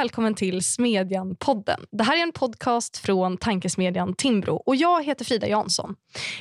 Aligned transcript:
välkommen 0.00 0.34
till 0.34 0.60
Smedjan-podden. 0.60 1.80
Det 1.92 2.04
här 2.04 2.18
är 2.18 2.22
en 2.22 2.32
podcast 2.32 2.96
från 2.96 3.36
tankesmedjan 3.36 4.14
Timbro 4.14 4.62
och 4.66 4.76
jag 4.76 5.04
heter 5.04 5.24
Frida 5.24 5.48
Jansson. 5.48 5.94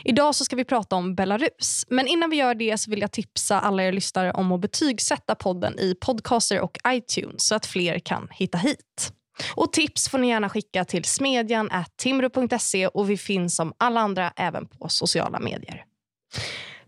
Idag 0.03 0.35
så 0.35 0.45
ska 0.45 0.55
vi 0.55 0.65
prata 0.65 0.95
om 0.95 1.15
Belarus. 1.15 1.85
Men 1.89 2.07
innan 2.07 2.29
vi 2.29 2.35
gör 2.35 2.55
det 2.55 2.77
så 2.77 2.91
vill 2.91 3.01
jag 3.01 3.11
tipsa 3.11 3.59
alla 3.59 3.83
er 3.83 3.91
lyssnare 3.91 4.31
om 4.31 4.51
att 4.51 4.61
betygsätta 4.61 5.35
podden 5.35 5.79
i 5.79 5.95
Podcaster 6.01 6.59
och 6.59 6.77
iTunes 6.87 7.47
så 7.47 7.55
att 7.55 7.65
fler 7.65 7.99
kan 7.99 8.27
hitta 8.31 8.57
hit. 8.57 9.13
Och 9.55 9.73
Tips 9.73 10.09
får 10.09 10.17
ni 10.17 10.29
gärna 10.29 10.49
skicka 10.49 10.85
till 10.85 11.05
smedjan 11.05 11.69
timbro.se 11.95 12.87
och 12.87 13.09
vi 13.09 13.17
finns 13.17 13.55
som 13.55 13.73
alla 13.77 13.99
andra 13.99 14.33
även 14.35 14.67
på 14.67 14.89
sociala 14.89 15.39
medier. 15.39 15.83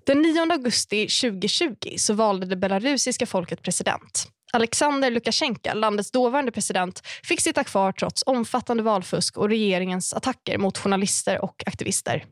Den 0.05 0.21
9 0.21 0.47
augusti 0.51 1.07
2020 1.07 1.73
så 1.97 2.13
valde 2.13 2.45
det 2.45 2.55
belarusiska 2.55 3.25
folket 3.25 3.61
president. 3.61 4.27
Alexander 4.53 5.11
Lukasjenko, 5.11 5.73
landets 5.73 6.11
dåvarande 6.11 6.51
president, 6.51 7.01
fick 7.23 7.41
sitta 7.41 7.63
kvar 7.63 7.91
trots 7.91 8.23
omfattande 8.25 8.83
valfusk 8.83 9.37
och 9.37 9.49
regeringens 9.49 10.13
attacker 10.13 10.57
mot 10.57 10.77
journalister 10.77 11.41
och 11.41 11.63
aktivister. 11.65 12.25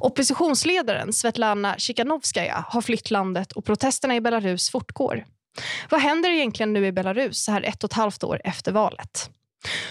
Oppositionsledaren 0.00 1.12
Svetlana 1.12 1.74
Tsikhanovskaja 1.74 2.64
har 2.68 2.80
flytt 2.80 3.10
landet 3.10 3.52
och 3.52 3.64
protesterna 3.64 4.16
i 4.16 4.20
Belarus 4.20 4.70
fortgår. 4.70 5.24
Vad 5.90 6.00
händer 6.00 6.30
egentligen 6.30 6.72
nu 6.72 6.86
i 6.86 6.92
Belarus 6.92 7.44
så 7.44 7.52
här 7.52 7.62
ett 7.62 7.84
och 7.84 7.90
ett 7.90 7.96
halvt 7.96 8.24
år 8.24 8.40
efter 8.44 8.72
valet? 8.72 9.30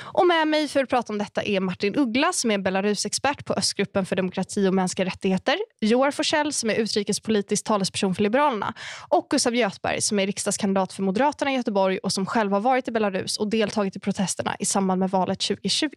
Och 0.04 0.28
med 0.28 0.48
mig 0.48 0.68
för 0.68 0.84
att 0.84 0.90
prata 0.90 1.14
om 1.14 1.20
detta 1.20 1.44
är 1.44 1.60
Martin 1.60 1.96
Uggla 1.96 2.34
som 2.34 2.52
är 2.52 2.58
Belarusexpert 2.58 3.46
på 3.46 3.54
Östgruppen 3.54 4.06
för 4.06 4.16
demokrati 4.16 4.68
och 4.68 4.74
mänskliga 4.74 5.06
rättigheter. 5.06 5.58
Joar 5.82 6.12
Forsell 6.12 6.54
som 6.54 6.70
är 6.70 6.76
utrikespolitisk 6.76 7.64
talesperson 7.66 8.16
för 8.16 8.24
Liberalerna 8.24 8.74
och 9.10 9.28
Gustav 9.30 9.56
Göthberg 9.56 10.02
som 10.02 10.20
är 10.20 10.28
riksdagskandidat 10.28 10.94
för 10.94 11.04
Moderaterna 11.04 11.52
i 11.52 11.56
Göteborg 11.56 11.98
och 11.98 12.14
som 12.14 12.26
själv 12.26 12.52
har 12.52 12.60
varit 12.60 12.88
i 12.88 12.92
Belarus 12.92 13.38
och 13.38 13.50
deltagit 13.50 13.96
i 13.96 14.00
protesterna 14.00 14.56
i 14.60 14.66
samband 14.66 15.00
med 15.00 15.10
valet 15.10 15.40
2020. 15.40 15.88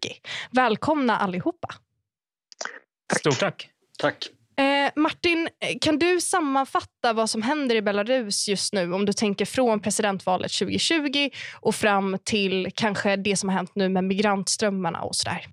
Välkomna 0.51 1.17
allihopa. 1.17 1.69
Stort 3.17 3.39
tack. 3.39 3.69
Tack. 3.99 4.31
Martin, 4.97 5.49
eh, 5.61 5.79
kan 5.81 5.99
du 5.99 6.21
sammanfatta 6.21 7.13
vad 7.13 7.31
som 7.31 7.43
händer 7.43 7.75
i 7.75 7.83
Belarus 7.83 8.49
just 8.49 8.73
nu 8.73 8.93
om 8.93 9.07
du 9.07 9.13
tänker 9.13 9.45
från 9.45 9.81
presidentvalet 9.81 10.53
2020 10.53 11.31
och 11.61 11.75
fram 11.75 12.17
till 12.25 12.71
kanske 12.75 13.17
det 13.17 13.37
som 13.37 13.49
har 13.49 13.57
hänt 13.57 13.73
nu 13.75 13.89
med 13.89 14.05
migrantströmmarna 14.05 15.01
och 15.01 15.17
sådär? 15.17 15.47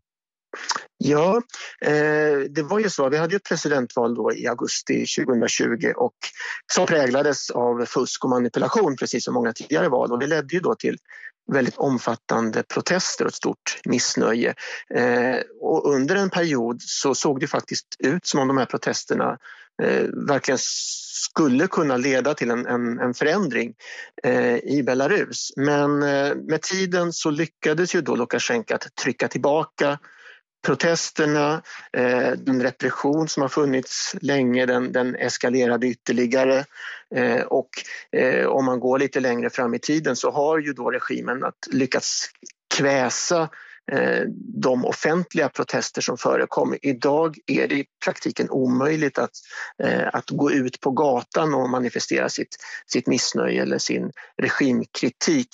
Ja, 0.98 1.42
eh, 1.82 2.40
det 2.50 2.64
var 2.64 2.80
ju 2.80 2.90
så. 2.90 3.10
Vi 3.10 3.18
hade 3.18 3.36
ett 3.36 3.44
presidentval 3.50 4.16
då 4.16 4.34
i 4.34 4.48
augusti 4.48 5.06
2020 5.06 5.92
och 5.96 6.16
som 6.74 6.86
präglades 6.86 7.50
av 7.50 7.86
fusk 7.86 8.24
och 8.24 8.30
manipulation 8.30 8.96
precis 8.96 9.24
som 9.24 9.34
många 9.34 9.54
tidigare 9.54 9.90
val 9.90 10.12
och 10.12 10.20
det 10.20 10.28
ledde 10.28 10.56
ju 10.56 10.60
då 10.60 10.76
till 10.76 10.98
väldigt 11.54 11.78
omfattande 11.78 12.64
protester 12.64 13.26
och 13.26 13.30
ett 13.30 13.36
stort 13.36 13.80
missnöje. 13.86 14.54
Eh, 14.96 15.38
och 15.62 15.94
under 15.94 16.16
en 16.16 16.30
period 16.30 16.82
så 16.82 17.16
såg 17.16 17.40
det 17.40 17.48
faktiskt 17.48 17.88
ut 18.00 18.26
som 18.26 18.40
om 18.40 18.48
de 18.48 18.58
här 18.58 18.66
protesterna 18.66 19.38
eh, 19.84 20.04
verkligen 20.28 20.60
skulle 20.62 21.68
kunna 21.68 21.98
leda 21.98 22.34
till 22.34 22.52
en, 22.52 22.66
en, 22.66 23.00
en 23.00 23.14
förändring 23.14 23.74
eh, 24.24 24.56
i 24.56 24.84
Belarus. 24.86 25.54
Men 25.56 26.04
eh, 26.04 26.36
med 26.36 26.62
tiden 26.62 27.14
så 27.14 27.30
lyckades 27.30 27.96
ju 27.96 28.02
då 28.02 28.16
Lukasjenko 28.16 28.76
att 28.76 28.96
trycka 28.96 29.28
tillbaka 29.28 30.00
protesterna, 30.66 31.62
eh, 31.94 32.32
den 32.32 32.62
repression 32.64 33.28
som 33.28 33.42
har 33.42 33.50
funnits 33.50 34.16
länge, 34.22 34.66
den, 34.66 34.92
den 34.92 35.16
eskalerade 35.16 35.88
ytterligare. 35.88 36.66
Eh, 37.16 37.42
och 37.42 37.70
eh, 38.12 38.46
om 38.46 38.66
man 38.66 38.80
går 38.80 39.00
lite 39.00 39.20
längre 39.20 39.50
fram 39.50 39.74
i 39.74 39.80
tiden 39.80 40.16
så 40.16 40.32
har 40.32 40.60
ju 40.60 40.74
då 40.74 40.92
regimen 40.92 41.44
att 41.44 41.68
lyckats 41.72 42.30
kväsa 42.76 43.50
Eh, 43.92 44.24
de 44.62 44.86
offentliga 44.86 45.50
protester 45.50 46.02
som 46.02 46.18
förekom. 46.18 46.76
Idag 46.82 47.38
är 47.48 47.68
det 47.68 47.76
i 47.76 47.86
praktiken 48.06 48.50
omöjligt 48.50 49.18
att, 49.18 49.32
eh, 49.84 50.08
att 50.14 50.30
gå 50.30 50.52
ut 50.52 50.80
på 50.80 50.92
gatan 50.92 51.54
och 51.54 51.70
manifestera 51.70 52.30
sitt, 52.30 52.56
sitt 52.88 53.08
missnöje 53.08 53.62
eller 53.62 53.78
sin 53.78 54.12
regimkritik. 54.42 55.48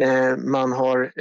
Eh, 0.00 0.36
man 0.36 0.72
har 0.72 1.12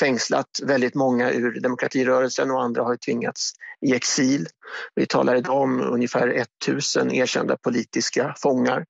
fängslat 0.00 0.60
väldigt 0.62 0.94
många 0.94 1.30
ur 1.30 1.60
demokratirörelsen 1.60 2.50
och 2.50 2.62
andra 2.62 2.82
har 2.82 2.96
tvingats 2.96 3.52
i 3.86 3.94
exil. 3.94 4.46
Vi 4.94 5.06
talar 5.06 5.34
idag 5.34 5.62
om 5.62 5.80
ungefär 5.80 6.28
1000 6.28 7.10
erkända 7.12 7.56
politiska 7.56 8.34
fångar 8.38 8.84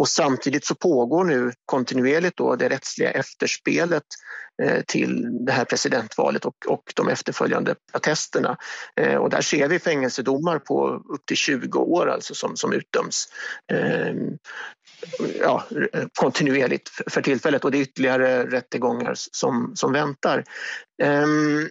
och 0.00 0.08
samtidigt 0.08 0.64
så 0.64 0.74
pågår 0.74 1.24
nu 1.24 1.52
kontinuerligt 1.66 2.36
då 2.36 2.56
det 2.56 2.68
rättsliga 2.68 3.10
efterspelet 3.10 4.02
eh, 4.62 4.82
till 4.86 5.28
det 5.46 5.52
här 5.52 5.64
presidentvalet 5.64 6.44
och, 6.44 6.54
och 6.66 6.92
de 6.96 7.08
efterföljande 7.08 7.74
protesterna. 7.92 8.56
Eh, 8.96 9.14
och 9.14 9.30
där 9.30 9.40
ser 9.40 9.68
vi 9.68 9.78
fängelsedomar 9.78 10.58
på 10.58 10.88
upp 10.88 11.26
till 11.26 11.36
20 11.36 11.78
år 11.78 12.10
alltså 12.10 12.34
som, 12.34 12.56
som 12.56 12.72
utdöms 12.72 13.28
eh, 13.72 14.14
ja, 15.40 15.64
kontinuerligt 16.14 16.90
för 17.06 17.22
tillfället 17.22 17.64
och 17.64 17.70
det 17.70 17.78
är 17.78 17.82
ytterligare 17.82 18.46
rättegångar 18.46 19.12
som, 19.16 19.72
som 19.74 19.92
väntar. 19.92 20.44
Ehm, 21.02 21.68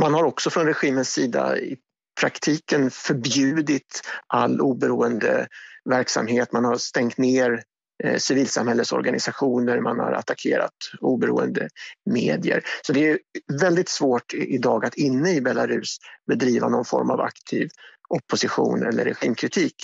man 0.00 0.14
har 0.14 0.24
också 0.24 0.50
från 0.50 0.66
regimens 0.66 1.12
sida 1.12 1.58
i 1.58 1.76
praktiken 2.20 2.90
förbjudit 2.90 4.02
all 4.26 4.60
oberoende 4.60 5.48
verksamhet. 5.86 6.52
Man 6.52 6.64
har 6.64 6.76
stängt 6.76 7.18
ner 7.18 7.62
eh, 8.04 8.18
civilsamhällesorganisationer, 8.18 9.80
man 9.80 9.98
har 9.98 10.12
attackerat 10.12 10.74
oberoende 11.00 11.68
medier. 12.10 12.62
Så 12.82 12.92
det 12.92 13.08
är 13.08 13.18
väldigt 13.60 13.88
svårt 13.88 14.34
idag 14.34 14.84
att 14.84 14.94
inne 14.94 15.32
i 15.32 15.40
Belarus 15.40 15.96
bedriva 16.26 16.68
någon 16.68 16.84
form 16.84 17.10
av 17.10 17.20
aktiv 17.20 17.68
opposition 18.08 18.82
eller 18.82 19.04
regimkritik. 19.04 19.74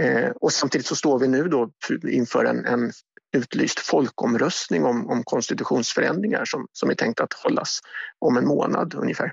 Eh, 0.00 0.30
och 0.40 0.52
samtidigt 0.52 0.86
så 0.86 0.96
står 0.96 1.18
vi 1.18 1.28
nu 1.28 1.48
då 1.48 1.70
inför 2.08 2.44
en, 2.44 2.64
en 2.64 2.92
utlyst 3.36 3.78
folkomröstning 3.78 4.84
om, 4.84 5.10
om 5.10 5.22
konstitutionsförändringar 5.24 6.44
som, 6.44 6.66
som 6.72 6.90
är 6.90 6.94
tänkt 6.94 7.20
att 7.20 7.32
hållas 7.32 7.80
om 8.18 8.36
en 8.36 8.46
månad 8.46 8.94
ungefär. 8.94 9.32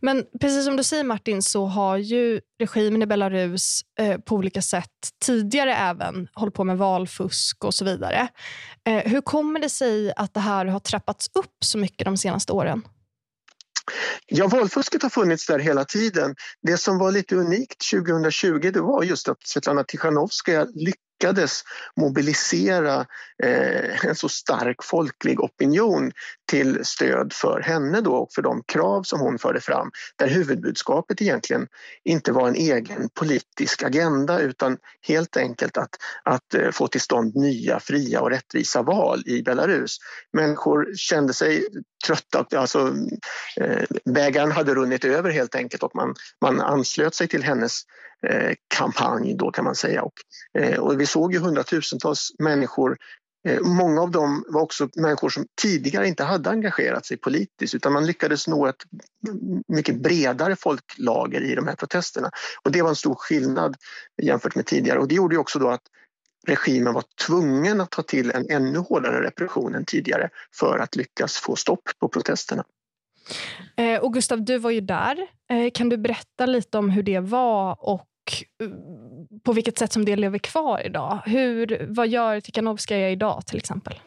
Men 0.00 0.24
precis 0.40 0.64
som 0.64 0.76
du 0.76 0.84
säger 0.84 1.04
Martin 1.04 1.42
så 1.42 1.66
har 1.66 1.96
ju 1.96 2.40
regimen 2.60 3.02
i 3.02 3.06
Belarus 3.06 3.82
eh, 4.00 4.18
på 4.18 4.34
olika 4.34 4.62
sätt 4.62 4.90
tidigare 5.24 5.74
även 5.74 6.28
hållit 6.34 6.54
på 6.54 6.64
med 6.64 6.78
valfusk 6.78 7.64
och 7.64 7.74
så 7.74 7.84
vidare. 7.84 8.28
Eh, 8.86 9.10
hur 9.10 9.20
kommer 9.20 9.60
det 9.60 9.68
sig 9.68 10.12
att 10.16 10.34
det 10.34 10.40
här 10.40 10.66
har 10.66 10.80
trappats 10.80 11.30
upp 11.34 11.56
så 11.64 11.78
mycket 11.78 12.04
de 12.04 12.16
senaste 12.16 12.52
åren? 12.52 12.82
Ja, 14.26 14.46
valfusket 14.46 15.02
har 15.02 15.10
funnits 15.10 15.46
där 15.46 15.58
hela 15.58 15.84
tiden. 15.84 16.34
Det 16.62 16.76
som 16.76 16.98
var 16.98 17.12
lite 17.12 17.36
unikt 17.36 17.90
2020 17.90 18.70
det 18.72 18.80
var 18.80 19.02
just 19.02 19.28
att 19.28 19.46
Svetlana 19.46 19.84
Tichanovskaja 19.84 20.64
lyckades 20.64 21.07
lyckades 21.18 21.64
mobilisera 21.96 23.06
eh, 23.42 24.04
en 24.04 24.14
så 24.14 24.28
stark 24.28 24.84
folklig 24.84 25.40
opinion 25.40 26.12
till 26.50 26.84
stöd 26.84 27.32
för 27.32 27.60
henne 27.60 28.00
då 28.00 28.14
och 28.14 28.32
för 28.32 28.42
de 28.42 28.62
krav 28.66 29.02
som 29.02 29.20
hon 29.20 29.38
förde 29.38 29.60
fram 29.60 29.90
där 30.16 30.28
huvudbudskapet 30.28 31.22
egentligen 31.22 31.66
inte 32.04 32.32
var 32.32 32.48
en 32.48 32.54
egen 32.54 33.08
politisk 33.14 33.82
agenda 33.82 34.40
utan 34.40 34.78
helt 35.06 35.36
enkelt 35.36 35.76
att, 35.76 35.96
att 36.24 36.54
eh, 36.54 36.70
få 36.70 36.88
till 36.88 37.00
stånd 37.00 37.36
nya 37.36 37.80
fria 37.80 38.20
och 38.20 38.30
rättvisa 38.30 38.82
val 38.82 39.22
i 39.26 39.42
Belarus. 39.42 39.96
Människor 40.32 40.88
kände 40.96 41.32
sig 41.32 41.66
trötta, 42.06 42.58
alltså 42.58 42.94
eh, 43.60 43.84
bägaren 44.04 44.52
hade 44.52 44.74
runnit 44.74 45.04
över 45.04 45.30
helt 45.30 45.54
enkelt 45.54 45.82
och 45.82 45.96
man, 45.96 46.14
man 46.42 46.60
anslöt 46.60 47.14
sig 47.14 47.28
till 47.28 47.42
hennes 47.42 47.84
Eh, 48.26 48.54
kampanj 48.68 49.34
då 49.34 49.50
kan 49.50 49.64
man 49.64 49.74
säga. 49.74 50.02
Och, 50.02 50.12
eh, 50.58 50.78
och 50.78 51.00
vi 51.00 51.06
såg 51.06 51.32
ju 51.32 51.38
hundratusentals 51.38 52.30
människor 52.38 52.98
eh, 53.48 53.60
Många 53.60 54.02
av 54.02 54.10
dem 54.10 54.44
var 54.48 54.60
också 54.62 54.88
människor 54.96 55.28
som 55.28 55.46
tidigare 55.62 56.08
inte 56.08 56.24
hade 56.24 56.50
engagerat 56.50 57.06
sig 57.06 57.16
politiskt 57.16 57.74
utan 57.74 57.92
man 57.92 58.06
lyckades 58.06 58.48
nå 58.48 58.66
ett 58.66 58.82
mycket 59.68 60.02
bredare 60.02 60.56
folklager 60.56 61.40
i 61.40 61.54
de 61.54 61.66
här 61.66 61.74
protesterna. 61.74 62.30
Och 62.64 62.72
det 62.72 62.82
var 62.82 62.88
en 62.88 62.96
stor 62.96 63.14
skillnad 63.14 63.76
jämfört 64.22 64.54
med 64.54 64.66
tidigare 64.66 64.98
och 64.98 65.08
det 65.08 65.14
gjorde 65.14 65.38
också 65.38 65.58
då 65.58 65.68
att 65.68 65.82
regimen 66.46 66.94
var 66.94 67.04
tvungen 67.26 67.80
att 67.80 67.90
ta 67.90 68.02
till 68.02 68.30
en 68.30 68.50
ännu 68.50 68.78
hårdare 68.78 69.26
repression 69.26 69.74
än 69.74 69.84
tidigare 69.84 70.28
för 70.54 70.78
att 70.78 70.96
lyckas 70.96 71.36
få 71.36 71.56
stopp 71.56 71.82
på 71.98 72.08
protesterna. 72.08 72.64
Eh, 73.76 74.00
och 74.00 74.14
Gustav, 74.14 74.44
du 74.44 74.58
var 74.58 74.70
ju 74.70 74.80
där. 74.80 75.26
Eh, 75.50 75.70
kan 75.74 75.88
du 75.88 75.96
berätta 75.96 76.46
lite 76.46 76.78
om 76.78 76.90
hur 76.90 77.02
det 77.02 77.20
var 77.20 77.76
och 77.80 78.08
eh, 78.62 78.68
på 79.44 79.52
vilket 79.52 79.78
sätt 79.78 79.92
som 79.92 80.04
det 80.04 80.16
lever 80.16 80.38
kvar 80.38 80.86
idag? 80.86 81.22
Hur, 81.26 81.86
vad 81.88 82.08
gör 82.08 82.40
Tikhanovskaja 82.40 83.10
idag 83.10 83.46
till 83.46 83.58
exempel? 83.58 84.00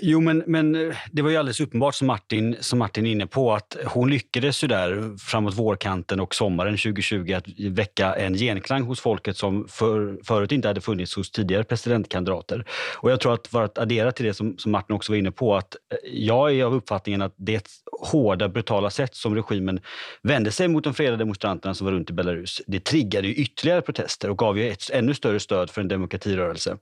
Jo, 0.00 0.20
men, 0.20 0.44
men 0.46 0.74
eh, 0.74 0.96
det 1.12 1.22
var 1.22 1.30
ju 1.30 1.36
alldeles 1.36 1.60
uppenbart 1.60 1.94
som 1.94 2.06
Martin, 2.06 2.56
som 2.60 2.78
Martin 2.78 3.06
är 3.06 3.10
inne 3.10 3.26
på 3.26 3.52
att 3.52 3.76
hon 3.84 4.10
lyckades 4.10 4.64
ju 4.64 4.68
där 4.68 5.18
framåt 5.18 5.54
vårkanten 5.54 6.20
och 6.20 6.34
sommaren 6.34 6.76
2020 6.76 7.32
att 7.32 7.44
väcka 7.58 8.14
en 8.14 8.34
genklang 8.34 8.82
hos 8.82 9.00
folket 9.00 9.36
som 9.36 9.66
för, 9.68 10.18
förut 10.24 10.52
inte 10.52 10.68
hade 10.68 10.80
funnits 10.80 11.16
hos 11.16 11.30
tidigare 11.30 11.64
presidentkandidater. 11.64 12.64
Och 12.96 13.10
jag 13.10 13.20
tror 13.20 13.34
att 13.34 13.46
för 13.46 13.62
att 13.62 13.78
addera 13.78 14.12
till 14.12 14.26
det 14.26 14.34
som, 14.34 14.58
som 14.58 14.72
Martin 14.72 14.96
också 14.96 15.12
var 15.12 15.16
inne 15.16 15.30
på 15.30 15.56
att 15.56 15.74
eh, 15.74 15.98
jag 16.12 16.54
är 16.54 16.64
av 16.64 16.74
uppfattningen 16.74 17.22
att 17.22 17.34
det 17.36 17.68
hårda, 18.00 18.48
brutala 18.48 18.90
sätt 18.90 19.14
som 19.14 19.34
regimen 19.34 19.80
vände 20.22 20.50
sig 20.50 20.68
mot 20.68 20.84
de 20.84 20.94
fredade 20.94 21.16
demonstranterna 21.16 21.74
som 21.74 21.84
var 21.84 21.92
runt 21.92 22.10
i 22.10 22.12
Belarus, 22.12 22.62
det 22.66 22.84
triggade 22.84 23.28
ju 23.28 23.34
ytterligare 23.34 23.82
protester 23.82 24.30
och 24.30 24.38
gav 24.38 24.58
ju 24.58 24.70
ett 24.70 24.90
ännu 24.90 25.14
större 25.14 25.40
stöd 25.40 25.70
för 25.70 25.80
en 25.80 25.88
demokratirörelse. 25.88 26.76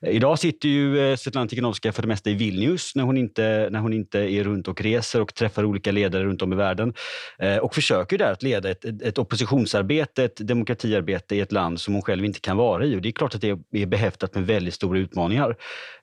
Idag 0.00 0.38
sitter 0.38 0.68
ju 0.68 1.00
eh, 1.00 1.16
Svetlana 1.16 1.48
Tikhanovskaja 1.48 1.92
för 1.92 2.02
det 2.02 2.08
mesta 2.08 2.30
i 2.30 2.34
Vilnius 2.42 2.94
när 2.94 3.04
hon, 3.04 3.16
inte, 3.16 3.68
när 3.70 3.80
hon 3.80 3.92
inte 3.92 4.18
är 4.18 4.44
runt 4.44 4.68
och 4.68 4.80
reser 4.80 5.20
och 5.20 5.34
träffar 5.34 5.64
olika 5.64 5.92
ledare 5.92 6.24
runt 6.24 6.42
om 6.42 6.52
i 6.52 6.56
världen 6.56 6.94
eh, 7.38 7.56
och 7.56 7.74
försöker 7.74 8.18
där 8.18 8.32
att 8.32 8.42
leda 8.42 8.70
ett, 8.70 8.84
ett, 8.84 9.18
oppositionsarbete, 9.18 10.24
ett 10.24 10.36
demokratiarbete 10.36 11.36
i 11.36 11.40
ett 11.40 11.52
land 11.52 11.80
som 11.80 11.94
hon 11.94 12.02
själv 12.02 12.24
inte 12.24 12.40
kan 12.40 12.56
vara 12.56 12.84
i. 12.84 12.96
Och 12.96 13.02
det 13.02 13.08
är 13.08 13.12
klart 13.12 13.34
att 13.34 13.40
det 13.40 13.48
är 13.72 13.86
behäftat 13.86 14.34
med 14.34 14.46
väldigt 14.46 14.74
stora 14.74 14.98
utmaningar. 14.98 15.56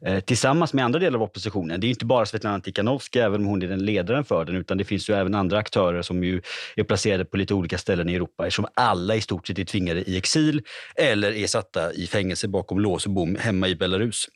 Eh, 0.06 0.20
tillsammans 0.20 0.74
med 0.74 0.86
andra 0.86 1.00
delar 1.00 1.20
av 1.20 1.24
oppositionen. 1.24 1.80
Det 1.80 1.88
är 1.88 1.90
inte 1.90 2.06
bara 2.06 2.26
Svetlana 2.26 2.60
Tikhanovskaja, 2.60 3.26
även 3.26 3.42
om 3.42 3.48
hon 3.48 3.62
är 3.62 3.68
den 3.68 3.86
ledaren 3.86 4.24
för 4.24 4.46
den, 4.46 4.56
utan 4.56 4.78
det 4.78 4.84
finns 4.84 5.10
ju 5.10 5.14
även 5.14 5.36
andra 5.36 5.58
aktörer 5.58 6.02
som 6.02 6.24
ju 6.24 6.42
är 6.76 6.84
placerade 6.84 7.26
på 7.26 7.38
lite 7.38 7.54
olika 7.54 7.78
ställen 7.78 8.10
i 8.10 8.16
Europa 8.16 8.48
eftersom 8.48 8.68
alla 8.74 9.16
i 9.16 9.22
stort 9.22 9.48
sett 9.48 9.60
är 9.60 9.66
tvingade 9.66 10.10
i 10.10 10.18
exil 10.18 10.62
eller 10.96 11.32
är 11.32 11.48
satta 11.48 11.94
i 11.94 12.08
fängelse 12.08 12.48
bakom 12.48 12.80
lås 12.80 13.06
och 13.06 13.12
bom 13.12 13.36
hemma 13.36 13.68
i 13.68 13.76
Belarus 13.76 14.28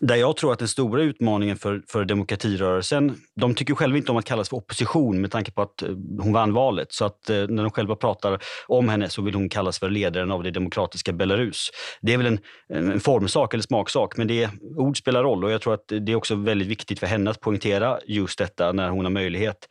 där 0.00 0.16
jag 0.16 0.36
tror 0.36 0.52
att 0.52 0.58
den 0.58 0.68
stora 0.68 1.02
utmaningen 1.02 1.56
för, 1.56 1.82
för 1.88 2.04
demokratirörelsen, 2.04 3.16
de 3.36 3.54
tycker 3.54 3.74
själva 3.74 3.98
inte 3.98 4.10
om 4.10 4.16
att 4.16 4.24
kallas 4.24 4.48
för 4.48 4.56
opposition 4.56 5.20
med 5.20 5.30
tanke 5.30 5.52
på 5.52 5.62
att 5.62 5.82
eh, 5.82 5.88
hon 6.18 6.32
vann 6.32 6.52
valet. 6.52 6.92
Så 6.92 7.04
att 7.04 7.30
eh, 7.30 7.36
när 7.36 7.62
de 7.62 7.70
själva 7.70 7.96
pratar 7.96 8.38
om 8.66 8.88
henne 8.88 9.08
så 9.08 9.22
vill 9.22 9.34
hon 9.34 9.48
kallas 9.48 9.78
för 9.78 9.90
ledaren 9.90 10.30
av 10.30 10.42
det 10.42 10.50
demokratiska 10.50 11.12
Belarus. 11.12 11.70
Det 12.00 12.12
är 12.12 12.18
väl 12.18 12.26
en, 12.26 12.38
en 12.68 13.00
formsak 13.00 13.54
eller 13.54 13.62
smaksak, 13.62 14.16
men 14.16 14.26
det, 14.26 14.50
ord 14.76 14.98
spelar 14.98 15.22
roll 15.22 15.44
och 15.44 15.50
jag 15.50 15.60
tror 15.60 15.74
att 15.74 15.88
det 15.88 16.12
är 16.12 16.16
också 16.16 16.34
väldigt 16.34 16.68
viktigt 16.68 16.98
för 16.98 17.06
henne 17.06 17.30
att 17.30 17.40
poängtera 17.40 17.98
just 18.06 18.38
detta 18.38 18.72
när 18.72 18.88
hon 18.88 19.04
har 19.04 19.12
möjlighet 19.12 19.68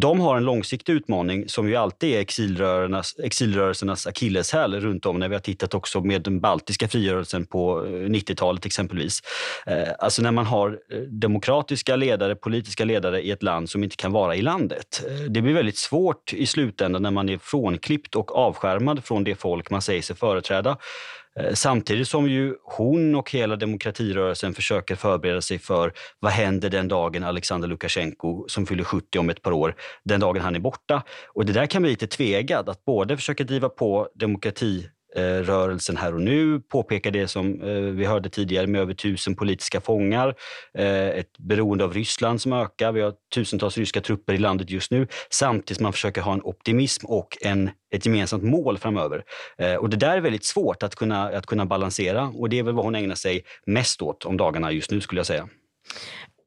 de 0.00 0.20
har 0.20 0.36
en 0.36 0.44
långsiktig 0.44 0.92
utmaning 0.92 1.48
som 1.48 1.68
ju 1.68 1.76
alltid 1.76 2.14
är 2.14 2.20
exilrörelsernas, 2.20 3.14
exilrörelsernas 3.18 4.06
akilleshäl 4.06 4.80
runt 4.80 5.06
om 5.06 5.18
när 5.18 5.28
vi 5.28 5.34
har 5.34 5.40
tittat 5.40 5.74
också 5.74 6.00
med 6.00 6.22
den 6.22 6.40
baltiska 6.40 6.88
frigörelsen 6.88 7.46
på 7.46 7.84
eh, 7.86 7.90
90-talet 7.90 8.66
exempelvis. 8.66 9.20
Eh, 9.66 9.88
alltså 9.98 10.22
när 10.22 10.30
man 10.30 10.46
har 10.46 10.78
eh, 10.92 10.98
demokratiska 10.98 11.96
ledare, 11.96 12.34
politiska 12.34 12.84
ledare 12.84 13.22
i 13.22 13.30
ett 13.30 13.42
land 13.42 13.70
som 13.70 13.84
inte 13.84 13.96
kan 13.96 14.12
vara 14.12 14.36
i 14.36 14.42
landet. 14.42 15.04
Det 15.28 15.42
blir 15.42 15.54
väldigt 15.54 15.78
svårt 15.78 16.32
i 16.32 16.46
slutändan 16.46 17.02
när 17.02 17.10
man 17.10 17.28
är 17.28 17.38
frånklippt 17.38 18.16
och 18.16 18.36
avskärmad 18.36 19.04
från 19.04 19.24
det 19.24 19.34
folk 19.34 19.70
man 19.70 19.82
säger 19.82 20.02
sig 20.02 20.16
företräda. 20.16 20.76
Eh, 21.40 21.54
samtidigt 21.54 22.08
som 22.08 22.28
ju 22.28 22.54
hon 22.64 23.14
och 23.14 23.30
hela 23.30 23.56
demokratirörelsen 23.56 24.54
försöker 24.54 24.96
förbereda 24.96 25.40
sig 25.40 25.58
för 25.58 25.92
vad 26.20 26.32
händer 26.32 26.70
den 26.70 26.88
dagen 26.88 27.24
Alexander 27.24 27.68
Lukasjenko, 27.68 28.48
som 28.48 28.66
fyller 28.66 28.84
70 28.84 29.18
om 29.18 29.30
ett 29.30 29.42
par 29.42 29.52
år, 29.52 29.74
den 30.04 30.20
dagen 30.20 30.42
han 30.42 30.54
är 30.54 30.60
borta. 30.60 31.02
Och 31.28 31.46
det 31.46 31.52
där 31.52 31.66
kan 31.66 31.82
bli 31.82 31.90
lite 31.90 32.06
tvegad, 32.06 32.68
att 32.68 32.84
både 32.84 33.16
försöka 33.16 33.44
driva 33.44 33.68
på 33.68 34.08
demokrati 34.14 34.88
Eh, 35.16 35.22
rörelsen 35.22 35.96
här 35.96 36.14
och 36.14 36.20
nu, 36.20 36.60
påpekar 36.60 37.10
det 37.10 37.28
som 37.28 37.62
eh, 37.62 37.74
vi 37.74 38.04
hörde 38.04 38.30
tidigare 38.30 38.66
med 38.66 38.80
över 38.80 38.94
tusen 38.94 39.36
politiska 39.36 39.80
fångar, 39.80 40.34
eh, 40.78 41.08
ett 41.08 41.38
beroende 41.38 41.84
av 41.84 41.94
Ryssland 41.94 42.40
som 42.40 42.52
ökar. 42.52 42.92
Vi 42.92 43.00
har 43.00 43.14
tusentals 43.34 43.78
ryska 43.78 44.00
trupper 44.00 44.32
i 44.34 44.38
landet 44.38 44.70
just 44.70 44.90
nu, 44.90 45.06
samtidigt 45.30 45.76
som 45.76 45.82
man 45.82 45.92
försöker 45.92 46.20
ha 46.20 46.32
en 46.32 46.42
optimism 46.42 47.06
och 47.06 47.38
en, 47.40 47.70
ett 47.94 48.06
gemensamt 48.06 48.42
mål 48.42 48.78
framöver. 48.78 49.24
Och 49.80 49.90
det 49.90 49.96
där 49.96 50.16
är 50.16 50.20
väldigt 50.20 50.44
svårt 50.44 50.82
att 50.82 50.94
kunna, 50.94 51.28
att 51.28 51.46
kunna 51.46 51.66
balansera 51.66 52.32
och 52.34 52.48
det 52.48 52.58
är 52.58 52.62
väl 52.62 52.74
vad 52.74 52.84
hon 52.84 52.94
ägnar 52.94 53.14
sig 53.14 53.44
mest 53.66 54.02
åt 54.02 54.24
om 54.24 54.36
dagarna 54.36 54.72
just 54.72 54.90
nu 54.90 55.00
skulle 55.00 55.18
jag 55.18 55.26
säga. 55.26 55.48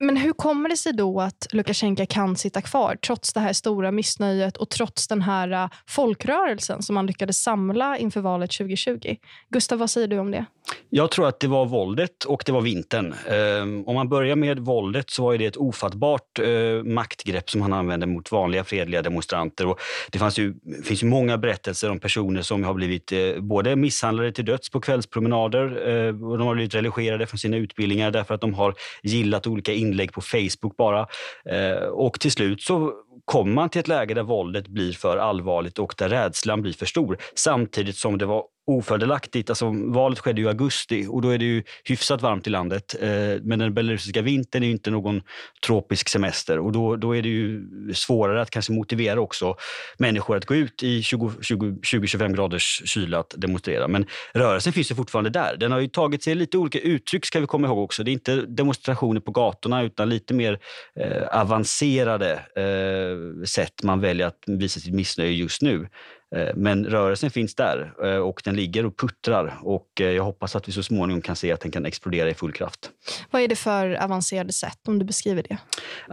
Men 0.06 0.18
hur 0.18 0.34
kommer 0.34 0.70
det 0.70 0.78
sig 0.78 0.94
då 0.94 1.22
att 1.22 1.48
Lukasjenko 1.52 2.06
kan 2.10 2.36
sitta 2.36 2.62
kvar 2.62 2.96
trots 2.96 3.34
det 3.34 3.40
här 3.40 3.54
stora 3.54 3.92
missnöjet 3.92 4.58
och 4.58 4.70
trots 4.70 5.08
den 5.08 5.22
här 5.22 5.52
äh, 5.52 5.70
folkrörelsen 5.88 6.82
som 6.82 6.96
man 6.96 7.06
lyckades 7.06 7.44
samla 7.44 7.98
inför 7.98 8.22
valet 8.22 8.52
2020? 8.52 9.16
Gustav, 9.50 9.80
vad 9.80 9.90
säger 9.90 10.08
du 10.08 10.20
om 10.20 10.32
det? 10.32 10.46
Jag 10.90 11.12
tror 11.12 11.28
att 11.28 11.40
det 11.40 11.48
var 11.48 11.66
våldet 11.66 12.24
och 12.24 12.44
det 12.46 12.52
var 12.52 12.62
vintern. 12.62 13.14
Eh, 13.28 13.90
om 13.90 13.96
man 13.96 14.10
börjar 14.10 14.36
med 14.36 14.60
våldet 14.60 15.10
så 15.10 15.24
var 15.24 15.38
det 15.38 15.46
ett 15.46 15.58
ofattbart 15.58 16.40
eh, 16.40 16.84
maktgrepp 16.84 17.50
som 17.50 17.62
han 17.62 17.74
använde 17.74 18.06
mot 18.06 18.32
vanliga 18.32 18.64
fredliga 18.64 19.02
demonstranter. 19.02 19.68
Och 19.68 19.80
det 20.12 20.20
fanns 20.20 20.40
ju, 20.40 20.54
finns 20.84 21.04
ju 21.04 21.08
många 21.08 21.38
berättelser 21.38 21.92
om 21.92 22.00
personer 22.00 22.42
som 22.42 22.64
har 22.64 22.74
blivit 22.74 23.12
eh, 23.12 23.40
både 23.40 23.76
misshandlade 23.76 24.32
till 24.32 24.46
döds 24.46 24.70
på 24.70 24.82
kvällspromenader 24.82 25.90
eh, 25.90 26.08
och 26.08 26.38
de 26.38 26.48
har 26.48 26.56
blivit 26.56 26.76
religerade 26.76 27.28
från 27.28 27.38
sina 27.38 27.58
utbildningar 27.58 28.12
därför 28.12 28.34
att 28.34 28.42
de 28.42 28.54
har 28.54 28.74
gillat 29.04 29.48
olika 29.48 29.74
inlägg 29.74 30.14
på 30.14 30.22
Facebook 30.22 30.78
bara. 30.78 31.08
Eh, 31.50 31.88
och 31.88 32.20
till 32.20 32.32
slut 32.32 32.62
så 32.62 32.94
kommer 33.26 33.54
man 33.54 33.70
till 33.70 33.80
ett 33.80 33.88
läge 33.88 34.14
där 34.14 34.24
våldet 34.24 34.68
blir 34.68 34.94
för 34.94 35.18
allvarligt 35.18 35.80
och 35.80 35.96
där 35.98 36.10
rädslan 36.10 36.62
blir 36.62 36.74
för 36.74 36.86
stor. 36.86 37.18
Samtidigt 37.36 37.98
som 37.98 38.18
det 38.18 38.26
var 38.26 38.44
ofördelaktigt. 38.68 39.50
Alltså, 39.50 39.74
valet 39.94 40.20
skedde 40.20 40.42
i 40.42 40.48
augusti 40.48 41.08
och 41.10 41.22
då 41.22 41.30
är 41.30 41.38
det 41.38 41.46
ju 41.46 41.64
hyfsat 41.84 42.22
varmt 42.22 42.48
i 42.48 42.50
landet. 42.50 42.96
Eh, 43.02 43.42
men 43.42 43.60
den 43.60 43.74
belarusiska 43.74 44.22
vintern 44.22 44.64
är 44.64 44.68
ju 44.68 44.74
inte 44.74 44.92
någon 44.92 45.22
tropisk 45.66 46.10
semester 46.10 46.60
och 46.60 46.72
då, 46.72 46.96
då 46.96 47.16
är 47.16 47.22
det 47.22 47.30
ju 47.30 47.64
svårare 47.94 48.42
att 48.42 48.50
kanske 48.50 48.74
motivera 48.74 49.22
också 49.22 49.56
människor 49.98 50.38
att 50.38 50.46
gå 50.46 50.56
ut 50.56 50.84
i 50.84 51.02
20-25 51.02 52.36
graders 52.36 52.82
kyla 52.86 53.20
att 53.20 53.34
demonstrera. 53.38 53.88
Men 53.88 54.06
rörelsen 54.34 54.74
finns 54.74 54.92
ju 54.92 54.96
fortfarande 54.96 55.30
där. 55.30 55.58
Den 55.58 55.72
har 55.72 55.80
ju 55.80 55.88
tagit 55.88 56.24
sig 56.24 56.36
lite 56.36 56.58
olika 56.58 56.80
uttryck 56.80 57.26
ska 57.26 57.40
vi 57.40 57.48
komma 57.48 57.68
ihåg 57.68 57.80
också. 57.80 58.04
Det 58.04 58.12
är 58.12 58.14
inte 58.14 58.36
demonstrationer 58.36 59.22
på 59.22 59.32
gatorna 59.32 59.84
utan 59.84 60.10
lite 60.10 60.34
mer 60.34 60.60
eh, 61.00 61.42
avancerade 61.42 62.32
eh, 62.34 63.05
sätt 63.46 63.84
man 63.84 64.02
väljer 64.02 64.28
att 64.28 64.44
visa 64.48 64.80
sitt 64.80 64.94
missnöje 64.94 65.32
just 65.32 65.62
nu. 65.62 65.88
Eh, 66.36 66.56
men 66.56 66.86
rörelsen 66.86 67.32
finns 67.32 67.56
där 67.56 67.94
eh, 68.04 68.18
och 68.18 68.42
den 68.46 68.56
ligger 68.56 68.86
och 68.86 68.98
puttrar 68.98 69.60
och 69.62 69.88
eh, 70.00 70.08
jag 70.08 70.24
hoppas 70.24 70.56
att 70.56 70.68
vi 70.68 70.72
så 70.72 70.84
småningom 70.84 71.22
kan 71.22 71.36
se 71.36 71.52
att 71.52 71.62
den 71.62 71.72
kan 71.72 71.86
explodera 71.86 72.30
i 72.30 72.34
full 72.34 72.52
kraft. 72.52 72.90
Vad 73.32 73.42
är 73.42 73.48
det 73.48 73.56
för 73.56 74.04
avancerade 74.04 74.54
sätt 74.54 74.80
om 74.88 75.00
du 75.00 75.06
beskriver 75.06 75.44
det? 75.44 75.58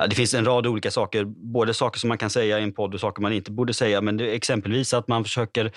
Det 0.09 0.15
finns 0.15 0.35
en 0.35 0.45
rad 0.45 0.67
olika 0.67 0.91
saker, 0.91 1.25
både 1.25 1.75
saker 1.75 2.01
som 2.01 2.09
man 2.09 2.19
kan 2.19 2.31
säga 2.31 2.61
i 2.61 2.63
en 2.63 2.73
podd 2.73 2.95
och 2.95 3.01
saker 3.01 3.23
man 3.23 3.33
inte 3.33 3.51
borde 3.51 3.75
säga. 3.75 4.01
Men 4.01 4.21
exempelvis 4.21 4.95
att 4.95 5.09
man 5.09 5.25
försöker 5.25 5.73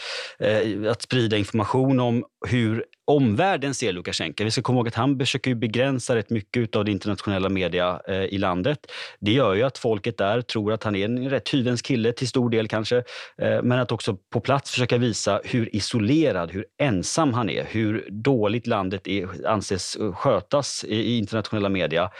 att 0.89 1.01
sprida 1.01 1.37
information 1.37 1.99
om 1.99 2.25
hur 2.45 2.85
omvärlden 3.07 3.73
ser 3.73 3.93
Lukasjenko. 3.93 4.43
Vi 4.43 4.51
ska 4.51 4.61
komma 4.61 4.77
ihåg 4.77 4.87
att 4.87 4.95
han 4.95 5.19
försöker 5.19 5.55
begränsa 5.55 6.15
rätt 6.15 6.29
mycket 6.29 6.75
av 6.75 6.85
det 6.85 6.91
internationella 6.91 7.49
media 7.49 8.01
eh, 8.07 8.23
i 8.23 8.37
landet. 8.37 8.91
Det 9.19 9.31
gör 9.31 9.53
ju 9.53 9.63
att 9.63 9.77
folket 9.77 10.17
där 10.17 10.41
tror 10.41 10.73
att 10.73 10.83
han 10.83 10.95
är 10.95 11.05
en 11.05 11.29
rätt 11.29 11.53
hyvens 11.53 11.81
kille, 11.81 12.11
till 12.13 12.27
stor 12.27 12.49
del 12.49 12.67
kanske. 12.67 12.97
Eh, 13.41 13.61
men 13.63 13.79
att 13.79 13.91
också 13.91 14.17
på 14.33 14.39
plats 14.39 14.71
försöka 14.71 14.97
visa 14.97 15.41
hur 15.43 15.75
isolerad, 15.75 16.51
hur 16.51 16.65
ensam 16.81 17.33
han 17.33 17.49
är. 17.49 17.65
Hur 17.65 18.07
dåligt 18.11 18.67
landet 18.67 19.07
är, 19.07 19.47
anses 19.47 19.95
eh, 19.95 20.13
skötas 20.13 20.83
i, 20.83 20.95
i 20.95 21.17
internationella 21.17 21.69
media. 21.69 22.11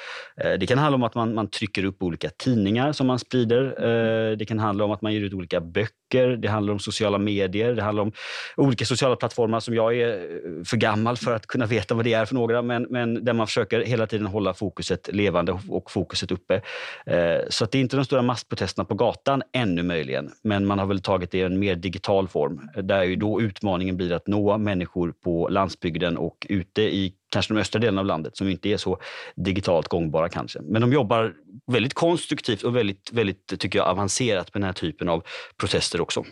Eh, 0.42 0.54
det 0.54 0.68
kan 0.68 0.78
handla 0.78 0.96
om 0.96 1.04
att 1.04 1.16
man, 1.16 1.34
man 1.34 1.50
trycker 1.50 1.86
upp 1.86 2.04
olika 2.04 2.30
tidningar 2.30 2.92
som 2.92 3.08
man 3.08 3.20
sprider. 3.20 3.64
Eh, 3.66 4.38
det 4.38 4.46
kan 4.46 4.60
handla 4.60 4.84
om 4.84 4.92
att 4.92 5.02
man 5.02 5.14
ger 5.14 5.22
ut 5.22 5.34
olika 5.34 5.62
böcker. 5.62 6.28
Det 6.38 6.48
handlar 6.48 6.74
om 6.74 6.80
sociala 6.80 7.18
medier. 7.18 7.74
Det 7.74 7.84
handlar 7.84 8.04
om 8.04 8.12
olika 8.56 8.86
sociala 8.86 9.16
plattformar 9.16 9.60
som 9.60 9.76
jag 9.76 9.98
är 9.98 10.15
Eh, 10.16 10.64
för 10.66 10.78
gammal 10.78 11.18
för 11.18 11.36
att 11.36 11.48
kunna 11.48 11.66
veta 11.66 11.96
vad 11.96 12.06
det 12.06 12.14
är 12.14 12.26
för 12.26 12.36
några, 12.36 12.62
men, 12.62 12.88
men 12.90 13.26
där 13.26 13.34
man 13.34 13.48
försöker 13.48 13.82
hela 13.82 14.08
tiden 14.08 14.28
hålla 14.28 14.54
fokuset 14.54 15.10
levande 15.14 15.60
och 15.70 15.92
fokuset 15.92 16.32
uppe. 16.32 16.62
Eh, 17.06 17.40
så 17.50 17.64
att 17.64 17.72
det 17.72 17.78
är 17.78 17.82
inte 17.82 17.96
de 17.96 18.06
stora 18.06 18.22
massprotesterna 18.22 18.86
på 18.86 18.96
gatan 18.96 19.44
ännu 19.52 19.84
möjligen, 19.84 20.32
men 20.44 20.66
man 20.66 20.80
har 20.80 20.86
väl 20.86 21.02
tagit 21.02 21.32
det 21.32 21.38
i 21.38 21.42
en 21.42 21.60
mer 21.60 21.76
digital 21.76 22.28
form 22.28 22.70
där 22.84 23.04
ju 23.04 23.16
då 23.16 23.42
utmaningen 23.42 23.98
blir 23.98 24.14
att 24.14 24.28
nå 24.28 24.58
människor 24.58 25.14
på 25.24 25.48
landsbygden 25.50 26.18
och 26.18 26.48
ute 26.50 26.82
i 26.82 27.14
kanske 27.32 27.54
de 27.54 27.60
östra 27.60 27.80
delarna 27.80 28.02
av 28.02 28.06
landet 28.06 28.38
som 28.38 28.50
inte 28.50 28.70
är 28.70 28.78
så 28.78 29.00
digitalt 29.36 29.88
gångbara 29.88 30.30
kanske. 30.30 30.60
Men 30.62 30.82
de 30.82 30.94
jobbar 30.94 31.34
väldigt 31.72 31.94
konstruktivt 31.94 32.64
och 32.64 32.76
väldigt, 32.76 33.12
väldigt 33.12 33.60
tycker 33.60 33.80
jag, 33.80 33.88
avancerat 33.88 34.54
med 34.54 34.62
den 34.62 34.66
här 34.66 34.74
typen 34.74 35.10
av 35.10 35.24
protester 35.58 36.02
också. 36.02 36.24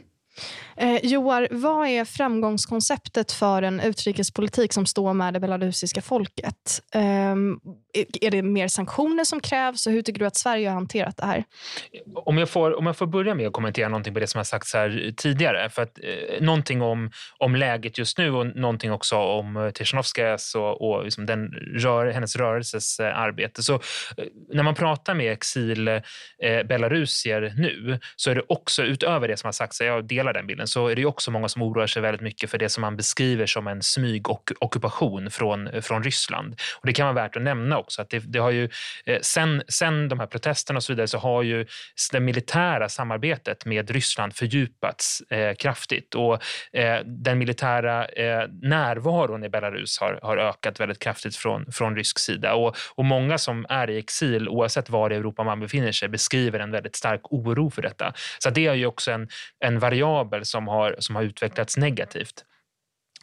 Eh, 0.78 1.06
Joar, 1.06 1.48
vad 1.52 1.88
är 1.88 2.06
framgångskonceptet 2.06 3.32
för 3.32 3.62
en 3.62 3.80
utrikespolitik 3.80 4.74
som 4.74 4.86
står 4.86 5.14
med 5.14 5.34
det 5.34 5.40
belarusiska 5.40 6.02
folket? 6.02 6.82
Eh, 6.96 7.36
är 8.22 8.32
det 8.32 8.42
mer 8.42 8.68
sanktioner 8.68 9.24
som 9.24 9.40
krävs 9.40 9.88
och 9.88 9.94
hur 9.94 10.02
tycker 10.02 10.20
du 10.20 10.26
att 10.26 10.36
Sverige 10.36 10.68
har 10.68 10.74
hanterat 10.74 11.18
det 11.18 11.26
här? 11.26 11.44
Om 12.16 12.38
jag 12.38 12.50
får, 12.50 12.78
om 12.78 12.86
jag 12.86 12.98
får 12.98 13.08
börja 13.08 13.36
med 13.36 13.48
att 13.48 13.54
kommentera 13.54 13.90
någonting 13.90 14.14
på 14.14 14.20
det 14.20 14.28
som 14.28 14.40
har 14.40 14.44
sagts 14.44 14.74
här 14.74 15.14
tidigare. 15.18 15.70
För 15.70 15.82
att, 15.82 16.00
eh, 16.04 16.42
någonting 16.42 16.82
om, 16.82 17.12
om 17.38 17.56
läget 17.56 17.98
just 17.98 18.18
nu 18.18 18.32
och 18.32 18.46
någonting 18.56 18.92
också 18.92 19.16
om 19.16 19.58
eh, 19.58 19.70
Tichanovskajas 19.70 20.56
och, 20.56 20.82
och 20.82 21.04
liksom 21.04 21.26
den 21.26 21.48
rör, 21.76 22.12
hennes 22.12 22.36
rörelses 22.36 23.00
eh, 23.00 23.20
arbete. 23.20 23.64
Så, 23.64 23.74
eh, 23.74 23.80
när 24.54 24.64
man 24.64 24.76
pratar 24.76 25.14
med 25.14 25.32
exil 25.32 25.88
eh, 25.88 26.02
belarusier 26.66 27.54
nu 27.58 28.00
så 28.16 28.32
är 28.32 28.36
det 28.36 28.44
också 28.48 28.84
utöver 28.84 29.28
det 29.28 29.38
som 29.38 29.48
har 29.48 29.52
sagts, 29.52 29.82
jag 29.82 30.06
delar 30.06 30.34
den 30.34 30.48
bilden, 30.48 30.63
så 30.68 30.88
är 30.88 30.96
det 30.96 31.06
också 31.06 31.32
många 31.32 31.50
som 31.50 31.62
oroar 31.62 31.88
sig 31.88 32.02
väldigt 32.02 32.22
mycket 32.22 32.50
för 32.50 32.58
det 32.58 32.70
som 32.70 32.82
man 32.82 32.96
beskriver 32.96 33.46
som 33.46 33.68
en 33.68 33.82
smygockupation 33.82 35.32
från, 35.32 35.82
från 35.82 36.04
Ryssland. 36.04 36.56
Och 36.80 36.88
det 36.88 36.94
kan 36.94 37.06
vara 37.06 37.24
värt 37.24 37.36
att 37.36 37.42
nämna 37.42 37.78
också 37.78 38.02
att 38.02 38.10
det, 38.10 38.20
det 38.20 38.40
har 38.40 38.52
ju 38.52 38.70
eh, 39.06 39.20
sen, 39.22 39.64
sen 39.68 40.10
de 40.10 40.20
här 40.20 40.28
protesterna 40.28 40.78
och 40.78 40.84
så 40.84 40.94
vidare 40.94 41.08
så 41.08 41.18
har 41.18 41.44
ju 41.44 41.66
det 42.12 42.20
militära 42.20 42.90
samarbetet 42.90 43.66
med 43.66 43.90
Ryssland 43.90 44.36
fördjupats 44.36 45.22
eh, 45.22 45.56
kraftigt 45.56 46.16
och 46.16 46.34
eh, 46.74 47.00
den 47.06 47.38
militära 47.38 48.06
eh, 48.06 48.48
närvaron 48.62 49.44
i 49.44 49.50
Belarus 49.50 50.00
har, 50.00 50.20
har 50.22 50.38
ökat 50.38 50.80
väldigt 50.80 51.00
kraftigt 51.00 51.36
från, 51.36 51.72
från 51.72 51.96
rysk 51.96 52.20
sida 52.20 52.54
och, 52.54 52.76
och 52.96 53.06
många 53.06 53.38
som 53.38 53.66
är 53.70 53.90
i 53.90 53.98
exil 53.98 54.50
oavsett 54.50 54.90
var 54.90 55.14
i 55.14 55.16
Europa 55.16 55.44
man 55.44 55.60
befinner 55.60 55.92
sig 55.92 56.10
beskriver 56.10 56.60
en 56.60 56.72
väldigt 56.72 56.96
stark 56.96 57.22
oro 57.24 57.70
för 57.70 57.82
detta. 57.82 58.14
Så 58.40 58.50
det 58.50 58.68
är 58.68 58.74
ju 58.74 58.86
också 58.86 59.12
en, 59.12 59.28
en 59.60 59.80
variabel 59.80 60.46
som 60.54 60.68
har, 60.68 60.96
som 61.00 61.16
har 61.16 61.24
utvecklats 61.24 61.78
negativt. 61.78 62.46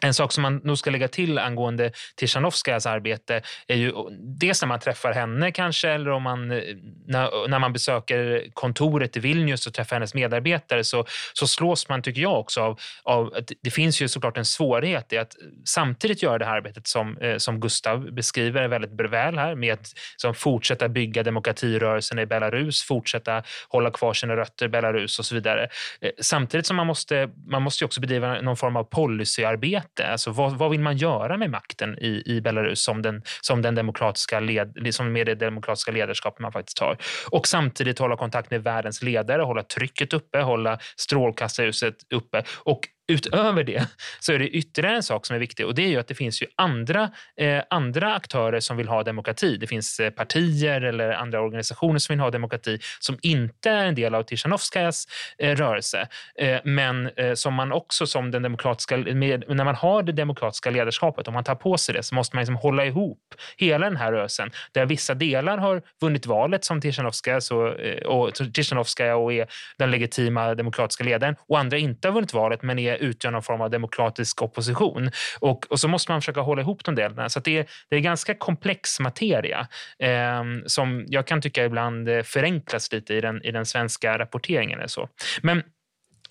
En 0.03 0.15
sak 0.15 0.33
som 0.33 0.43
man 0.43 0.57
nog 0.57 0.79
ska 0.79 0.91
lägga 0.91 1.09
till 1.09 1.39
angående 1.39 1.93
Tichanovskajas 2.17 2.87
arbete 2.87 3.43
är 3.67 3.77
ju 3.77 3.93
dels 4.19 4.63
när 4.63 4.67
man 4.69 4.81
träffar 4.81 5.13
henne 5.13 5.53
kanske 5.53 5.89
eller 5.89 6.11
om 6.11 6.23
man, 6.23 6.51
eh, 6.51 6.63
när, 7.07 7.49
när 7.49 7.59
man 7.59 7.73
besöker 7.73 8.51
kontoret 8.55 9.17
i 9.17 9.21
Vilnius 9.21 9.67
och 9.67 9.75
träffar 9.75 9.97
hennes 9.97 10.15
medarbetare 10.15 10.85
så, 10.85 11.05
så 11.33 11.47
slås 11.47 11.89
man, 11.89 12.03
tycker 12.03 12.23
jag 12.23 12.41
också, 12.41 12.61
av, 12.61 12.81
av 13.03 13.35
att 13.35 13.53
det 13.63 13.71
finns 13.71 14.03
ju 14.03 14.09
såklart 14.09 14.37
en 14.37 14.45
svårighet 14.45 15.13
i 15.13 15.19
att 15.19 15.37
samtidigt 15.65 16.23
göra 16.23 16.39
det 16.39 16.45
här 16.45 16.57
arbetet 16.57 16.87
som, 16.87 17.17
eh, 17.17 17.37
som 17.37 17.61
Gustav 17.61 18.13
beskriver 18.13 18.69
väldigt 18.69 19.11
väl 19.11 19.39
här 19.39 19.55
med 19.55 19.73
att 19.73 19.87
som 20.17 20.35
fortsätta 20.35 20.89
bygga 20.89 21.23
demokratirörelsen 21.23 22.19
i 22.19 22.27
Belarus, 22.27 22.83
fortsätta 22.83 23.43
hålla 23.69 23.91
kvar 23.91 24.15
sina 24.15 24.37
rötter 24.37 24.67
i 24.67 24.69
Belarus 24.69 25.19
och 25.19 25.25
så 25.25 25.35
vidare. 25.35 25.69
Eh, 26.01 26.11
samtidigt 26.21 26.67
som 26.67 26.77
man 26.77 26.87
måste, 26.87 27.31
man 27.47 27.63
måste 27.63 27.85
också 27.85 28.01
bedriva 28.01 28.41
någon 28.41 28.57
form 28.57 28.77
av 28.77 28.85
policyarbete 28.85 29.90
inte? 29.91 30.13
Alltså, 30.13 30.31
vad, 30.31 30.53
vad 30.59 30.71
vill 30.71 30.81
man 30.81 30.97
göra 30.97 31.37
med 31.37 31.51
makten 31.51 31.99
i, 31.99 32.23
i 32.27 32.41
Belarus 32.41 32.85
som, 32.85 33.03
den, 33.03 33.23
som, 33.41 33.63
den 33.63 33.75
demokratiska 33.75 34.41
led, 34.41 34.95
som 34.95 35.13
med 35.13 35.27
det 35.27 35.35
demokratiska 35.35 35.93
ledarskapet 35.93 36.41
man 36.41 36.53
faktiskt 36.53 36.79
har? 36.79 36.97
Och 37.31 37.47
samtidigt 37.47 37.99
hålla 37.99 38.17
kontakt 38.17 38.51
med 38.51 38.63
världens 38.63 39.03
ledare, 39.03 39.43
hålla 39.43 39.63
trycket 39.63 40.13
uppe, 40.13 40.39
hålla 40.41 40.79
strålkastarljuset 40.97 41.95
uppe 42.15 42.43
och 42.57 42.81
Utöver 43.11 43.65
det 43.65 43.87
så 44.21 44.33
är 44.33 44.39
det 44.39 44.49
ytterligare 44.49 44.97
en 44.97 45.03
sak 45.03 45.27
som 45.27 45.37
är 45.37 45.41
viktig 45.41 45.67
och 45.67 45.75
det 45.75 45.83
är 45.83 45.89
ju 45.89 45.99
att 45.99 46.09
det 46.09 46.15
finns 46.15 46.43
ju 46.43 46.47
andra, 46.57 47.11
eh, 47.37 47.63
andra 47.71 48.15
aktörer 48.15 48.61
som 48.61 48.77
vill 48.77 48.89
ha 48.89 49.03
demokrati. 49.03 49.57
Det 49.57 49.67
finns 49.67 50.01
eh, 50.01 50.11
partier 50.11 50.81
eller 50.81 51.11
andra 51.11 51.41
organisationer 51.41 51.99
som 51.99 52.13
vill 52.13 52.21
ha 52.21 52.31
demokrati 52.31 52.79
som 53.01 53.19
inte 53.23 53.71
är 53.71 53.85
en 53.85 53.95
del 53.95 54.15
av 54.15 54.23
Tichanovskajas 54.23 55.07
eh, 55.39 55.57
rörelse. 55.57 56.09
Eh, 56.39 56.61
men 56.65 57.11
eh, 57.17 57.35
som 57.35 57.55
man 57.55 57.73
också 57.73 58.07
som 58.07 58.31
den 58.31 58.43
demokratiska, 58.43 58.97
med, 58.97 59.45
när 59.49 59.65
man 59.65 59.75
har 59.75 60.03
det 60.03 60.13
demokratiska 60.13 60.71
ledarskapet, 60.71 61.29
om 61.29 61.35
man 61.35 61.45
tar 61.45 61.55
på 61.55 61.79
sig 61.79 61.95
det 61.95 62.03
så 62.03 62.15
måste 62.15 62.37
man 62.37 62.43
liksom 62.43 62.57
hålla 62.57 62.85
ihop 62.85 63.35
hela 63.57 63.87
den 63.87 63.97
här 63.97 64.13
rörelsen 64.13 64.51
där 64.73 64.87
vissa 64.87 65.15
delar 65.15 65.59
har 65.59 65.83
vunnit 66.01 66.27
valet 66.27 66.65
som 66.65 66.81
Tichanovskaja 66.81 67.41
och, 67.51 67.81
eh, 67.81 68.07
och, 68.07 68.35
Tichanovskaja 68.55 69.17
och 69.17 69.33
är 69.33 69.47
den 69.79 69.91
legitima 69.91 70.55
demokratiska 70.55 71.05
ledaren 71.05 71.37
och 71.49 71.59
andra 71.59 71.79
inte 71.79 72.09
har 72.09 72.13
vunnit 72.13 72.35
valet 72.35 72.63
men 72.63 72.79
är 72.79 73.00
utgör 73.01 73.31
någon 73.31 73.43
form 73.43 73.61
av 73.61 73.71
demokratisk 73.71 74.43
opposition. 74.43 75.11
Och, 75.41 75.67
och 75.71 75.81
så 75.81 75.89
måste 75.89 76.13
man 76.13 76.21
försöka 76.21 76.41
hålla 76.41 76.63
ihop 76.63 76.85
de 76.85 76.95
delarna. 76.95 77.29
Så 77.29 77.41
det, 77.41 77.59
är, 77.59 77.67
det 77.89 77.97
är 77.97 78.01
ganska 78.01 78.35
komplex 78.35 79.01
materia 79.01 79.69
eh, 79.99 80.43
som 80.67 81.05
jag 81.09 81.27
kan 81.27 81.43
tycka 81.43 81.65
ibland 81.65 82.09
eh, 82.09 82.23
förenklas 82.23 82.93
lite 82.93 83.15
i 83.15 83.21
den, 83.21 83.45
i 83.45 83.51
den 83.51 83.67
svenska 83.67 84.19
rapporteringen. 84.19 84.79
Eller 84.79 84.89
så. 84.89 85.09
Men 85.43 85.63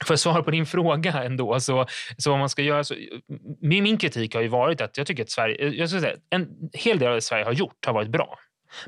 för 0.06 0.14
att 0.14 0.20
svara 0.20 0.44
på 0.44 0.52
din 0.52 0.66
fråga 0.76 1.24
ändå, 1.24 1.60
så, 1.60 1.86
så 2.18 2.30
vad 2.30 2.40
man 2.40 2.50
ska 2.50 2.62
göra... 2.62 2.84
Så, 2.84 2.96
min, 3.62 3.84
min 3.84 3.98
kritik 3.98 4.36
har 4.36 4.42
ju 4.42 4.48
varit 4.48 4.82
att 4.82 4.98
jag 4.98 5.08
tycker 5.08 5.24
att 5.24 5.30
Sverige, 5.30 5.68
eh, 5.68 5.74
jag 5.74 5.90
ska 5.90 6.00
säga, 6.00 6.16
en 6.30 6.48
hel 6.74 7.00
del 7.00 7.08
av 7.08 7.16
det 7.16 7.22
Sverige 7.22 7.46
har 7.46 7.54
gjort 7.54 7.86
har 7.86 7.94
varit 7.94 8.10
bra. 8.10 8.40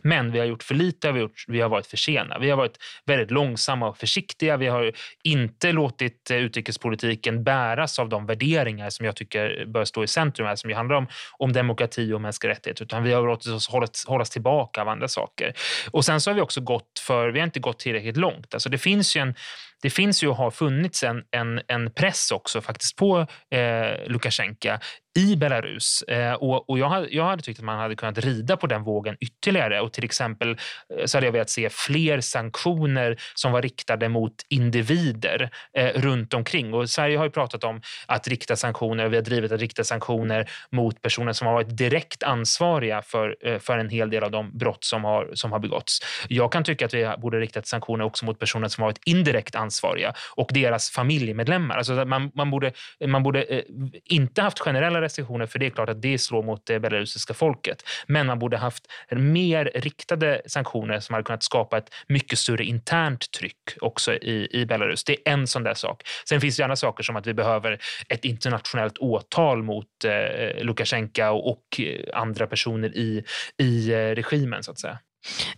Men 0.04 0.32
vi 0.32 0.40
har 0.40 0.46
gjort 0.46 0.64
för 0.64 0.76
lite, 0.76 1.08
vi 1.08 1.20
har, 1.20 1.20
gjort, 1.20 1.46
vi 1.48 1.62
har 1.62 1.70
varit 1.70 1.88
för 1.88 1.98
sena. 1.98 2.40
Vi 2.40 2.50
har 2.50 2.58
varit 2.58 2.78
väldigt 3.06 3.32
långsamma 3.32 3.90
och 3.90 3.98
försiktiga. 3.98 4.58
Vi 4.58 4.68
har 4.68 4.92
inte 5.24 5.72
låtit 5.72 6.32
eh, 6.32 6.38
utrikespolitiken 6.38 7.44
bäras 7.44 8.00
av 8.00 8.10
de 8.10 8.26
värderingar 8.26 8.90
som 8.90 9.06
jag 9.06 9.16
tycker 9.16 9.66
bör 9.66 9.86
stå 9.86 10.04
i 10.04 10.08
centrum 10.08 10.48
här, 10.48 10.56
som 10.56 10.70
ju 10.70 10.76
handlar 10.76 10.96
om, 10.96 11.08
om 11.38 11.54
demokrati 11.54 12.14
och 12.14 12.22
mänskliga 12.22 12.52
rättigheter, 12.52 12.84
utan 12.84 13.04
vi 13.04 13.14
har 13.14 13.28
låtit 13.28 13.52
oss 13.52 13.68
hållas, 13.68 14.06
hållas 14.08 14.30
tillbaka 14.30 14.82
av 14.82 14.88
andra 14.88 15.08
saker. 15.08 15.54
Och 15.92 16.06
sen 16.06 16.22
så 16.22 16.30
har 16.30 16.36
vi 16.36 16.42
också 16.42 16.62
gått 16.62 17.00
för, 17.00 17.30
vi 17.30 17.40
har 17.40 17.46
inte 17.46 17.60
gått 17.60 17.80
tillräckligt 17.80 18.18
långt. 18.18 18.54
Alltså 18.54 18.70
det 18.70 18.78
finns 18.78 19.16
ju 19.16 19.22
en 19.22 19.36
det 19.82 19.90
finns 19.90 20.24
ju 20.24 20.28
och 20.28 20.36
har 20.36 20.52
funnits 20.52 21.04
en, 21.04 21.24
en, 21.32 21.62
en 21.68 21.92
press 21.92 22.32
också 22.32 22.62
faktiskt 22.62 22.96
på 22.96 23.28
eh, 23.52 24.08
Lukasjenko 24.08 24.78
i 25.20 25.36
Belarus. 25.36 26.02
Eh, 26.02 26.34
och, 26.34 26.70
och 26.70 26.80
jag, 26.80 26.90
hade, 26.90 27.08
jag 27.10 27.24
hade 27.24 27.42
tyckt 27.42 27.60
att 27.60 27.66
man 27.66 27.80
hade 27.80 27.96
kunnat 27.96 28.18
rida 28.18 28.58
på 28.58 28.68
den 28.68 28.84
vågen 28.84 29.18
ytterligare 29.20 29.82
och 29.82 29.94
till 29.94 30.04
exempel 30.04 30.50
eh, 30.50 31.06
så 31.06 31.18
hade 31.18 31.28
jag 31.28 31.32
velat 31.32 31.50
se 31.50 31.70
fler 31.70 32.22
sanktioner 32.22 33.18
som 33.36 33.52
var 33.52 33.62
riktade 33.62 34.10
mot 34.10 34.34
individer 34.50 35.50
eh, 35.78 36.02
runt 36.02 36.34
omkring. 36.34 36.74
Och 36.74 36.90
Sverige 36.90 37.18
har 37.18 37.26
ju 37.26 37.32
pratat 37.32 37.64
om 37.64 37.82
att 38.06 38.28
rikta 38.28 38.56
sanktioner, 38.56 39.08
vi 39.08 39.16
har 39.16 39.24
drivit 39.24 39.52
att 39.52 39.60
rikta 39.60 39.84
sanktioner 39.84 40.50
mot 40.72 41.02
personer 41.02 41.34
som 41.34 41.48
har 41.48 41.54
varit 41.54 41.78
direkt 41.78 42.24
ansvariga 42.24 43.02
för, 43.02 43.36
eh, 43.42 43.60
för 43.60 43.78
en 43.78 43.90
hel 43.90 44.10
del 44.10 44.24
av 44.24 44.32
de 44.32 44.58
brott 44.58 44.84
som 44.84 45.04
har, 45.04 45.30
som 45.34 45.52
har 45.52 45.60
begåtts. 45.60 46.00
Jag 46.28 46.52
kan 46.52 46.64
tycka 46.64 46.86
att 46.86 46.94
vi 46.94 47.14
borde 47.18 47.40
rikta 47.40 47.62
sanktioner 47.62 48.06
också 48.06 48.26
mot 48.26 48.40
personer 48.40 48.68
som 48.68 48.82
har 48.82 48.90
varit 48.90 49.02
indirekt 49.06 49.56
ansvariga 49.56 49.71
ansvariga 49.72 50.13
och 50.36 50.50
deras 50.54 50.90
familjemedlemmar. 50.90 51.78
Alltså 51.78 52.06
man, 52.06 52.32
man 52.36 52.51
borde, 52.51 52.72
man 53.08 53.24
borde 53.24 53.44
eh, 53.44 53.63
inte 54.06 54.42
haft 54.42 54.60
generella 54.60 55.01
restriktioner 55.01 55.46
för 55.46 55.60
det 55.60 55.66
är 55.66 55.70
klart 55.70 55.90
att 55.90 56.01
det 56.01 56.18
slår 56.18 56.44
mot 56.44 56.66
det 56.66 56.80
belarusiska 56.80 57.34
folket. 57.34 57.84
Men 58.08 58.28
man 58.28 58.40
borde 58.40 58.58
haft 58.58 58.88
mer 59.12 59.72
riktade 59.75 60.42
sanktioner 60.46 61.00
som 61.00 61.13
hade 61.13 61.24
kunnat 61.24 61.44
skapa 61.44 61.78
ett 61.78 61.94
mycket 62.08 62.40
större 62.40 62.63
internt 62.63 63.32
tryck 63.32 63.78
också 63.82 64.13
i, 64.13 64.48
i 64.51 64.66
Belarus. 64.66 65.04
Det 65.04 65.13
är 65.13 65.34
en 65.34 65.48
sån 65.48 65.63
där 65.63 65.74
sak. 65.74 66.04
Sen 66.30 66.42
finns 66.42 66.58
det 66.58 66.63
andra 66.63 66.75
saker 66.75 67.04
som 67.04 67.16
att 67.16 67.28
vi 67.28 67.34
behöver 67.34 67.80
ett 68.10 68.25
internationellt 68.25 68.98
åtal 68.98 69.63
mot 69.63 69.88
eh, 70.06 70.63
Lukasjenko 70.63 71.24
och 71.24 71.80
eh, 71.80 72.20
andra 72.22 72.48
personer 72.48 72.98
i, 72.98 73.24
i 73.58 73.92
eh, 73.92 74.16
regimen 74.16 74.63
så 74.63 74.72
att 74.72 74.80
säga. 74.80 75.00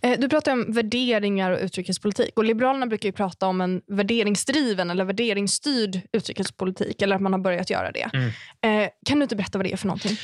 Eh, 0.02 0.20
du 0.20 0.28
pratar 0.28 0.52
om 0.52 0.72
värderingar 0.72 1.50
och 1.50 1.58
utrikespolitik. 1.60 2.38
Och 2.38 2.44
Liberalerna 2.44 2.86
brukar 2.86 3.08
ju 3.08 3.12
prata 3.12 3.46
om 3.46 3.60
en 3.60 3.82
värderingsdriven 3.86 4.90
eller 4.90 5.04
värderingsstyrd 5.04 6.00
utrikespolitik. 6.12 7.02
Eller 7.02 7.16
att 7.16 7.22
man 7.22 7.32
har 7.32 7.40
börjat 7.40 7.70
göra 7.70 7.92
det. 7.92 8.10
Mm. 8.12 8.28
Eh, 8.84 8.90
kan 9.06 9.18
du 9.18 9.22
inte 9.22 9.36
berätta 9.36 9.58
vad 9.58 9.66
det 9.66 9.72
är 9.72 9.76
för 9.76 9.86
någonting? 9.86 10.16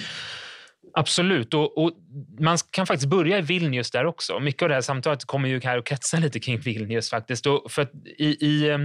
Absolut. 0.94 1.54
Och, 1.54 1.78
och, 1.78 1.92
man 2.38 2.58
kan 2.70 2.86
faktiskt 2.86 3.08
börja 3.08 3.38
i 3.38 3.40
Vilnius 3.40 3.90
där 3.90 4.06
också. 4.06 4.40
Mycket 4.40 4.62
av 4.62 4.68
det 4.68 4.74
här 4.74 4.82
samtalet 4.82 5.24
kommer 5.24 5.48
ju 5.48 5.60
här 5.60 5.78
att 5.78 5.84
kretsa 5.84 6.18
lite 6.18 6.40
kring 6.40 6.60
Vilnius 6.64 7.10
faktiskt. 7.10 7.46
Och 7.46 7.70
för 7.72 7.88
i, 8.18 8.26
i, 8.26 8.78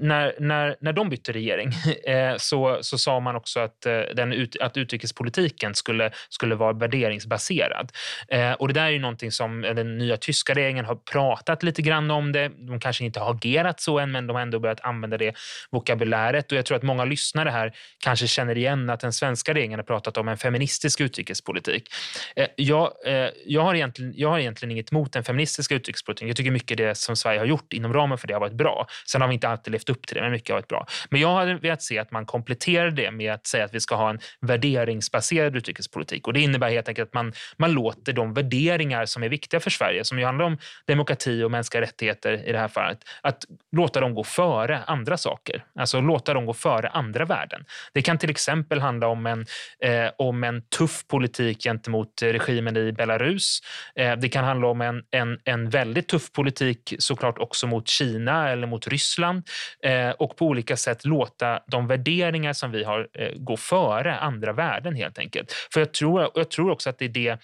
när, 0.00 0.40
när, 0.40 0.76
när 0.80 0.92
de 0.92 1.08
bytte 1.08 1.32
regering 1.32 1.68
eh, 2.06 2.36
så, 2.36 2.78
så 2.80 2.98
sa 2.98 3.20
man 3.20 3.36
också 3.36 3.60
att, 3.60 3.86
eh, 3.86 4.00
den, 4.14 4.48
att 4.60 4.76
utrikespolitiken 4.76 5.74
skulle, 5.74 6.10
skulle 6.28 6.54
vara 6.54 6.72
värderingsbaserad. 6.72 7.92
Eh, 8.28 8.52
och 8.52 8.68
det 8.68 8.74
där 8.74 8.86
är 8.86 8.90
ju 8.90 8.98
någonting 8.98 9.32
som 9.32 9.64
eh, 9.64 9.74
den 9.74 9.98
nya 9.98 10.16
tyska 10.16 10.54
regeringen 10.54 10.84
har 10.84 10.94
pratat 10.94 11.62
lite 11.62 11.82
grann 11.82 12.10
om 12.10 12.32
det. 12.32 12.48
De 12.48 12.80
kanske 12.80 13.04
inte 13.04 13.20
har 13.20 13.34
agerat 13.34 13.80
så 13.80 13.98
än, 13.98 14.12
men 14.12 14.26
de 14.26 14.34
har 14.34 14.42
ändå 14.42 14.58
börjat 14.58 14.80
använda 14.80 15.18
det 15.18 15.34
vokabuläret. 15.70 16.52
Och 16.52 16.58
jag 16.58 16.66
tror 16.66 16.76
att 16.76 16.82
många 16.82 17.04
lyssnare 17.04 17.50
här 17.50 17.72
kanske 17.98 18.26
känner 18.26 18.58
igen 18.58 18.90
att 18.90 19.00
den 19.00 19.12
svenska 19.12 19.54
regeringen 19.54 19.78
har 19.78 19.84
pratat 19.84 20.16
om 20.16 20.28
en 20.28 20.38
feministisk 20.38 21.00
utrikespolitik 21.00 21.51
utrikespolitik. 21.56 21.92
Eh, 22.36 22.46
jag, 22.56 22.92
eh, 23.06 23.30
jag, 23.46 23.62
har 23.62 23.74
egentligen, 23.74 24.12
jag 24.16 24.28
har 24.28 24.38
egentligen 24.38 24.70
inget 24.72 24.92
emot 24.92 25.12
den 25.12 25.24
feministiska 25.24 25.74
utrikespolitiken. 25.74 26.28
Jag 26.28 26.36
tycker 26.36 26.50
mycket 26.50 26.76
det 26.76 26.94
som 26.94 27.16
Sverige 27.16 27.38
har 27.38 27.46
gjort 27.46 27.72
inom 27.72 27.92
ramen 27.92 28.18
för 28.18 28.28
det 28.28 28.34
har 28.34 28.40
varit 28.40 28.52
bra. 28.52 28.86
Sen 29.06 29.20
har 29.20 29.28
vi 29.28 29.34
inte 29.34 29.48
alltid 29.48 29.72
levt 29.72 29.88
upp 29.88 30.06
till 30.06 30.14
det, 30.14 30.22
men 30.22 30.30
mycket 30.30 30.48
har 30.48 30.56
varit 30.56 30.68
bra. 30.68 30.86
Men 31.10 31.20
jag 31.20 31.34
hade 31.34 31.54
velat 31.54 31.82
se 31.82 31.98
att 31.98 32.10
man 32.10 32.26
kompletterar 32.26 32.90
det 32.90 33.10
med 33.10 33.32
att 33.32 33.46
säga 33.46 33.64
att 33.64 33.74
vi 33.74 33.80
ska 33.80 33.94
ha 33.94 34.10
en 34.10 34.18
värderingsbaserad 34.40 35.56
utrikespolitik. 35.56 36.26
Och 36.26 36.32
det 36.32 36.40
innebär 36.40 36.70
helt 36.70 36.88
enkelt 36.88 37.08
att 37.08 37.14
man, 37.14 37.32
man 37.56 37.72
låter 37.72 38.12
de 38.12 38.34
värderingar 38.34 39.06
som 39.06 39.22
är 39.22 39.28
viktiga 39.28 39.60
för 39.60 39.70
Sverige, 39.70 40.04
som 40.04 40.18
ju 40.18 40.24
handlar 40.24 40.44
om 40.44 40.58
demokrati 40.86 41.42
och 41.42 41.50
mänskliga 41.50 41.82
rättigheter 41.82 42.48
i 42.48 42.52
det 42.52 42.58
här 42.58 42.68
fallet, 42.68 42.98
att 43.20 43.44
låta 43.76 44.00
dem 44.00 44.14
gå 44.14 44.24
före 44.24 44.82
andra 44.86 45.16
saker. 45.16 45.64
Alltså 45.78 46.00
låta 46.00 46.34
dem 46.34 46.46
gå 46.46 46.52
före 46.52 46.88
andra 46.88 47.24
värden. 47.24 47.64
Det 47.92 48.02
kan 48.02 48.18
till 48.18 48.30
exempel 48.30 48.80
handla 48.80 49.06
om 49.06 49.26
en, 49.26 49.46
eh, 49.80 50.10
om 50.18 50.44
en 50.44 50.62
tuff 50.62 51.06
politik 51.06 51.41
gentemot 51.42 52.22
regimen 52.22 52.76
i 52.76 52.92
Belarus. 52.92 53.60
Eh, 53.96 54.16
det 54.16 54.28
kan 54.28 54.44
handla 54.44 54.66
om 54.66 54.80
en, 54.80 55.02
en, 55.10 55.38
en 55.44 55.70
väldigt 55.70 56.08
tuff 56.08 56.32
politik 56.32 56.94
såklart 56.98 57.38
också 57.38 57.66
mot 57.66 57.88
Kina 57.88 58.50
eller 58.50 58.66
mot 58.66 58.88
Ryssland 58.88 59.42
eh, 59.84 60.10
och 60.10 60.36
på 60.36 60.46
olika 60.46 60.76
sätt 60.76 61.04
låta 61.04 61.60
de 61.66 61.86
värderingar 61.86 62.52
som 62.52 62.70
vi 62.70 62.84
har 62.84 63.08
eh, 63.14 63.32
gå 63.36 63.56
före 63.56 64.18
andra 64.18 64.52
värden 64.52 64.96
helt 64.96 65.18
enkelt. 65.18 65.52
För 65.72 65.80
jag 65.80 65.92
tror, 65.92 66.30
jag 66.34 66.50
tror 66.50 66.70
också 66.70 66.90
att 66.90 66.98
det 66.98 67.04
är 67.04 67.08
det 67.08 67.38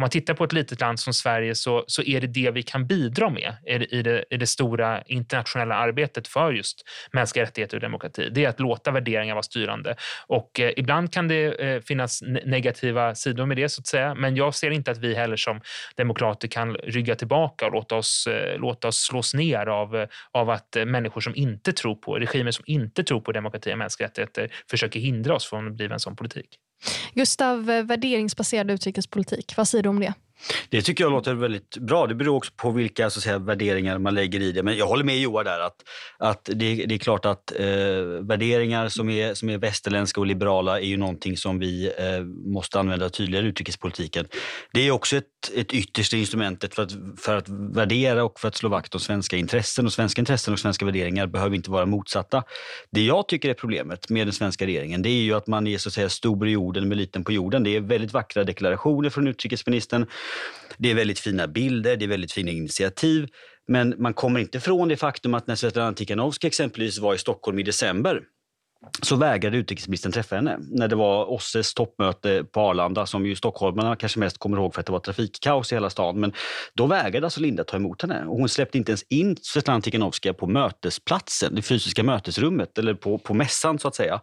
om 0.00 0.02
man 0.02 0.10
tittar 0.10 0.34
på 0.34 0.44
ett 0.44 0.52
litet 0.52 0.80
land 0.80 1.00
som 1.00 1.14
Sverige 1.14 1.54
så, 1.54 1.84
så 1.86 2.02
är 2.02 2.20
det 2.20 2.26
det 2.26 2.50
vi 2.50 2.62
kan 2.62 2.86
bidra 2.86 3.30
med 3.30 3.54
i 3.90 4.02
det, 4.02 4.24
i 4.30 4.36
det 4.36 4.46
stora 4.46 5.02
internationella 5.02 5.74
arbetet 5.74 6.28
för 6.28 6.52
just 6.52 6.88
mänskliga 7.12 7.44
rättigheter 7.44 7.76
och 7.76 7.80
demokrati. 7.80 8.28
Det 8.30 8.44
är 8.44 8.48
att 8.48 8.60
låta 8.60 8.90
värderingar 8.90 9.34
vara 9.34 9.42
styrande. 9.42 9.96
Och 10.26 10.60
eh, 10.60 10.72
ibland 10.76 11.12
kan 11.12 11.28
det 11.28 11.52
eh, 11.52 11.80
finnas 11.80 12.22
negativa 12.44 13.14
sidor 13.14 13.46
med 13.46 13.56
det, 13.56 13.68
så 13.68 13.80
att 13.80 13.86
säga. 13.86 14.14
men 14.14 14.36
jag 14.36 14.54
ser 14.54 14.70
inte 14.70 14.90
att 14.90 14.98
vi 14.98 15.14
heller 15.14 15.36
som 15.36 15.60
demokrater 15.96 16.48
kan 16.48 16.74
rygga 16.74 17.14
tillbaka 17.14 17.66
och 17.66 17.72
låta 17.72 17.96
oss, 17.96 18.26
eh, 18.26 18.58
låta 18.58 18.88
oss 18.88 18.98
slås 18.98 19.34
ner 19.34 19.66
av, 19.66 20.06
av 20.32 20.50
att 20.50 20.76
eh, 20.76 20.84
människor 20.84 21.20
som 21.20 21.34
inte 21.36 21.72
tror 21.72 21.94
på, 21.94 22.14
regimer 22.14 22.50
som 22.50 22.64
inte 22.66 23.04
tror 23.04 23.20
på 23.20 23.32
demokrati 23.32 23.72
och 23.72 23.78
mänskliga 23.78 24.08
rättigheter 24.08 24.52
försöker 24.70 25.00
hindra 25.00 25.34
oss 25.34 25.46
från 25.46 25.66
att 25.66 25.76
driva 25.76 25.94
en 25.94 26.00
sån 26.00 26.16
politik. 26.16 26.58
Gustav, 27.14 27.70
eh, 27.70 27.82
värderingsbaserad 27.82 28.70
utrikespolitik, 28.70 29.56
vad 29.56 29.68
säger 29.68 29.82
du 29.82 29.88
om 29.88 30.00
det? 30.00 30.14
Det 30.68 30.82
tycker 30.82 31.04
jag 31.04 31.10
låter 31.10 31.34
väldigt 31.34 31.76
bra. 31.76 32.06
Det 32.06 32.14
beror 32.14 32.36
också 32.36 32.52
på 32.56 32.70
vilka 32.70 33.10
så 33.10 33.18
att 33.18 33.22
säga, 33.22 33.38
värderingar 33.38 33.98
man 33.98 34.14
lägger 34.14 34.40
i 34.40 34.52
det. 34.52 34.62
Men 34.62 34.76
jag 34.76 34.86
håller 34.86 35.04
med 35.04 35.18
Joar 35.18 35.44
där 35.44 35.60
att, 35.60 35.76
att 36.18 36.44
det, 36.44 36.74
det 36.74 36.94
är 36.94 36.98
klart 36.98 37.26
att 37.26 37.52
eh, 37.60 37.66
värderingar 38.20 38.88
som 38.88 39.10
är, 39.10 39.34
som 39.34 39.50
är 39.50 39.58
västerländska 39.58 40.20
och 40.20 40.26
liberala 40.26 40.80
är 40.80 40.84
ju 40.84 40.96
någonting 40.96 41.36
som 41.36 41.58
vi 41.58 41.92
eh, 41.98 42.24
måste 42.54 42.80
använda 42.80 43.08
tydligare 43.08 43.46
i 43.46 43.48
utrikespolitiken. 43.48 44.26
Det 44.72 44.86
är 44.86 44.90
också 44.90 45.16
ett, 45.16 45.24
ett 45.54 45.72
yttersta 45.72 46.16
instrumentet 46.16 46.74
för 46.74 46.82
att, 46.82 46.92
för 47.18 47.36
att 47.36 47.48
värdera 47.48 48.24
och 48.24 48.40
för 48.40 48.48
att 48.48 48.56
slå 48.56 48.68
vakt 48.68 48.94
om 48.94 49.00
svenska 49.00 49.36
intressen. 49.36 49.86
Och 49.86 49.92
svenska 49.92 50.20
intressen 50.20 50.54
och 50.54 50.60
svenska 50.60 50.84
värderingar 50.84 51.26
behöver 51.26 51.56
inte 51.56 51.70
vara 51.70 51.86
motsatta. 51.86 52.42
Det 52.90 53.04
jag 53.04 53.28
tycker 53.28 53.48
är 53.48 53.54
problemet 53.54 54.10
med 54.10 54.26
den 54.26 54.32
svenska 54.32 54.66
regeringen 54.66 55.02
det 55.02 55.08
är 55.08 55.22
ju 55.22 55.34
att 55.34 55.46
man 55.46 55.66
är 55.66 55.78
så 55.78 55.88
att 55.88 55.92
säga 55.92 56.08
stor 56.08 56.48
i 56.48 56.56
orden 56.56 56.88
med 56.88 56.96
liten 56.96 57.24
på 57.24 57.32
jorden. 57.32 57.64
Det 57.64 57.76
är 57.76 57.80
väldigt 57.80 58.12
vackra 58.12 58.44
deklarationer 58.44 59.10
från 59.10 59.26
utrikesministern 59.26 60.06
det 60.78 60.90
är 60.90 60.94
väldigt 60.94 61.18
fina 61.18 61.46
bilder, 61.46 61.96
det 61.96 62.04
är 62.04 62.08
väldigt 62.08 62.32
fina 62.32 62.50
initiativ. 62.50 63.28
Men 63.68 63.94
man 63.98 64.14
kommer 64.14 64.40
inte 64.40 64.58
ifrån 64.58 64.88
det 64.88 64.96
faktum 64.96 65.34
att 65.34 65.46
när 65.46 65.54
Svetlana 65.54 65.92
Tikhanovskaja 65.92 66.48
exempelvis 66.48 66.98
var 66.98 67.14
i 67.14 67.18
Stockholm 67.18 67.58
i 67.58 67.62
december 67.62 68.20
så 69.02 69.16
vägrade 69.16 69.56
utrikesministern 69.56 70.12
träffa 70.12 70.36
henne 70.36 70.56
när 70.60 70.88
det 70.88 70.96
var 70.96 71.30
OSSEs 71.30 71.74
toppmöte 71.74 72.44
på 72.52 72.60
Arlanda 72.60 73.06
som 73.06 73.26
ju 73.26 73.36
stockholmarna 73.36 73.96
kanske 73.96 74.18
mest 74.18 74.38
kommer 74.38 74.56
ihåg 74.56 74.74
för 74.74 74.80
att 74.80 74.86
det 74.86 74.92
var 74.92 75.00
trafikkaos 75.00 75.72
i 75.72 75.74
hela 75.74 75.90
stan. 75.90 76.20
Men 76.20 76.32
då 76.74 76.86
vägrade 76.86 77.26
alltså 77.26 77.40
Linda 77.40 77.64
ta 77.64 77.76
emot 77.76 78.02
henne 78.02 78.24
och 78.26 78.38
hon 78.38 78.48
släppte 78.48 78.78
inte 78.78 78.92
ens 78.92 79.02
in 79.08 79.36
Svetlana 79.42 79.80
Tikhanovskaja 79.80 80.34
på 80.34 80.46
mötesplatsen, 80.46 81.54
det 81.54 81.62
fysiska 81.62 82.02
mötesrummet 82.02 82.78
eller 82.78 82.94
på, 82.94 83.18
på 83.18 83.34
mässan 83.34 83.78
så 83.78 83.88
att 83.88 83.94
säga. 83.94 84.20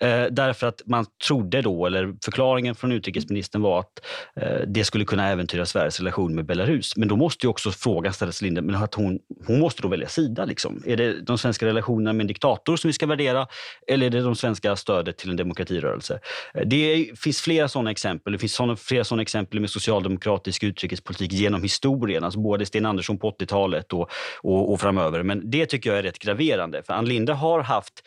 Eh, 0.00 0.24
därför 0.30 0.66
att 0.66 0.82
man 0.86 1.06
trodde 1.26 1.62
då, 1.62 1.86
eller 1.86 2.14
förklaringen 2.24 2.74
från 2.74 2.92
utrikesministern 2.92 3.62
var 3.62 3.80
att 3.80 4.06
eh, 4.36 4.60
det 4.66 4.84
skulle 4.84 5.04
kunna 5.04 5.28
äventyra 5.28 5.66
Sveriges 5.66 6.00
relation 6.00 6.34
med 6.34 6.46
Belarus. 6.46 6.96
Men 6.96 7.08
då 7.08 7.16
måste 7.16 7.46
ju 7.46 7.50
också 7.50 7.70
frågan 7.70 8.12
ställas 8.12 8.38
till 8.38 8.44
Linda, 8.44 8.62
men 8.62 8.74
att 8.74 8.94
hon, 8.94 9.18
hon 9.46 9.60
måste 9.60 9.82
då 9.82 9.88
välja 9.88 10.08
sida. 10.08 10.44
Liksom. 10.44 10.82
Är 10.86 10.96
det 10.96 11.20
de 11.20 11.38
svenska 11.38 11.66
relationerna 11.66 12.12
med 12.12 12.20
en 12.20 12.26
diktator 12.26 12.76
som 12.76 12.88
vi 12.88 12.92
ska 12.92 13.06
värdera 13.06 13.46
eller 13.86 13.99
är 14.02 14.10
det 14.10 14.20
de 14.20 14.36
svenska 14.36 14.76
stödet 14.76 15.18
till 15.18 15.30
en 15.30 15.36
demokratirörelse? 15.36 16.20
Eh, 16.54 16.66
det 16.66 17.10
finns 17.18 17.40
flera 17.40 17.68
sådana 17.68 17.90
exempel. 17.90 18.32
Det 18.32 18.38
finns 18.38 18.54
såna, 18.54 18.76
flera 18.76 19.04
sådana 19.04 19.22
exempel 19.22 19.60
med 19.60 19.70
socialdemokratisk 19.70 20.62
utrikespolitik 20.62 21.32
genom 21.32 21.62
historien, 21.62 22.24
alltså 22.24 22.40
både 22.40 22.66
Sten 22.66 22.86
Andersson 22.86 23.18
på 23.18 23.30
80-talet 23.30 23.92
och, 23.92 24.10
och, 24.42 24.72
och, 24.72 24.80
framöver. 24.80 25.22
Men 25.22 25.50
det 25.50 25.66
tycker 25.66 25.90
jag 25.90 25.98
är 25.98 26.02
rätt 26.02 26.18
graverande, 26.18 26.82
för 26.82 26.92
Ann 26.92 27.04
Linde 27.04 27.32
har 27.32 27.62
haft 27.62 28.02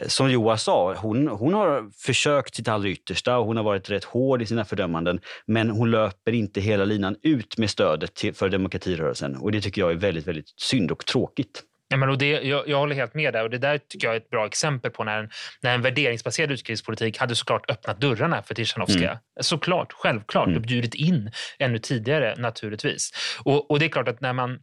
eh, 0.00 0.08
som 0.08 0.30
Joa 0.30 0.56
sa, 0.56 0.94
hon, 0.94 1.28
hon 1.28 1.54
har 1.54 1.90
försökt 2.06 2.54
sitt 2.54 2.68
allra 2.68 2.88
yttersta 2.88 3.38
och 3.38 3.46
hon 3.46 3.56
har 3.56 3.64
varit 3.64 3.90
rätt 3.90 4.04
hård 4.04 4.42
i 4.42 4.46
sina 4.46 4.64
fördömanden. 4.64 5.20
Men 5.46 5.70
hon 5.70 5.90
löper 5.90 6.32
inte 6.32 6.60
hela 6.60 6.84
linan 6.84 7.16
ut 7.22 7.58
med 7.58 7.70
stödet 7.70 8.14
till, 8.14 8.34
för 8.34 8.48
demokratirörelsen 8.48 9.36
och 9.36 9.52
det 9.52 9.60
tycker 9.60 9.80
jag 9.80 9.90
är 9.90 9.96
väldigt, 9.96 10.26
väldigt 10.26 10.48
synd 10.56 10.90
och 10.90 11.06
tråkigt. 11.06 11.64
Ja, 11.92 11.96
men 11.96 12.08
och 12.08 12.18
det, 12.18 12.28
jag, 12.30 12.68
jag 12.68 12.78
håller 12.78 12.94
helt 12.94 13.14
med 13.14 13.32
där 13.32 13.42
och 13.42 13.50
det 13.50 13.58
där 13.58 13.78
tycker 13.78 14.06
jag 14.06 14.14
är 14.14 14.20
ett 14.20 14.30
bra 14.30 14.46
exempel 14.46 14.90
på 14.90 15.04
när 15.04 15.18
en, 15.18 15.30
när 15.60 15.74
en 15.74 15.82
värderingsbaserad 15.82 16.50
utrikespolitik 16.50 17.18
hade 17.18 17.34
såklart 17.34 17.70
öppnat 17.70 18.00
dörrarna 18.00 18.42
för 18.42 18.54
Tichanovskaja. 18.54 19.10
Mm. 19.10 19.20
Såklart, 19.40 19.92
självklart, 19.92 20.46
mm. 20.46 20.56
och 20.56 20.62
bjudit 20.62 20.94
in 20.94 21.30
ännu 21.58 21.78
tidigare 21.78 22.34
naturligtvis. 22.38 23.10
Och, 23.44 23.70
och 23.70 23.78
det 23.78 23.84
är 23.84 23.88
klart 23.88 24.08
att 24.08 24.20
när 24.20 24.32
man 24.32 24.58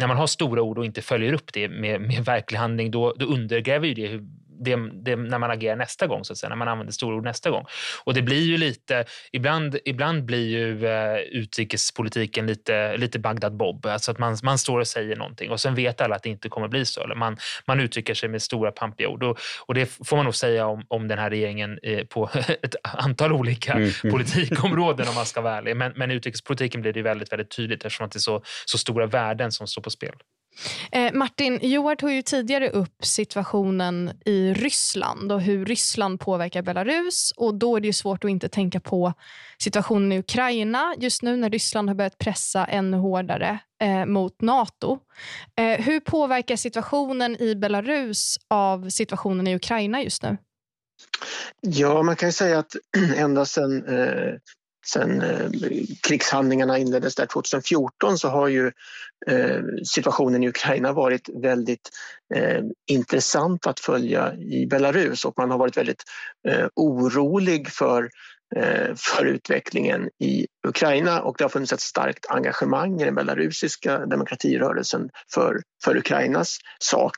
när 0.00 0.06
man 0.06 0.16
har 0.16 0.26
stora 0.26 0.62
ord 0.62 0.78
och 0.78 0.84
inte 0.84 1.02
följer 1.02 1.32
upp 1.32 1.52
det 1.52 1.68
med, 1.68 2.00
med 2.00 2.24
verklig 2.24 2.58
handling, 2.58 2.90
då, 2.90 3.14
då 3.18 3.26
undergräver 3.26 3.86
ju 3.86 3.94
det 3.94 4.06
hur 4.06 4.22
det, 4.60 4.76
det, 4.92 5.16
när 5.16 5.38
man 5.38 5.50
agerar 5.50 5.76
nästa 5.76 6.06
gång, 6.06 6.24
så 6.24 6.32
att 6.32 6.38
säga, 6.38 6.48
när 6.48 6.56
man 6.56 6.68
använder 6.68 6.92
stora 6.92 7.16
ord 7.16 7.24
nästa 7.24 7.50
gång. 7.50 7.64
Och 8.04 8.14
det 8.14 8.22
blir 8.22 8.42
ju 8.42 8.56
lite, 8.56 9.04
ibland, 9.32 9.78
ibland 9.84 10.24
blir 10.24 10.48
ju 10.48 10.86
eh, 10.86 11.16
utrikespolitiken 11.16 12.46
lite, 12.46 12.96
lite 12.96 13.18
Bagdad 13.18 13.56
Bob. 13.56 13.86
Alltså 13.86 14.10
att 14.10 14.18
man, 14.18 14.36
man 14.42 14.58
står 14.58 14.80
och 14.80 14.88
säger 14.88 15.16
någonting 15.16 15.50
och 15.50 15.60
sen 15.60 15.74
vet 15.74 16.00
alla 16.00 16.16
att 16.16 16.22
det 16.22 16.28
inte 16.28 16.48
kommer 16.48 16.68
bli 16.68 16.84
så. 16.84 17.02
Eller 17.02 17.14
man, 17.14 17.36
man 17.66 17.80
uttrycker 17.80 18.14
sig 18.14 18.28
med 18.28 18.42
stora 18.42 18.72
pampiga 18.72 19.08
ord. 19.08 19.22
Och, 19.22 19.38
och 19.66 19.74
det 19.74 19.86
får 19.86 20.16
man 20.16 20.24
nog 20.24 20.34
säga 20.34 20.66
om, 20.66 20.84
om 20.88 21.08
den 21.08 21.18
här 21.18 21.30
regeringen 21.30 21.78
eh, 21.82 22.04
på 22.04 22.30
ett 22.62 22.74
antal 22.82 23.32
olika 23.32 23.72
mm. 23.72 23.90
politikområden 24.10 25.08
om 25.08 25.14
man 25.14 25.26
ska 25.26 25.40
vara 25.40 25.56
ärlig. 25.58 25.76
Men, 25.76 25.92
men 25.96 26.10
utrikespolitiken 26.10 26.80
blir 26.82 26.92
det 26.92 27.02
väldigt, 27.02 27.32
väldigt 27.32 27.56
tydligt 27.56 27.84
eftersom 27.84 28.06
att 28.06 28.12
det 28.12 28.16
är 28.16 28.20
så, 28.20 28.42
så 28.64 28.78
stora 28.78 29.06
värden 29.06 29.52
som 29.52 29.66
står 29.66 29.82
på 29.82 29.90
spel. 29.90 30.14
Eh, 30.92 31.12
Martin, 31.12 31.58
Joar 31.62 31.94
tog 31.94 32.12
ju 32.12 32.22
tidigare 32.22 32.70
upp 32.70 33.04
situationen 33.04 34.10
i 34.24 34.54
Ryssland 34.54 35.32
och 35.32 35.40
hur 35.40 35.64
Ryssland 35.64 36.20
påverkar 36.20 36.62
Belarus. 36.62 37.32
Och 37.36 37.54
Då 37.54 37.76
är 37.76 37.80
det 37.80 37.86
ju 37.86 37.92
svårt 37.92 38.24
att 38.24 38.30
inte 38.30 38.48
tänka 38.48 38.80
på 38.80 39.12
situationen 39.58 40.12
i 40.12 40.18
Ukraina 40.18 40.94
just 40.98 41.22
nu 41.22 41.36
när 41.36 41.50
Ryssland 41.50 41.88
har 41.88 41.94
börjat 41.94 42.18
pressa 42.18 42.64
ännu 42.64 42.96
hårdare 42.96 43.58
eh, 43.82 44.06
mot 44.06 44.40
Nato. 44.40 44.98
Eh, 45.58 45.84
hur 45.84 46.00
påverkar 46.00 46.56
situationen 46.56 47.42
i 47.42 47.54
Belarus 47.54 48.38
av 48.48 48.88
situationen 48.88 49.46
i 49.46 49.54
Ukraina 49.54 50.02
just 50.02 50.22
nu? 50.22 50.36
Ja, 51.60 52.02
man 52.02 52.16
kan 52.16 52.28
ju 52.28 52.32
säga 52.32 52.58
att 52.58 52.76
ända 53.16 53.44
sedan 53.44 53.84
eh, 53.86 54.34
sen 54.86 55.22
eh, 55.22 55.50
krigshandlingarna 56.02 56.78
inleddes 56.78 57.14
där 57.14 57.26
2014 57.26 58.18
så 58.18 58.28
har 58.28 58.48
ju 58.48 58.72
eh, 59.26 59.60
situationen 59.84 60.42
i 60.42 60.48
Ukraina 60.48 60.92
varit 60.92 61.28
väldigt 61.42 61.90
eh, 62.34 62.60
intressant 62.86 63.66
att 63.66 63.80
följa 63.80 64.34
i 64.34 64.66
Belarus 64.66 65.24
och 65.24 65.34
man 65.36 65.50
har 65.50 65.58
varit 65.58 65.76
väldigt 65.76 66.04
orolig 66.74 67.68
för 67.68 68.08
Eh, 68.56 68.94
för 68.96 69.24
utvecklingen 69.24 70.10
i 70.18 70.46
Ukraina 70.66 71.22
och 71.22 71.34
det 71.38 71.44
har 71.44 71.48
funnits 71.48 71.72
ett 71.72 71.80
starkt 71.80 72.26
engagemang 72.28 73.00
i 73.00 73.04
den 73.04 73.14
belarusiska 73.14 74.06
demokratirörelsen 74.06 75.10
för, 75.34 75.62
för 75.84 75.96
Ukrainas 75.96 76.58
sak. 76.78 77.16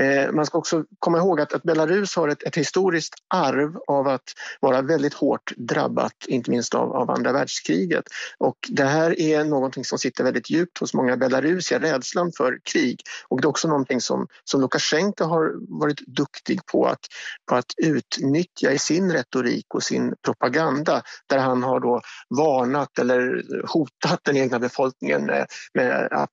Eh, 0.00 0.32
man 0.32 0.46
ska 0.46 0.58
också 0.58 0.84
komma 0.98 1.18
ihåg 1.18 1.40
att, 1.40 1.52
att 1.52 1.62
Belarus 1.62 2.16
har 2.16 2.28
ett, 2.28 2.42
ett, 2.42 2.56
historiskt 2.56 3.14
arv 3.34 3.76
av 3.86 4.08
att 4.08 4.22
vara 4.60 4.82
väldigt 4.82 5.14
hårt 5.14 5.52
drabbat, 5.56 6.12
inte 6.26 6.50
minst 6.50 6.74
av, 6.74 6.92
av 6.92 7.10
andra 7.10 7.32
världskriget. 7.32 8.04
Och 8.38 8.56
det 8.68 8.84
här 8.84 9.20
är 9.20 9.44
någonting 9.44 9.84
som 9.84 9.98
sitter 9.98 10.24
väldigt 10.24 10.50
djupt 10.50 10.78
hos 10.78 10.94
många 10.94 11.16
belarusier, 11.16 11.80
rädslan 11.80 12.32
för 12.36 12.58
krig. 12.72 13.00
Och 13.28 13.40
det 13.40 13.46
är 13.46 13.48
också 13.48 13.68
någonting 13.68 14.00
som, 14.00 14.26
som 14.44 14.60
Lukasjenko 14.60 15.24
har 15.24 15.52
varit 15.80 16.00
duktig 16.06 16.66
på 16.66 16.86
att, 16.86 17.06
på 17.48 17.54
att 17.54 17.72
utnyttja 17.76 18.72
i 18.72 18.78
sin 18.78 19.12
retorik 19.12 19.74
och 19.74 19.82
sin 19.82 20.14
propaganda 20.22 20.75
hända 20.76 21.02
där 21.26 21.38
han 21.38 21.62
har 21.62 21.80
då 21.80 22.00
varnat 22.28 22.98
eller 22.98 23.44
hotat 23.66 24.20
den 24.22 24.36
egna 24.36 24.58
befolkningen 24.58 25.26
med, 25.26 25.46
med 25.74 26.08
att 26.12 26.30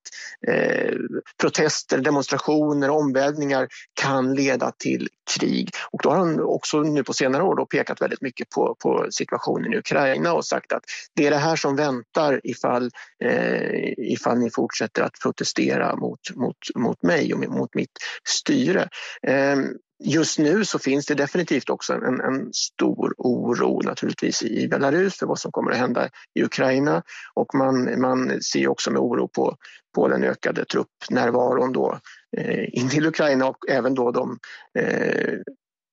eh, 0.47 0.95
protester, 1.41 1.97
demonstrationer, 1.97 2.89
och 2.89 2.97
omvälvningar 2.97 3.67
kan 3.93 4.35
leda 4.35 4.71
till 4.71 5.09
krig. 5.39 5.69
Och 5.91 5.99
då 6.03 6.09
har 6.09 6.17
han 6.17 6.39
också 6.39 6.81
nu 6.81 7.03
på 7.03 7.13
senare 7.13 7.43
år 7.43 7.55
då 7.55 7.65
pekat 7.65 8.01
väldigt 8.01 8.21
mycket 8.21 8.49
på, 8.49 8.75
på 8.79 9.07
situationen 9.11 9.73
i 9.73 9.77
Ukraina 9.77 10.33
och 10.33 10.45
sagt 10.45 10.73
att 10.73 10.83
det 11.15 11.27
är 11.27 11.31
det 11.31 11.37
här 11.37 11.55
som 11.55 11.75
väntar 11.75 12.41
ifall, 12.43 12.89
eh, 13.23 13.93
ifall 13.97 14.37
ni 14.37 14.49
fortsätter 14.49 15.01
att 15.01 15.19
protestera 15.23 15.95
mot, 15.95 16.19
mot, 16.35 16.57
mot 16.75 17.03
mig 17.03 17.33
och 17.33 17.39
mot 17.39 17.75
mitt 17.75 17.97
styre. 18.27 18.89
Eh, 19.27 19.57
Just 20.05 20.39
nu 20.39 20.65
så 20.65 20.79
finns 20.79 21.05
det 21.05 21.15
definitivt 21.15 21.69
också 21.69 21.93
en, 21.93 22.21
en, 22.21 22.53
stor 22.53 23.13
oro 23.17 23.81
naturligtvis 23.81 24.43
i 24.43 24.67
Belarus 24.67 25.17
för 25.17 25.25
vad 25.25 25.39
som 25.39 25.51
kommer 25.51 25.71
att 25.71 25.77
hända 25.77 26.09
i 26.33 26.43
Ukraina. 26.43 27.03
Och 27.33 27.55
man, 27.55 28.01
man 28.01 28.41
ser 28.41 28.67
också 28.67 28.91
med 28.91 29.01
oro 29.01 29.27
på, 29.27 29.55
på 29.95 30.07
den 30.07 30.23
ökade 30.23 30.65
truppnärvaron 30.65 31.73
då 31.73 31.99
eh, 32.37 32.79
in 32.79 32.89
till 32.89 33.05
Ukraina 33.05 33.47
och 33.47 33.69
även 33.69 33.93
då 33.93 34.11
de 34.11 34.39
eh, 34.79 35.33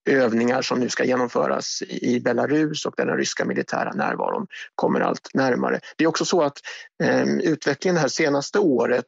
övningar 0.07 0.63
som 0.63 0.81
nu 0.81 0.89
ska 0.89 1.05
genomföras 1.05 1.83
i 1.89 2.21
Belarus 2.21 2.87
och 2.87 2.95
där 2.97 3.07
den 3.07 3.17
ryska 3.17 3.45
militära 3.45 3.93
närvaron 3.93 4.47
kommer 4.75 5.01
allt 5.01 5.29
närmare. 5.35 5.81
Det 5.97 6.05
är 6.05 6.09
också 6.09 6.25
så 6.25 6.43
att 6.43 6.59
eh, 7.03 7.29
utvecklingen 7.29 7.95
det 7.95 8.01
här 8.01 8.09
senaste 8.09 8.59
året 8.59 9.07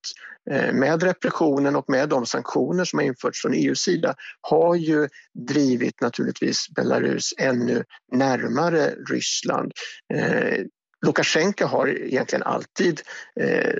eh, 0.51 0.73
med 0.73 1.03
repressionen 1.03 1.77
och 1.77 1.91
med 1.91 2.09
de 2.09 2.27
sanktioner 2.27 2.85
som 2.85 2.99
har 2.99 3.07
införts 3.07 3.43
från 3.43 3.55
EUs 3.55 3.81
sida 3.81 4.15
har 4.41 4.75
ju 4.75 5.09
drivit 5.49 6.01
naturligtvis 6.01 6.67
Belarus 6.75 7.35
ännu 7.39 7.85
närmare 8.13 8.95
Ryssland. 9.11 9.73
Eh, 10.15 10.65
Lukasjenko 11.07 11.65
har 11.65 11.89
egentligen 11.89 12.43
alltid 12.43 13.01
eh, 13.41 13.75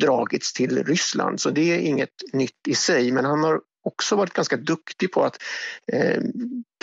dragits 0.00 0.52
till 0.52 0.84
Ryssland 0.84 1.40
så 1.40 1.50
det 1.50 1.74
är 1.74 1.78
inget 1.78 2.10
nytt 2.32 2.68
i 2.68 2.74
sig 2.74 3.12
men 3.12 3.24
han 3.24 3.44
har 3.44 3.60
också 3.84 4.16
varit 4.16 4.32
ganska 4.32 4.56
duktig 4.56 5.12
på 5.12 5.24
att 5.24 5.42
eh, 5.92 6.22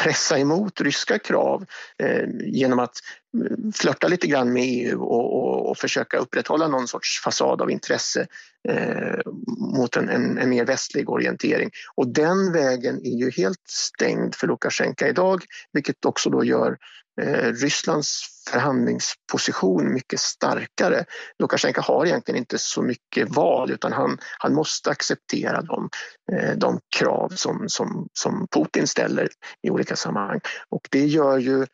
pressa 0.01 0.39
emot 0.39 0.81
ryska 0.81 1.19
krav 1.19 1.65
eh, 2.03 2.25
genom 2.39 2.79
att 2.79 2.95
eh, 3.37 3.57
flörta 3.75 4.07
lite 4.07 4.27
grann 4.27 4.53
med 4.53 4.63
EU 4.67 5.01
och, 5.01 5.37
och, 5.37 5.69
och, 5.69 5.77
försöka 5.77 6.17
upprätthålla 6.17 6.67
någon 6.67 6.87
sorts 6.87 7.21
fasad 7.23 7.61
av 7.61 7.71
intresse. 7.71 8.27
Eh, 8.69 9.19
mot 9.57 9.97
en, 9.97 10.09
en, 10.09 10.37
en, 10.37 10.49
mer 10.49 10.65
västlig 10.65 11.09
orientering. 11.09 11.69
Och 11.95 12.07
den 12.07 12.53
vägen 12.53 13.05
är 13.05 13.17
ju 13.17 13.31
helt 13.31 13.67
stängd 13.69 14.35
för 14.35 14.47
Lukasjenko 14.47 15.05
idag 15.05 15.43
vilket 15.73 16.05
också 16.05 16.29
då 16.29 16.43
gör 16.43 16.77
eh, 17.21 17.53
Rysslands 17.53 18.21
förhandlingsposition 18.49 19.93
mycket 19.93 20.19
starkare. 20.19 21.05
Lukasjenko 21.39 21.81
har 21.81 22.05
egentligen 22.05 22.37
inte 22.37 22.57
så 22.57 22.81
mycket 22.81 23.35
val 23.35 23.71
utan 23.71 23.93
han, 23.93 24.17
han 24.39 24.53
måste 24.53 24.89
acceptera 24.89 25.61
de, 25.61 25.89
eh, 26.31 26.57
de 26.57 26.79
krav 26.97 27.29
som, 27.35 27.69
som, 27.69 28.07
som 28.13 28.47
Putin 28.51 28.87
ställer 28.87 29.27
i 29.63 29.69
olika 29.69 29.95
sammanhang. 29.95 30.39
Och 30.69 30.87
det 30.91 31.05
gör 31.05 31.37
ju 31.37 31.65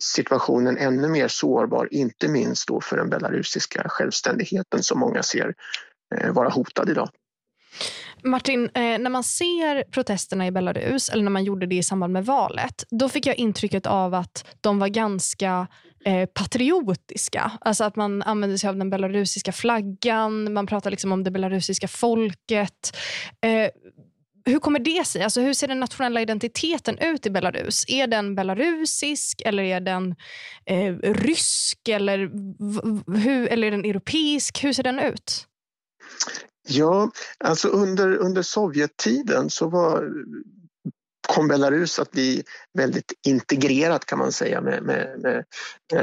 situationen 0.00 0.76
ännu 0.76 1.08
mer 1.08 1.28
sårbar, 1.28 1.88
inte 1.90 2.28
minst 2.28 2.68
då 2.68 2.80
för 2.80 2.96
den 2.96 3.10
belarusiska 3.10 3.88
självständigheten 3.88 4.82
som 4.82 4.98
många 4.98 5.22
ser 5.22 5.54
Eh, 6.16 6.32
vara 6.32 6.48
hotad 6.48 6.90
idag. 6.90 7.08
Martin, 8.24 8.64
eh, 8.74 8.98
när 8.98 9.10
man 9.10 9.24
ser 9.24 9.84
protesterna 9.90 10.46
i 10.46 10.50
Belarus, 10.50 11.08
eller 11.08 11.22
när 11.22 11.30
man 11.30 11.44
gjorde 11.44 11.66
det 11.66 11.76
i 11.76 11.82
samband 11.82 12.12
med 12.12 12.26
valet, 12.26 12.84
då 12.90 13.08
fick 13.08 13.26
jag 13.26 13.36
intrycket 13.36 13.86
av 13.86 14.14
att 14.14 14.56
de 14.60 14.78
var 14.78 14.88
ganska 14.88 15.66
eh, 16.04 16.26
patriotiska. 16.26 17.52
Alltså 17.60 17.84
att 17.84 17.96
man 17.96 18.22
använde 18.22 18.58
sig 18.58 18.68
av 18.68 18.76
den 18.76 18.90
belarusiska 18.90 19.52
flaggan, 19.52 20.52
man 20.52 20.66
pratar 20.66 20.90
liksom 20.90 21.12
om 21.12 21.24
det 21.24 21.30
belarusiska 21.30 21.88
folket. 21.88 22.96
Eh, 23.40 23.70
hur 24.44 24.58
kommer 24.58 24.78
det 24.78 25.06
sig? 25.06 25.22
Alltså 25.22 25.40
hur 25.40 25.54
ser 25.54 25.68
den 25.68 25.80
nationella 25.80 26.22
identiteten 26.22 26.98
ut 26.98 27.26
i 27.26 27.30
Belarus? 27.30 27.84
Är 27.88 28.06
den 28.06 28.34
belarusisk 28.34 29.42
eller 29.44 29.62
är 29.62 29.80
den 29.80 30.14
eh, 30.66 30.94
rysk 31.02 31.88
eller, 31.88 32.18
hur, 33.18 33.48
eller 33.48 33.66
är 33.66 33.70
den 33.70 33.84
europeisk? 33.84 34.64
Hur 34.64 34.72
ser 34.72 34.82
den 34.82 34.98
ut? 34.98 35.46
Ja, 36.68 37.10
alltså 37.44 37.68
under, 37.68 38.16
under 38.16 38.42
Sovjettiden 38.42 39.50
så 39.50 39.68
var 39.68 40.10
kom 41.28 41.48
Belarus 41.48 41.98
att 41.98 42.10
bli 42.10 42.42
väldigt 42.78 43.12
integrerat 43.26 44.04
kan 44.04 44.18
man 44.18 44.32
säga 44.32 44.60
med, 44.60 44.82
med, 44.82 45.20
med, 45.20 45.44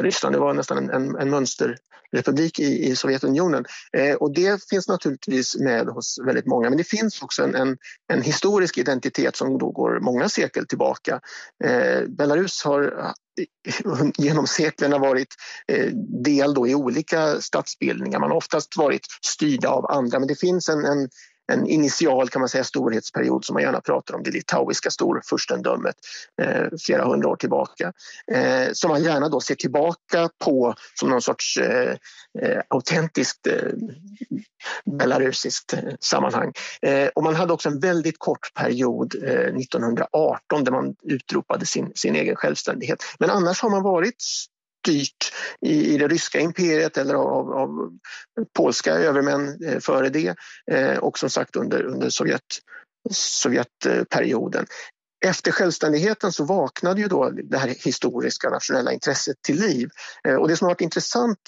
Ryssland. 0.03 0.35
Det 0.35 0.39
var 0.39 0.53
nästan 0.53 0.77
en, 0.77 0.89
en, 0.89 1.15
en 1.15 1.29
republik 2.15 2.59
i, 2.59 2.89
i 2.89 2.95
Sovjetunionen. 2.95 3.65
Eh, 3.97 4.15
och 4.15 4.33
det 4.33 4.69
finns 4.69 4.87
naturligtvis 4.87 5.55
med 5.55 5.87
hos 5.87 6.19
väldigt 6.25 6.45
många 6.45 6.69
men 6.69 6.77
det 6.77 6.83
finns 6.83 7.21
också 7.21 7.43
en, 7.43 7.55
en, 7.55 7.77
en 8.13 8.21
historisk 8.21 8.77
identitet 8.77 9.35
som 9.35 9.57
då 9.57 9.71
går 9.71 9.99
många 9.99 10.29
sekel 10.29 10.67
tillbaka. 10.67 11.19
Eh, 11.63 12.07
Belarus 12.07 12.63
har 12.63 12.83
eh, 12.83 13.11
genom 14.17 14.47
seklerna 14.47 14.97
varit 14.97 15.35
eh, 15.67 15.87
del 16.23 16.53
då 16.53 16.67
i 16.67 16.75
olika 16.75 17.41
statsbildningar. 17.41 18.19
Man 18.19 18.29
har 18.29 18.37
oftast 18.37 18.77
varit 18.77 19.07
styrda 19.25 19.69
av 19.69 19.91
andra 19.91 20.19
men 20.19 20.27
det 20.27 20.39
finns 20.39 20.69
en, 20.69 20.85
en 20.85 21.09
en 21.47 21.67
initial 21.67 22.29
kan 22.29 22.39
man 22.39 22.49
säga 22.49 22.63
storhetsperiod 22.63 23.45
som 23.45 23.53
man 23.53 23.63
gärna 23.63 23.81
pratar 23.81 24.15
om, 24.15 24.23
det 24.23 24.31
litauiska 24.31 24.91
storfurstendömet 24.91 25.95
eh, 26.41 26.63
flera 26.85 27.05
hundra 27.05 27.29
år 27.29 27.35
tillbaka. 27.35 27.93
Eh, 28.31 28.67
som 28.73 28.89
man 28.91 29.03
gärna 29.03 29.29
då 29.29 29.41
ser 29.41 29.55
tillbaka 29.55 30.29
på 30.43 30.75
som 30.99 31.09
någon 31.09 31.21
sorts 31.21 31.57
eh, 31.57 31.95
eh 32.41 32.61
autentiskt 32.67 33.47
eh, 33.47 33.71
belarusiskt 34.85 35.73
eh, 35.73 35.79
sammanhang. 35.99 36.53
Eh, 36.81 37.07
och 37.07 37.23
man 37.23 37.35
hade 37.35 37.53
också 37.53 37.69
en 37.69 37.79
väldigt 37.79 38.19
kort 38.19 38.53
period 38.53 39.15
eh, 39.23 39.55
1918 39.55 40.63
där 40.63 40.71
man 40.71 40.95
utropade 41.03 41.65
sin, 41.65 41.91
sin 41.95 42.15
egen 42.15 42.35
självständighet. 42.35 43.03
Men 43.19 43.29
annars 43.29 43.61
har 43.61 43.69
man 43.69 43.83
varit 43.83 44.23
styrt 44.85 45.33
i, 45.61 45.93
i 45.93 45.97
det 45.97 46.07
ryska 46.07 46.39
imperiet 46.39 46.97
eller 46.97 47.13
av, 47.13 47.53
av 47.53 47.97
polska 48.53 48.93
övermän 48.93 49.63
eh, 49.65 49.79
före 49.79 50.09
det 50.09 50.35
eh, 50.71 50.97
och 50.97 51.19
som 51.19 51.29
sagt 51.29 51.55
under, 51.55 51.83
under 51.83 52.09
Sovjet, 52.09 52.41
Sovjetperioden. 53.11 54.65
Efter 55.25 55.51
självständigheten 55.51 56.31
så 56.31 56.43
vaknade 56.45 57.01
ju 57.01 57.07
då 57.07 57.29
det 57.29 57.57
här 57.57 57.67
historiska 57.67 58.49
nationella 58.49 58.91
intresset 58.91 59.35
till 59.41 59.59
liv. 59.59 59.89
Eh, 60.27 60.35
och 60.35 60.47
det 60.47 60.57
som 60.57 60.65
har 60.65 60.71
varit 60.71 60.81
intressant 60.81 61.39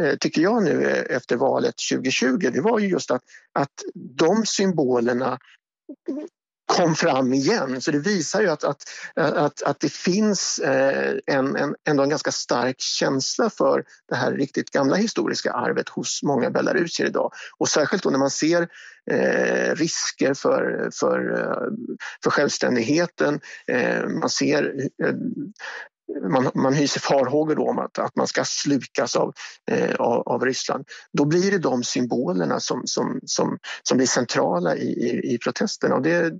eh, 0.00 0.14
tycker 0.16 0.42
jag 0.42 0.62
nu 0.62 0.84
eh, 0.84 1.16
efter 1.16 1.36
valet 1.36 1.74
2020 1.92 2.50
det 2.52 2.60
var 2.60 2.78
ju 2.78 2.88
just 2.88 3.10
att, 3.10 3.22
att 3.52 3.82
de 3.94 4.46
symbolerna 4.46 5.38
kom 6.72 6.94
fram 6.94 7.32
igen. 7.32 7.80
Så 7.80 7.90
det 7.90 7.98
visar 7.98 8.40
ju 8.40 8.48
att, 8.48 8.64
att, 8.64 8.82
att, 9.14 9.62
att 9.62 9.80
det 9.80 9.92
finns 9.92 10.58
eh, 10.58 11.14
en, 11.26 11.56
en, 11.56 11.74
ändå 11.88 12.02
en 12.02 12.08
ganska 12.08 12.30
stark 12.30 12.80
känsla 12.80 13.50
för 13.50 13.84
det 14.08 14.16
här 14.16 14.32
riktigt 14.32 14.70
gamla 14.70 14.96
historiska 14.96 15.52
arvet 15.52 15.88
hos 15.88 16.22
många 16.22 16.50
belarusier 16.50 17.06
idag. 17.06 17.32
Och 17.58 17.68
särskilt 17.68 18.02
då 18.02 18.10
när 18.10 18.18
man 18.18 18.30
ser 18.30 18.68
eh, 19.10 19.74
risker 19.74 20.34
för, 20.34 20.90
för, 20.92 21.40
eh, 21.40 21.72
för 22.22 22.30
självständigheten. 22.30 23.40
Eh, 23.66 24.06
man 24.08 24.30
ser 24.30 24.74
eh, 25.04 25.14
man, 26.20 26.50
man 26.54 26.74
hyser 26.74 27.00
farhågor 27.00 27.58
om 27.58 27.78
att, 27.78 27.98
att 27.98 28.16
man 28.16 28.26
ska 28.26 28.44
slukas 28.44 29.16
av, 29.16 29.32
eh, 29.70 29.94
av, 29.94 30.28
av, 30.28 30.44
Ryssland. 30.44 30.84
Då 31.12 31.24
blir 31.24 31.50
det 31.50 31.58
de 31.58 31.84
symbolerna 31.84 32.60
som, 32.60 32.82
som, 32.84 33.20
som, 33.26 33.58
som 33.82 33.96
blir 33.96 34.06
centrala 34.06 34.76
i, 34.76 34.86
i, 34.86 35.34
i 35.34 35.38
protesterna. 35.38 35.94
Och 35.94 36.02
det, 36.02 36.32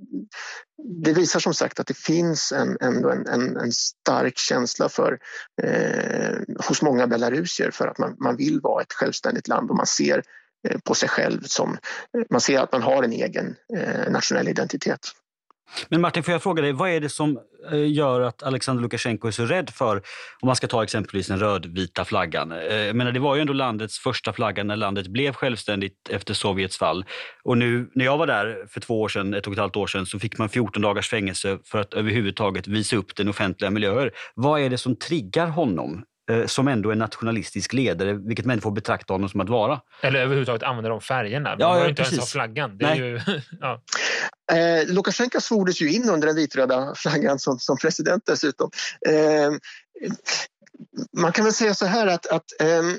det 1.04 1.12
visar 1.12 1.40
som 1.40 1.54
sagt 1.54 1.80
att 1.80 1.87
det 1.87 1.96
finns 1.96 2.52
en, 2.52 2.76
en, 2.80 3.04
en, 3.04 3.56
en 3.56 3.72
stark 3.72 4.38
känsla 4.38 4.88
för, 4.88 5.18
eh, 5.62 6.38
hos 6.68 6.82
många 6.82 7.06
belarusier 7.06 7.70
för 7.70 7.87
att 7.87 7.98
man, 7.98 8.16
man 8.18 8.37
vill 8.37 8.61
vara 8.61 8.82
ett 8.82 8.92
självständigt 8.92 9.48
land 9.48 9.70
och 9.70 9.76
man 9.76 9.87
ser 9.87 10.22
eh, 10.68 10.78
på 10.78 10.94
sig 10.94 11.08
själv 11.08 11.40
som, 11.42 11.76
man 12.30 12.40
ser 12.40 12.61
att 12.61 12.72
man 12.72 12.82
har 12.82 13.02
en 13.02 13.12
egen 13.12 13.56
eh, 13.76 14.12
nationell 14.12 14.48
identitet. 14.48 15.00
Men 15.88 16.00
Martin, 16.00 16.22
får 16.22 16.32
jag 16.32 16.42
fråga 16.42 16.62
dig, 16.62 16.72
vad 16.72 16.90
är 16.90 17.00
det 17.00 17.08
som 17.08 17.38
eh, 17.72 17.92
gör 17.92 18.20
att 18.20 18.42
Alexander 18.42 18.82
Lukasjenko 18.82 19.28
är 19.28 19.32
så 19.32 19.44
rädd 19.44 19.70
för, 19.70 19.96
om 20.40 20.46
man 20.46 20.56
ska 20.56 20.66
ta 20.66 20.82
exempelvis 20.82 21.26
den 21.26 21.38
rödvita 21.38 22.04
flaggan. 22.04 22.52
Eh, 22.52 22.76
jag 22.76 22.96
menar, 22.96 23.12
det 23.12 23.20
var 23.20 23.35
ju 23.35 23.40
ändå 23.40 23.52
landets 23.52 23.98
första 23.98 24.32
flagga 24.32 24.64
när 24.64 24.76
landet 24.76 25.06
blev 25.06 25.32
självständigt 25.32 26.08
efter 26.11 26.35
Sovjets 26.35 26.78
fall. 26.78 27.04
Och 27.44 27.58
nu, 27.58 27.90
när 27.94 28.04
jag 28.04 28.18
var 28.18 28.26
där 28.26 28.66
för 28.68 28.80
två 28.80 29.00
år 29.00 29.08
sedan, 29.08 29.35
ett 29.35 29.46
och 29.46 29.52
ett 29.52 29.58
halvt 29.58 29.76
år 29.76 29.87
sedan, 29.87 30.06
så 30.06 30.18
fick 30.18 30.38
man 30.38 30.48
14 30.48 30.82
dagars 30.82 31.11
fängelse 31.11 31.58
för 31.64 31.78
att 31.78 31.94
överhuvudtaget 31.94 32.66
visa 32.66 32.96
upp 32.96 33.16
den 33.16 33.28
offentliga 33.28 33.70
miljöer. 33.70 34.11
Vad 34.35 34.61
är 34.61 34.70
det 34.70 34.78
som 34.78 34.96
triggar 34.96 35.46
honom 35.46 36.04
som 36.46 36.68
ändå 36.68 36.90
är 36.90 36.94
nationalistisk 36.94 37.72
ledare, 37.72 38.12
vilket 38.12 38.46
människor 38.46 38.70
betraktar 38.70 39.14
honom 39.14 39.28
som 39.28 39.40
att 39.40 39.48
vara. 39.48 39.80
Eller 40.02 40.20
överhuvudtaget 40.20 40.62
använda 40.62 40.90
de 40.90 41.00
färgerna. 41.00 41.50
Man 41.50 41.61
ja, 41.61 41.78
ja, 41.78 41.88
inte 41.88 42.02
precis. 42.02 42.18
ens 42.18 42.28
ha 42.28 42.32
flaggan. 42.32 42.78
Det 42.78 42.85
är 42.85 42.94
ju, 42.94 43.20
ja. 43.61 43.82
eh, 44.52 44.94
Lukasjenko 44.94 45.40
svordes 45.40 45.82
ju 45.82 45.92
in 45.92 46.11
under 46.11 46.26
den 46.26 46.37
vitröda 46.37 46.94
flaggan 46.96 47.38
som, 47.38 47.58
som 47.58 47.76
president 47.76 48.22
dessutom. 48.26 48.70
Eh, 49.08 49.50
man 51.16 51.32
kan 51.32 51.44
väl 51.44 51.54
säga 51.54 51.74
så 51.74 51.87
här 51.87 52.06
att, 52.06 52.26
att 52.26 52.44
um, 52.61 52.98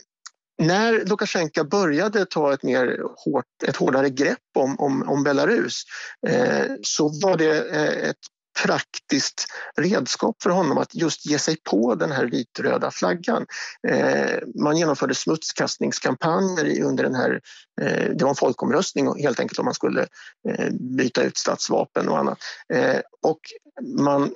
när 0.58 1.06
Lukasjenko 1.06 1.64
började 1.64 2.26
ta 2.26 2.54
ett, 2.54 2.64
mer 2.64 3.00
hårt, 3.18 3.46
ett 3.68 3.76
hårdare 3.76 4.10
grepp 4.10 4.40
om, 4.56 4.80
om, 4.80 5.10
om 5.10 5.24
Belarus 5.24 5.84
eh, 6.28 6.66
så 6.82 7.08
var 7.08 7.38
det 7.38 7.70
eh, 7.70 8.10
ett 8.10 8.18
praktiskt 8.62 9.46
redskap 9.78 10.44
för 10.44 10.50
honom 10.50 10.78
att 10.78 10.96
just 10.96 11.26
ge 11.26 11.40
sig 11.40 11.58
på 11.70 11.96
den 11.96 12.12
här 12.12 12.26
vitröda 12.26 12.92
flaggan. 12.92 13.46
Eh, 13.88 14.38
man 14.62 14.78
genomförde 14.78 15.16
smutskastningskampanjer 15.16 16.84
under 16.84 17.04
den 17.04 17.16
här, 17.16 17.42
eh, 17.82 18.10
det 18.16 18.24
var 18.24 18.30
en 18.30 18.36
folkomröstning 18.36 19.24
helt 19.24 19.40
enkelt 19.40 19.60
om 19.60 19.66
man 19.66 19.74
skulle 19.74 20.02
eh, 20.50 20.70
byta 20.98 21.24
ut 21.24 21.38
statsvapen 21.38 22.10
och 22.10 22.20
annat. 22.20 22.38
Eh, 22.74 23.00
och 23.22 23.40
man 23.98 24.34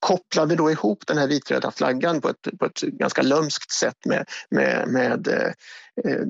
kopplade 0.00 0.56
då 0.56 0.70
ihop 0.70 1.06
den 1.06 1.18
här 1.18 1.26
vitröda 1.26 1.70
flaggan 1.70 2.20
på 2.20 2.28
ett, 2.28 2.58
på 2.58 2.66
ett 2.66 2.80
ganska 2.80 3.22
lömskt 3.22 3.72
sätt 3.72 4.04
med, 4.04 4.28
med, 4.50 4.88
med 4.88 5.28
eh, 5.28 6.12
eh, 6.12 6.26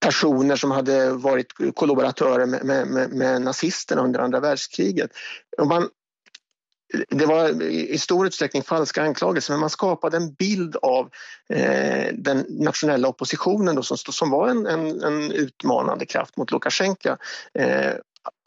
personer 0.00 0.56
som 0.56 0.70
hade 0.70 1.10
varit 1.10 1.46
kollaboratörer 1.74 2.46
med, 2.46 2.64
med, 2.64 3.10
med, 3.10 3.42
nazisterna 3.42 4.02
under 4.02 4.20
andra 4.20 4.40
världskriget. 4.40 5.10
Och 5.58 5.66
man 5.66 5.88
det 7.08 7.26
var 7.26 7.62
i 7.62 7.98
stor 7.98 8.26
utsträckning 8.26 8.62
falska 8.62 9.02
anklagelser 9.02 9.52
men 9.52 9.60
man 9.60 9.70
skapade 9.70 10.16
en 10.16 10.32
bild 10.32 10.76
av 10.76 11.10
eh, 11.48 12.14
den 12.14 12.46
nationella 12.48 13.08
oppositionen 13.08 13.76
då, 13.76 13.82
som, 13.82 13.96
som 13.96 14.30
var 14.30 14.48
en, 14.48 14.66
en, 14.66 15.02
en 15.02 15.32
utmanande 15.32 16.06
kraft 16.06 16.36
mot 16.36 16.50
Lukasjenko 16.52 17.16
eh, 17.54 17.92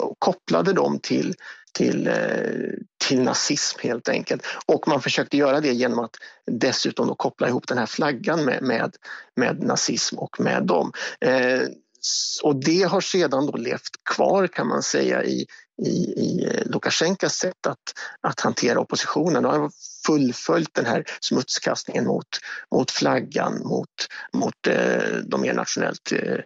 och 0.03 0.19
kopplade 0.19 0.73
dem 0.73 0.99
till, 0.99 1.35
till, 1.73 2.07
eh, 2.07 2.13
till 3.07 3.21
nazism 3.21 3.79
helt 3.83 4.09
enkelt. 4.09 4.45
Och 4.65 4.87
man 4.87 5.01
försökte 5.01 5.37
göra 5.37 5.61
det 5.61 5.73
genom 5.73 5.99
att 5.99 6.15
dessutom 6.45 7.07
då 7.07 7.15
koppla 7.15 7.47
ihop 7.47 7.67
den 7.67 7.77
här 7.77 7.85
flaggan 7.85 8.45
med, 8.45 8.63
med, 8.63 8.95
med 9.35 9.63
nazism 9.63 10.17
och 10.17 10.39
med 10.39 10.63
dem. 10.63 10.91
Eh, 11.21 11.61
och 12.43 12.55
det 12.55 12.83
har 12.83 13.01
sedan 13.01 13.45
då 13.45 13.57
levt 13.57 14.03
kvar 14.15 14.47
kan 14.47 14.67
man 14.67 14.83
säga 14.83 15.23
i, 15.23 15.45
i, 15.81 16.13
i 16.21 16.45
eh, 16.45 16.65
Lukasjenkos 16.65 17.33
sätt 17.33 17.67
att, 17.67 17.93
att 18.21 18.39
hantera 18.39 18.79
oppositionen. 18.79 19.45
Han 19.45 19.61
har 19.61 19.71
fullföljt 20.05 20.73
den 20.73 20.85
här 20.85 21.05
smutskastningen 21.21 22.05
mot, 22.05 22.27
mot 22.71 22.91
flaggan, 22.91 23.61
mot, 23.63 23.89
mot 24.33 24.67
eh, 24.67 25.17
de 25.25 25.41
mer 25.41 25.53
nationellt 25.53 26.11
eh, 26.11 26.39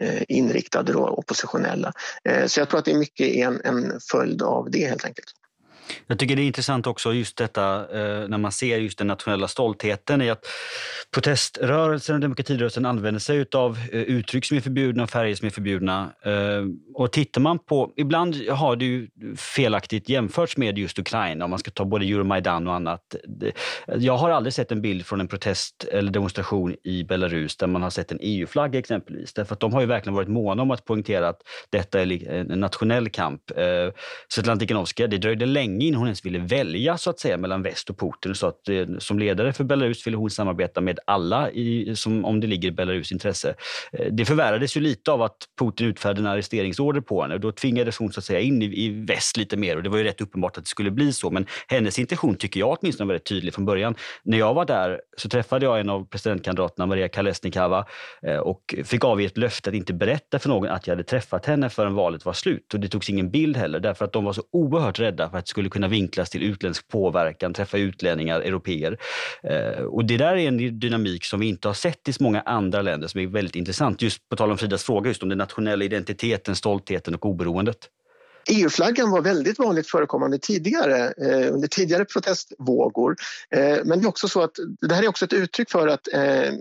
eh 0.00 0.22
inriktade 0.28 0.92
då, 0.92 1.08
oppositionella. 1.08 1.92
Eh, 2.24 2.46
så 2.46 2.60
jag 2.60 2.68
tror 2.68 2.78
att 2.78 2.84
det 2.84 2.92
är 2.92 2.98
mycket 2.98 3.26
en, 3.26 3.60
en 3.64 4.00
följd 4.10 4.42
av 4.42 4.70
det 4.70 4.86
helt 4.86 5.04
enkelt. 5.04 5.34
Jag 6.06 6.18
tycker 6.18 6.36
det 6.36 6.42
är 6.42 6.46
intressant 6.46 6.86
också 6.86 7.12
just 7.12 7.36
detta 7.36 7.76
eh, 7.76 8.28
när 8.28 8.38
man 8.38 8.52
ser 8.52 8.78
just 8.78 8.98
den 8.98 9.06
nationella 9.06 9.48
stoltheten 9.48 10.22
i 10.22 10.30
att 10.30 10.46
proteströrelsen 11.10 12.14
och 12.14 12.20
demokratirörelsen 12.20 12.86
använder 12.86 13.20
sig 13.20 13.46
av 13.52 13.78
eh, 13.92 14.00
uttryck 14.00 14.44
som 14.44 14.56
är 14.56 14.60
förbjudna 14.60 15.02
och 15.02 15.10
färger 15.10 15.34
som 15.34 15.46
är 15.46 15.50
förbjudna. 15.50 16.12
Eh, 16.22 16.64
och 16.94 17.12
tittar 17.12 17.40
man 17.40 17.58
på, 17.58 17.92
ibland 17.96 18.48
har 18.48 18.76
det 18.76 18.84
ju 18.84 19.08
felaktigt 19.36 20.08
jämförts 20.08 20.56
med 20.56 20.78
just 20.78 20.98
Ukraina 20.98 21.44
om 21.44 21.50
man 21.50 21.58
ska 21.58 21.70
ta 21.70 21.84
både 21.84 22.04
Euromaidan 22.04 22.68
och 22.68 22.74
annat. 22.74 23.16
Jag 23.86 24.16
har 24.16 24.30
aldrig 24.30 24.52
sett 24.54 24.72
en 24.72 24.82
bild 24.82 25.06
från 25.06 25.20
en 25.20 25.28
protest 25.28 25.84
eller 25.92 26.12
demonstration 26.12 26.76
i 26.84 27.04
Belarus 27.04 27.56
där 27.56 27.66
man 27.66 27.82
har 27.82 27.90
sett 27.90 28.12
en 28.12 28.18
EU-flagga 28.22 28.78
exempelvis. 28.78 29.32
Därför 29.32 29.54
att 29.54 29.60
de 29.60 29.72
har 29.72 29.80
ju 29.80 29.86
verkligen 29.86 30.14
varit 30.14 30.28
måna 30.28 30.62
om 30.62 30.70
att 30.70 30.84
poängtera 30.84 31.28
att 31.28 31.42
detta 31.70 32.00
är 32.00 32.28
en 32.28 32.60
nationell 32.60 33.08
kamp. 33.08 33.42
Svetlana 34.28 34.60
Tikhanovskaja, 34.60 35.06
det 35.06 35.18
dröjde 35.18 35.46
länge 35.46 35.79
länge 35.80 35.88
innan 35.88 35.98
hon 35.98 36.08
ens 36.08 36.24
ville 36.24 36.38
välja 36.38 36.98
så 36.98 37.10
att 37.10 37.20
säga 37.20 37.36
mellan 37.36 37.62
väst 37.62 37.90
och 37.90 37.98
Putin. 37.98 38.34
Så 38.34 38.46
att, 38.46 38.68
eh, 38.68 38.86
som 38.98 39.18
ledare 39.18 39.52
för 39.52 39.64
Belarus 39.64 40.06
ville 40.06 40.16
hon 40.16 40.30
samarbeta 40.30 40.80
med 40.80 40.98
alla 41.06 41.50
i, 41.50 41.96
som, 41.96 42.24
om 42.24 42.40
det 42.40 42.46
ligger 42.46 42.68
i 42.68 42.72
Belarus 42.72 43.12
intresse. 43.12 43.54
Eh, 43.92 44.12
det 44.12 44.24
förvärrades 44.24 44.76
ju 44.76 44.80
lite 44.80 45.12
av 45.12 45.22
att 45.22 45.36
Putin 45.58 45.86
utfärdade 45.86 46.20
en 46.20 46.26
arresteringsorder 46.26 47.00
på 47.00 47.22
henne. 47.22 47.38
Då 47.38 47.52
tvingades 47.52 47.98
hon 47.98 48.12
så 48.12 48.20
att 48.20 48.24
säga 48.24 48.40
in 48.40 48.62
i, 48.62 48.66
i 48.66 49.04
väst 49.04 49.36
lite 49.36 49.56
mer 49.56 49.76
och 49.76 49.82
det 49.82 49.90
var 49.90 49.98
ju 49.98 50.04
rätt 50.04 50.20
uppenbart 50.20 50.58
att 50.58 50.64
det 50.64 50.68
skulle 50.68 50.90
bli 50.90 51.12
så. 51.12 51.30
Men 51.30 51.46
hennes 51.68 51.98
intention 51.98 52.34
tycker 52.34 52.60
jag 52.60 52.78
åtminstone 52.80 53.06
var 53.06 53.14
väldigt 53.14 53.28
tydlig 53.28 53.54
från 53.54 53.64
början. 53.64 53.94
När 54.24 54.38
jag 54.38 54.54
var 54.54 54.64
där 54.64 55.00
så 55.16 55.28
träffade 55.28 55.66
jag 55.66 55.80
en 55.80 55.90
av 55.90 56.04
presidentkandidaterna, 56.04 56.86
Maria 56.86 57.08
Kalesnikava, 57.08 57.86
eh, 58.22 58.36
och 58.36 58.74
fick 58.84 59.04
avge 59.04 59.24
ett 59.24 59.36
löfte 59.36 59.70
att 59.70 59.76
inte 59.76 59.92
berätta 59.92 60.38
för 60.38 60.48
någon 60.48 60.68
att 60.68 60.86
jag 60.86 60.92
hade 60.92 61.04
träffat 61.04 61.46
henne 61.46 61.70
förrän 61.70 61.94
valet 61.94 62.24
var 62.24 62.32
slut. 62.32 62.74
Och 62.74 62.80
det 62.80 62.88
togs 62.88 63.10
ingen 63.10 63.30
bild 63.30 63.56
heller 63.56 63.80
därför 63.80 64.04
att 64.04 64.12
de 64.12 64.24
var 64.24 64.32
så 64.32 64.42
oerhört 64.52 64.98
rädda 64.98 65.30
för 65.30 65.38
att 65.38 65.44
det 65.44 65.50
skulle 65.50 65.69
kunna 65.70 65.88
vinklas 65.88 66.30
till 66.30 66.42
utländsk 66.42 66.88
påverkan, 66.88 67.54
träffa 67.54 67.78
utlänningar, 67.78 68.40
europeer. 68.40 68.98
Eh, 69.42 69.82
och 69.84 70.04
det 70.04 70.16
där 70.16 70.36
är 70.36 70.48
en 70.48 70.78
dynamik 70.80 71.24
som 71.24 71.40
vi 71.40 71.46
inte 71.46 71.68
har 71.68 71.74
sett 71.74 72.08
i 72.08 72.12
så 72.12 72.22
många 72.22 72.40
andra 72.40 72.82
länder 72.82 73.08
som 73.08 73.20
är 73.20 73.26
väldigt 73.26 73.56
intressant. 73.56 74.02
Just 74.02 74.28
på 74.28 74.36
tal 74.36 74.50
om 74.50 74.58
Fridas 74.58 74.84
fråga, 74.84 75.10
just 75.10 75.22
om 75.22 75.28
den 75.28 75.38
nationella 75.38 75.84
identiteten, 75.84 76.56
stoltheten 76.56 77.14
och 77.14 77.26
oberoendet. 77.26 77.88
EU-flaggan 78.48 79.10
var 79.10 79.20
väldigt 79.22 79.58
vanligt 79.58 79.90
förekommande 79.90 80.38
tidigare, 80.38 81.06
eh, 81.06 81.54
under 81.54 81.68
tidigare 81.68 82.04
protestvågor. 82.04 83.16
Eh, 83.50 83.78
men 83.84 83.98
det 83.98 84.04
är 84.04 84.08
också 84.08 84.28
så 84.28 84.42
att 84.42 84.54
det 84.80 84.94
här 84.94 85.02
är 85.02 85.08
också 85.08 85.24
ett 85.24 85.32
uttryck 85.32 85.70
för 85.70 85.88
att 85.88 86.08
eh, 86.12 86.52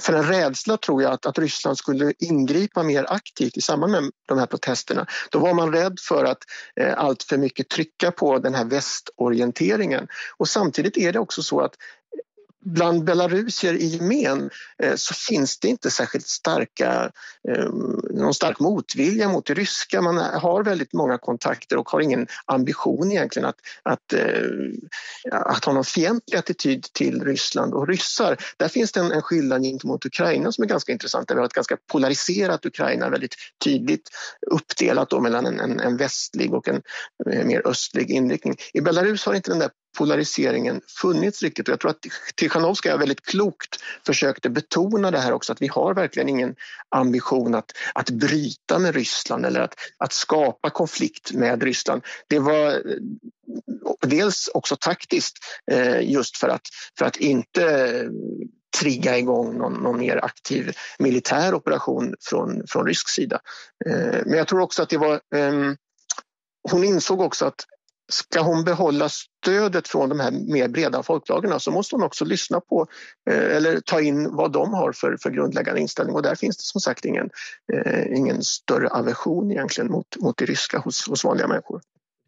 för 0.00 0.12
en 0.12 0.26
rädsla 0.26 0.76
tror 0.76 1.02
jag 1.02 1.12
att, 1.12 1.26
att 1.26 1.38
Ryssland 1.38 1.78
skulle 1.78 2.12
ingripa 2.18 2.82
mer 2.82 3.06
aktivt 3.08 3.56
i 3.56 3.60
samband 3.60 3.92
med 3.92 4.10
de 4.28 4.38
här 4.38 4.46
protesterna. 4.46 5.06
Då 5.30 5.38
var 5.38 5.54
man 5.54 5.72
rädd 5.72 5.98
för 6.00 6.24
att 6.24 6.38
eh, 6.80 6.98
allt 6.98 7.22
för 7.22 7.38
mycket 7.38 7.68
trycka 7.68 8.10
på 8.10 8.38
den 8.38 8.54
här 8.54 8.64
västorienteringen. 8.64 10.06
Och 10.36 10.48
samtidigt 10.48 10.96
är 10.96 11.12
det 11.12 11.18
också 11.18 11.42
så 11.42 11.60
att 11.60 11.74
bland 12.64 13.04
belarusier 13.04 13.74
i 13.74 13.86
gemen 13.86 14.50
eh, 14.82 14.94
så 14.94 15.14
finns 15.14 15.58
det 15.58 15.68
inte 15.68 15.90
särskilt 15.90 16.26
starka, 16.26 17.10
eh, 17.48 17.68
någon 18.10 18.34
stark 18.34 18.60
motvilja 18.60 19.28
mot 19.28 19.46
det 19.46 19.54
ryska. 19.54 20.02
Man 20.02 20.16
har 20.16 20.64
väldigt 20.64 20.92
många 20.92 21.18
kontakter 21.18 21.76
och 21.76 21.88
har 21.90 22.00
ingen 22.00 22.26
ambition 22.46 23.12
egentligen 23.12 23.48
att, 23.48 23.56
att, 23.82 24.12
eh, 24.12 24.46
att 25.32 25.64
ha 25.64 25.72
någon 25.72 25.84
fientlig 25.84 26.38
attityd 26.38 26.82
till 26.92 27.24
Ryssland 27.24 27.74
och 27.74 27.88
ryssar. 27.88 28.36
Där 28.56 28.68
finns 28.68 28.92
det 28.92 29.00
en, 29.00 29.12
en 29.12 29.22
skillnad 29.22 29.62
gentemot 29.62 30.06
Ukraina 30.06 30.52
som 30.52 30.64
är 30.64 30.68
ganska 30.68 30.92
intressant. 30.92 31.28
Där 31.28 31.34
vi 31.34 31.38
har 31.38 31.46
ett 31.46 31.52
ganska 31.52 31.76
polariserat 31.92 32.66
Ukraina, 32.66 33.10
väldigt 33.10 33.34
tydligt 33.64 34.08
uppdelat 34.50 35.10
då 35.10 35.20
mellan 35.20 35.46
en, 35.46 35.60
en, 35.60 35.80
en 35.80 35.96
västlig 35.96 36.54
och 36.54 36.68
en 36.68 36.82
mer 37.46 37.66
östlig 37.66 38.10
inriktning. 38.10 38.56
I 38.74 38.80
Belarus 38.80 39.26
har 39.26 39.34
inte 39.34 39.50
den 39.50 39.58
där 39.58 39.70
polariseringen 39.98 40.80
funnits 41.00 41.42
riktigt. 41.42 41.68
Och 41.68 41.72
jag 41.72 41.80
tror 41.80 41.90
att 41.90 42.06
Tichanovskaja 42.36 42.96
väldigt 42.96 43.22
klokt 43.22 43.76
försökte 44.06 44.50
betona 44.50 45.10
det 45.10 45.18
här 45.18 45.32
också 45.32 45.52
att 45.52 45.62
vi 45.62 45.68
har 45.68 45.94
verkligen 45.94 46.28
ingen 46.28 46.54
ambition 46.88 47.54
att, 47.54 47.72
att 47.94 48.10
bryta 48.10 48.78
med 48.78 48.94
Ryssland 48.94 49.46
eller 49.46 49.60
att, 49.60 49.74
att 49.98 50.12
skapa 50.12 50.70
konflikt 50.70 51.32
med 51.32 51.62
Ryssland. 51.62 52.02
Det 52.28 52.38
var 52.38 52.82
dels 54.00 54.48
också 54.54 54.76
taktiskt 54.76 55.38
eh, 55.70 56.10
just 56.10 56.36
för 56.36 56.48
att, 56.48 56.66
för 56.98 57.04
att 57.04 57.16
inte 57.16 58.06
trigga 58.80 59.18
igång 59.18 59.58
någon, 59.58 59.72
någon 59.72 59.98
mer 59.98 60.24
aktiv 60.24 60.72
militär 60.98 61.54
operation 61.54 62.14
från, 62.20 62.66
från 62.68 62.86
rysk 62.86 63.08
sida. 63.08 63.40
Eh, 63.86 64.20
men 64.26 64.38
jag 64.38 64.48
tror 64.48 64.60
också 64.60 64.82
att 64.82 64.88
det 64.88 64.98
var 64.98 65.20
ehm, 65.34 65.76
hon 66.70 66.84
insåg 66.84 67.20
också 67.20 67.44
att 67.46 67.64
ska 68.12 68.42
hon 68.42 68.64
behålla 68.64 69.08
stödet 69.08 69.88
från 69.88 70.08
de 70.08 70.20
här 70.20 70.30
mer 70.30 70.68
breda 70.68 71.02
folklagren 71.02 71.60
så 71.60 71.70
måste 71.70 71.94
hon 71.94 72.02
också 72.02 72.24
lyssna 72.24 72.60
på 72.60 72.86
eh, 73.30 73.56
eller 73.56 73.80
ta 73.80 74.00
in 74.00 74.36
vad 74.36 74.52
de 74.52 74.74
har 74.74 74.92
för, 74.92 75.16
för 75.22 75.30
grundläggande 75.30 75.80
inställning 75.80 76.16
och 76.16 76.22
där 76.22 76.34
finns 76.34 76.56
det 76.56 76.62
som 76.62 76.80
sagt 76.80 77.04
ingen, 77.04 77.30
eh, 77.72 78.16
ingen 78.16 78.42
större 78.42 78.88
aversion 78.88 79.50
egentligen 79.50 79.92
mot, 79.92 80.16
mot 80.20 80.36
det 80.36 80.44
ryska 80.44 80.78
hos, 80.78 81.08
hos 81.08 81.24
vanliga 81.24 81.48
människor. 81.48 81.80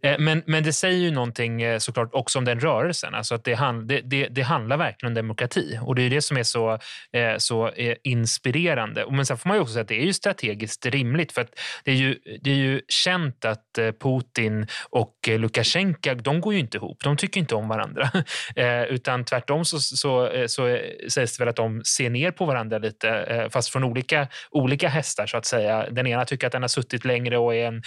Eh, 0.04 0.18
men, 0.18 0.42
men 0.46 0.62
det 0.62 0.72
säger 0.72 0.98
ju 0.98 1.10
någonting 1.10 1.62
eh, 1.62 1.78
såklart 1.78 2.08
också 2.12 2.38
om 2.38 2.44
den 2.44 2.60
rörelsen. 2.60 3.14
Alltså 3.14 3.34
att 3.34 3.44
det, 3.44 3.54
hand, 3.54 3.88
det, 3.88 4.00
det, 4.00 4.28
det 4.28 4.42
handlar 4.42 4.76
verkligen 4.76 5.10
om 5.10 5.14
demokrati 5.14 5.78
och 5.82 5.94
det 5.94 6.02
är 6.02 6.10
det 6.10 6.22
som 6.22 6.36
är 6.36 6.42
så, 6.42 6.72
eh, 7.12 7.36
så 7.38 7.70
inspirerande. 8.02 9.06
Men 9.10 9.26
sen 9.26 9.38
får 9.38 9.48
man 9.48 9.56
ju 9.56 9.60
också 9.60 9.72
säga 9.72 9.82
att 9.82 9.88
det 9.88 10.00
är 10.02 10.06
ju 10.06 10.12
strategiskt 10.12 10.86
rimligt 10.86 11.32
för 11.32 11.40
att 11.40 11.60
det 11.84 11.90
är 11.90 11.94
ju, 11.94 12.18
det 12.42 12.50
är 12.50 12.54
ju 12.54 12.80
känt 12.88 13.44
att 13.44 13.64
Putin 14.00 14.66
och 14.90 15.14
Lukasjenko, 15.26 16.14
de 16.14 16.40
går 16.40 16.54
ju 16.54 16.60
inte 16.60 16.76
ihop. 16.76 17.04
De 17.04 17.16
tycker 17.16 17.40
inte 17.40 17.54
om 17.54 17.68
varandra. 17.68 18.10
Utan 18.88 19.24
tvärtom 19.24 19.64
så, 19.64 19.80
så, 19.80 20.30
så 20.46 20.78
sägs 21.08 21.36
det 21.36 21.42
väl 21.42 21.48
att 21.48 21.56
de 21.56 21.84
ser 21.84 22.10
ner 22.10 22.30
på 22.30 22.44
varandra 22.44 22.78
lite, 22.78 23.48
fast 23.52 23.68
från 23.68 23.84
olika, 23.84 24.28
olika 24.50 24.88
hästar 24.88 25.26
så 25.26 25.36
att 25.36 25.46
säga. 25.46 25.90
Den 25.90 26.06
ena 26.06 26.24
tycker 26.24 26.46
att 26.46 26.52
den 26.52 26.62
har 26.62 26.68
suttit 26.68 27.04
längre 27.04 27.38
och 27.38 27.54
är 27.54 27.66
en 27.66 27.82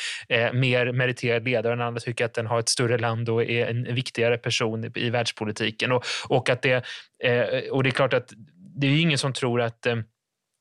mer 0.60 0.91
meriterad 0.91 1.45
ledare, 1.45 1.75
den 1.75 1.88
andra 1.88 1.99
tycker 2.08 2.26
att 2.26 2.34
den 2.34 2.48
har 2.48 2.60
ett 2.60 2.70
större 2.70 2.98
land 2.98 3.30
och 3.30 3.43
är 3.43 3.67
en 3.67 3.96
viktigare 3.96 4.38
person 4.38 4.91
i 4.96 5.10
världspolitiken. 5.10 5.91
Och, 5.91 6.04
och, 6.28 6.50
att 6.50 6.62
det, 6.62 6.86
eh, 7.24 7.72
och 7.72 7.84
det 7.84 7.89
är 7.89 7.91
klart 7.91 8.13
att 8.13 8.34
det 8.80 8.88
är 8.88 9.02
ingen 9.02 9.17
som 9.17 9.34
tror 9.34 9.62
att 9.62 9.86
eh, 9.86 9.96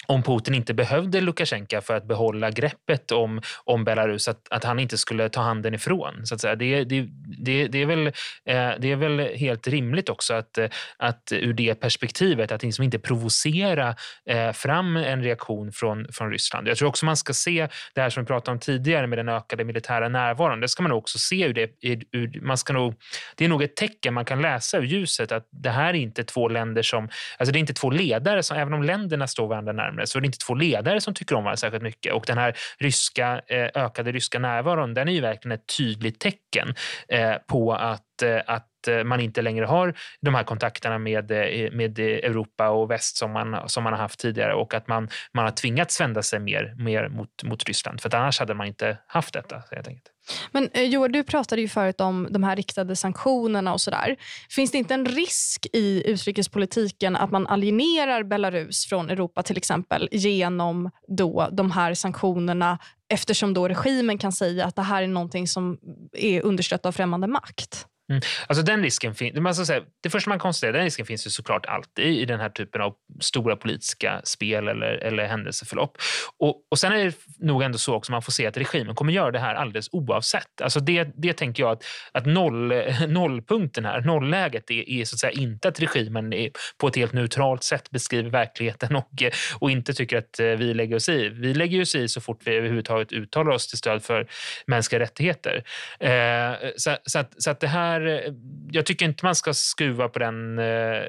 om 0.06 0.22
Putin 0.22 0.54
inte 0.54 0.74
behövde 0.74 1.20
Lukasjenko 1.20 1.80
för 1.80 1.94
att 1.94 2.04
behålla 2.04 2.50
greppet 2.50 3.12
om, 3.12 3.40
om 3.64 3.84
Belarus, 3.84 4.28
att, 4.28 4.46
att 4.50 4.64
han 4.64 4.78
inte 4.78 4.98
skulle 4.98 5.28
ta 5.28 5.40
handen 5.40 5.74
ifrån. 5.74 6.26
Så 6.26 6.34
att 6.34 6.40
säga. 6.40 6.56
Det, 6.56 6.84
det, 6.84 7.08
det, 7.38 7.68
det, 7.68 7.82
är 7.82 7.86
väl, 7.86 8.06
eh, 8.06 8.70
det 8.78 8.92
är 8.92 8.96
väl 8.96 9.18
helt 9.36 9.68
rimligt 9.68 10.08
också 10.08 10.34
att, 10.34 10.58
att 10.96 11.32
ur 11.32 11.52
det 11.52 11.74
perspektivet 11.74 12.52
att 12.52 12.62
liksom 12.62 12.84
inte 12.84 12.98
provocera 12.98 13.94
eh, 14.30 14.52
fram 14.52 14.96
en 14.96 15.22
reaktion 15.22 15.72
från, 15.72 16.06
från 16.12 16.30
Ryssland. 16.30 16.68
Jag 16.68 16.76
tror 16.76 16.88
också 16.88 17.06
man 17.06 17.16
ska 17.16 17.32
se 17.32 17.68
det 17.94 18.00
här 18.00 18.10
som 18.10 18.22
vi 18.22 18.26
pratade 18.26 18.52
om 18.52 18.60
tidigare 18.60 19.06
med 19.06 19.18
den 19.18 19.28
ökade 19.28 19.64
militära 19.64 20.08
närvaron. 20.08 20.60
Det 20.60 20.68
ska 20.68 20.82
man 20.82 20.92
också 20.92 21.18
se 21.18 21.44
ur 21.44 21.54
det. 21.54 21.70
Ur, 22.12 22.40
man 22.42 22.58
ska 22.58 22.72
nog, 22.72 22.94
det 23.36 23.44
är 23.44 23.48
nog 23.48 23.62
ett 23.62 23.76
tecken 23.76 24.14
man 24.14 24.24
kan 24.24 24.42
läsa 24.42 24.78
ur 24.78 24.82
ljuset 24.82 25.32
att 25.32 25.48
det 25.50 25.70
här 25.70 25.88
är 25.88 25.98
inte 25.98 26.24
två 26.24 26.48
länder 26.48 26.82
som, 26.82 27.08
alltså 27.38 27.52
det 27.52 27.58
är 27.58 27.60
inte 27.60 27.74
två 27.74 27.90
ledare 27.90 28.42
som, 28.42 28.56
även 28.56 28.74
om 28.74 28.82
länderna 28.82 29.26
står 29.26 29.48
varandra 29.48 29.72
närmare, 29.72 29.95
så 30.04 30.18
är 30.18 30.20
det 30.20 30.26
inte 30.26 30.38
två 30.38 30.54
ledare 30.54 31.00
som 31.00 31.14
tycker 31.14 31.34
om 31.34 31.44
varandra 31.44 31.56
särskilt 31.56 31.82
mycket. 31.82 32.12
Och 32.12 32.24
den 32.26 32.38
här 32.38 32.56
ryska, 32.78 33.40
eh, 33.46 33.68
ökade 33.74 34.12
ryska 34.12 34.38
närvaron, 34.38 34.94
den 34.94 35.08
är 35.08 35.12
ju 35.12 35.20
verkligen 35.20 35.58
ett 35.58 35.76
tydligt 35.78 36.20
tecken 36.20 36.74
eh, 37.08 37.34
på 37.46 37.74
att, 37.74 38.22
eh, 38.22 38.40
att 38.46 38.72
man 39.04 39.20
inte 39.20 39.42
längre 39.42 39.64
har 39.64 39.94
de 40.20 40.34
här 40.34 40.44
kontakterna 40.44 40.98
med, 40.98 41.30
med 41.72 41.98
Europa 41.98 42.68
och 42.68 42.90
väst 42.90 43.16
som 43.16 43.30
man, 43.30 43.68
som 43.68 43.84
man 43.84 43.92
har 43.92 44.00
haft 44.00 44.20
tidigare 44.20 44.54
och 44.54 44.74
att 44.74 44.88
man, 44.88 45.08
man 45.34 45.44
har 45.44 45.52
tvingats 45.52 46.00
vända 46.00 46.22
sig 46.22 46.40
mer, 46.40 46.74
mer 46.78 47.08
mot, 47.08 47.42
mot 47.42 47.64
Ryssland. 47.64 48.00
För 48.00 48.14
annars 48.14 48.40
hade 48.40 48.54
man 48.54 48.66
inte 48.66 48.98
haft 49.06 49.34
detta. 49.34 49.62
Helt 49.70 49.88
enkelt. 49.88 50.15
Men 50.52 50.70
eh, 50.72 50.82
Joar, 50.82 51.08
du 51.08 51.22
pratade 51.22 51.62
ju 51.62 51.68
förut 51.68 52.00
om 52.00 52.28
de 52.30 52.44
här 52.44 52.56
riktade 52.56 52.96
sanktionerna 52.96 53.72
och 53.72 53.80
sådär. 53.80 54.16
Finns 54.50 54.70
det 54.70 54.78
inte 54.78 54.94
en 54.94 55.06
risk 55.06 55.66
i 55.72 56.10
utrikespolitiken 56.10 57.16
att 57.16 57.30
man 57.30 57.46
alienerar 57.46 58.22
Belarus 58.22 58.86
från 58.86 59.10
Europa 59.10 59.42
till 59.42 59.56
exempel 59.56 60.08
genom 60.12 60.90
då 61.08 61.48
de 61.52 61.70
här 61.70 61.94
sanktionerna 61.94 62.78
eftersom 63.08 63.54
då 63.54 63.68
regimen 63.68 64.18
kan 64.18 64.32
säga 64.32 64.64
att 64.64 64.76
det 64.76 64.82
här 64.82 65.02
är 65.02 65.06
någonting 65.06 65.48
som 65.48 65.78
är 66.12 66.42
understött 66.42 66.86
av 66.86 66.92
främmande 66.92 67.26
makt? 67.26 67.86
Mm. 68.10 68.22
Alltså 68.46 68.62
den 68.62 68.82
risken 68.82 69.14
finns. 69.14 69.58
alltså 69.58 69.80
det 70.02 70.10
första 70.10 70.30
man 70.30 70.38
konstaterar, 70.38 70.72
den 70.72 70.84
risken 70.84 71.06
finns 71.06 71.26
ju 71.26 71.30
såklart 71.30 71.66
alltid 71.66 72.06
i 72.06 72.24
den 72.24 72.40
här 72.40 72.48
typen 72.48 72.80
av 72.80 72.94
stora 73.20 73.56
politiska 73.56 74.20
spel 74.24 74.68
eller, 74.68 74.92
eller 74.92 75.26
händelseförlopp. 75.26 75.98
Och, 76.38 76.56
och 76.70 76.78
sen 76.78 76.92
är 76.92 77.04
det 77.04 77.14
nog 77.38 77.62
ändå 77.62 77.78
så 77.78 77.94
också 77.94 78.12
man 78.12 78.22
får 78.22 78.32
se 78.32 78.46
att 78.46 78.56
regimen 78.56 78.94
kommer 78.94 79.12
göra 79.12 79.30
det 79.30 79.38
här 79.38 79.54
alldeles 79.54 79.88
oavsett. 79.92 80.60
Alltså 80.62 80.80
det, 80.80 81.08
det 81.16 81.32
tänker 81.32 81.62
jag 81.62 81.72
att, 81.72 81.84
att 82.12 82.26
noll, 82.26 82.72
nollpunkten 83.08 83.84
här, 83.84 84.00
nollläget 84.00 84.70
är, 84.70 84.90
är 84.90 85.04
så 85.04 85.14
att 85.14 85.20
säga 85.20 85.32
inte 85.32 85.68
att 85.68 85.80
regimen 85.80 86.32
är, 86.32 86.50
på 86.78 86.88
ett 86.88 86.96
helt 86.96 87.12
neutralt 87.12 87.62
sätt 87.62 87.90
beskriver 87.90 88.30
verkligheten 88.30 88.96
och, 88.96 89.22
och 89.58 89.70
inte 89.70 89.92
tycker 89.92 90.18
att 90.18 90.40
eh, 90.40 90.46
vi 90.46 90.74
lägger 90.74 90.96
oss 90.96 91.08
i. 91.08 91.28
Vi 91.28 91.54
lägger 91.54 91.82
oss 91.82 91.94
i 91.94 92.08
så 92.08 92.20
fort 92.20 92.40
vi 92.44 92.56
överhuvudtaget 92.56 93.12
uttalar 93.12 93.52
oss 93.52 93.68
till 93.68 93.78
stöd 93.78 94.02
för 94.02 94.26
mänskliga 94.66 95.00
rättigheter. 95.00 95.64
Eh, 96.00 96.70
så, 96.76 96.96
så, 97.04 97.18
att, 97.18 97.42
så 97.42 97.50
att 97.50 97.60
det 97.60 97.68
här 97.68 97.95
här, 98.00 98.26
eh, 98.26 98.32
jag 98.70 98.86
tycker 98.86 99.06
inte 99.06 99.24
man 99.24 99.34
ska 99.34 99.54
skruva 99.54 100.08
på 100.08 100.18
den, 100.18 100.58
eh, 100.58 101.02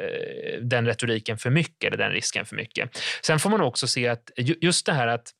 den 0.61 0.85
retoriken 0.85 1.37
för 1.37 1.49
mycket, 1.49 1.87
eller 1.87 1.97
den 1.97 2.11
risken 2.11 2.45
för 2.45 2.55
mycket. 2.55 2.89
Sen 3.21 3.39
får 3.39 3.49
man 3.49 3.61
också 3.61 3.87
se 3.87 4.07
att 4.07 4.31
just 4.37 4.85
det 4.85 4.93
här 4.93 5.07
att 5.07 5.31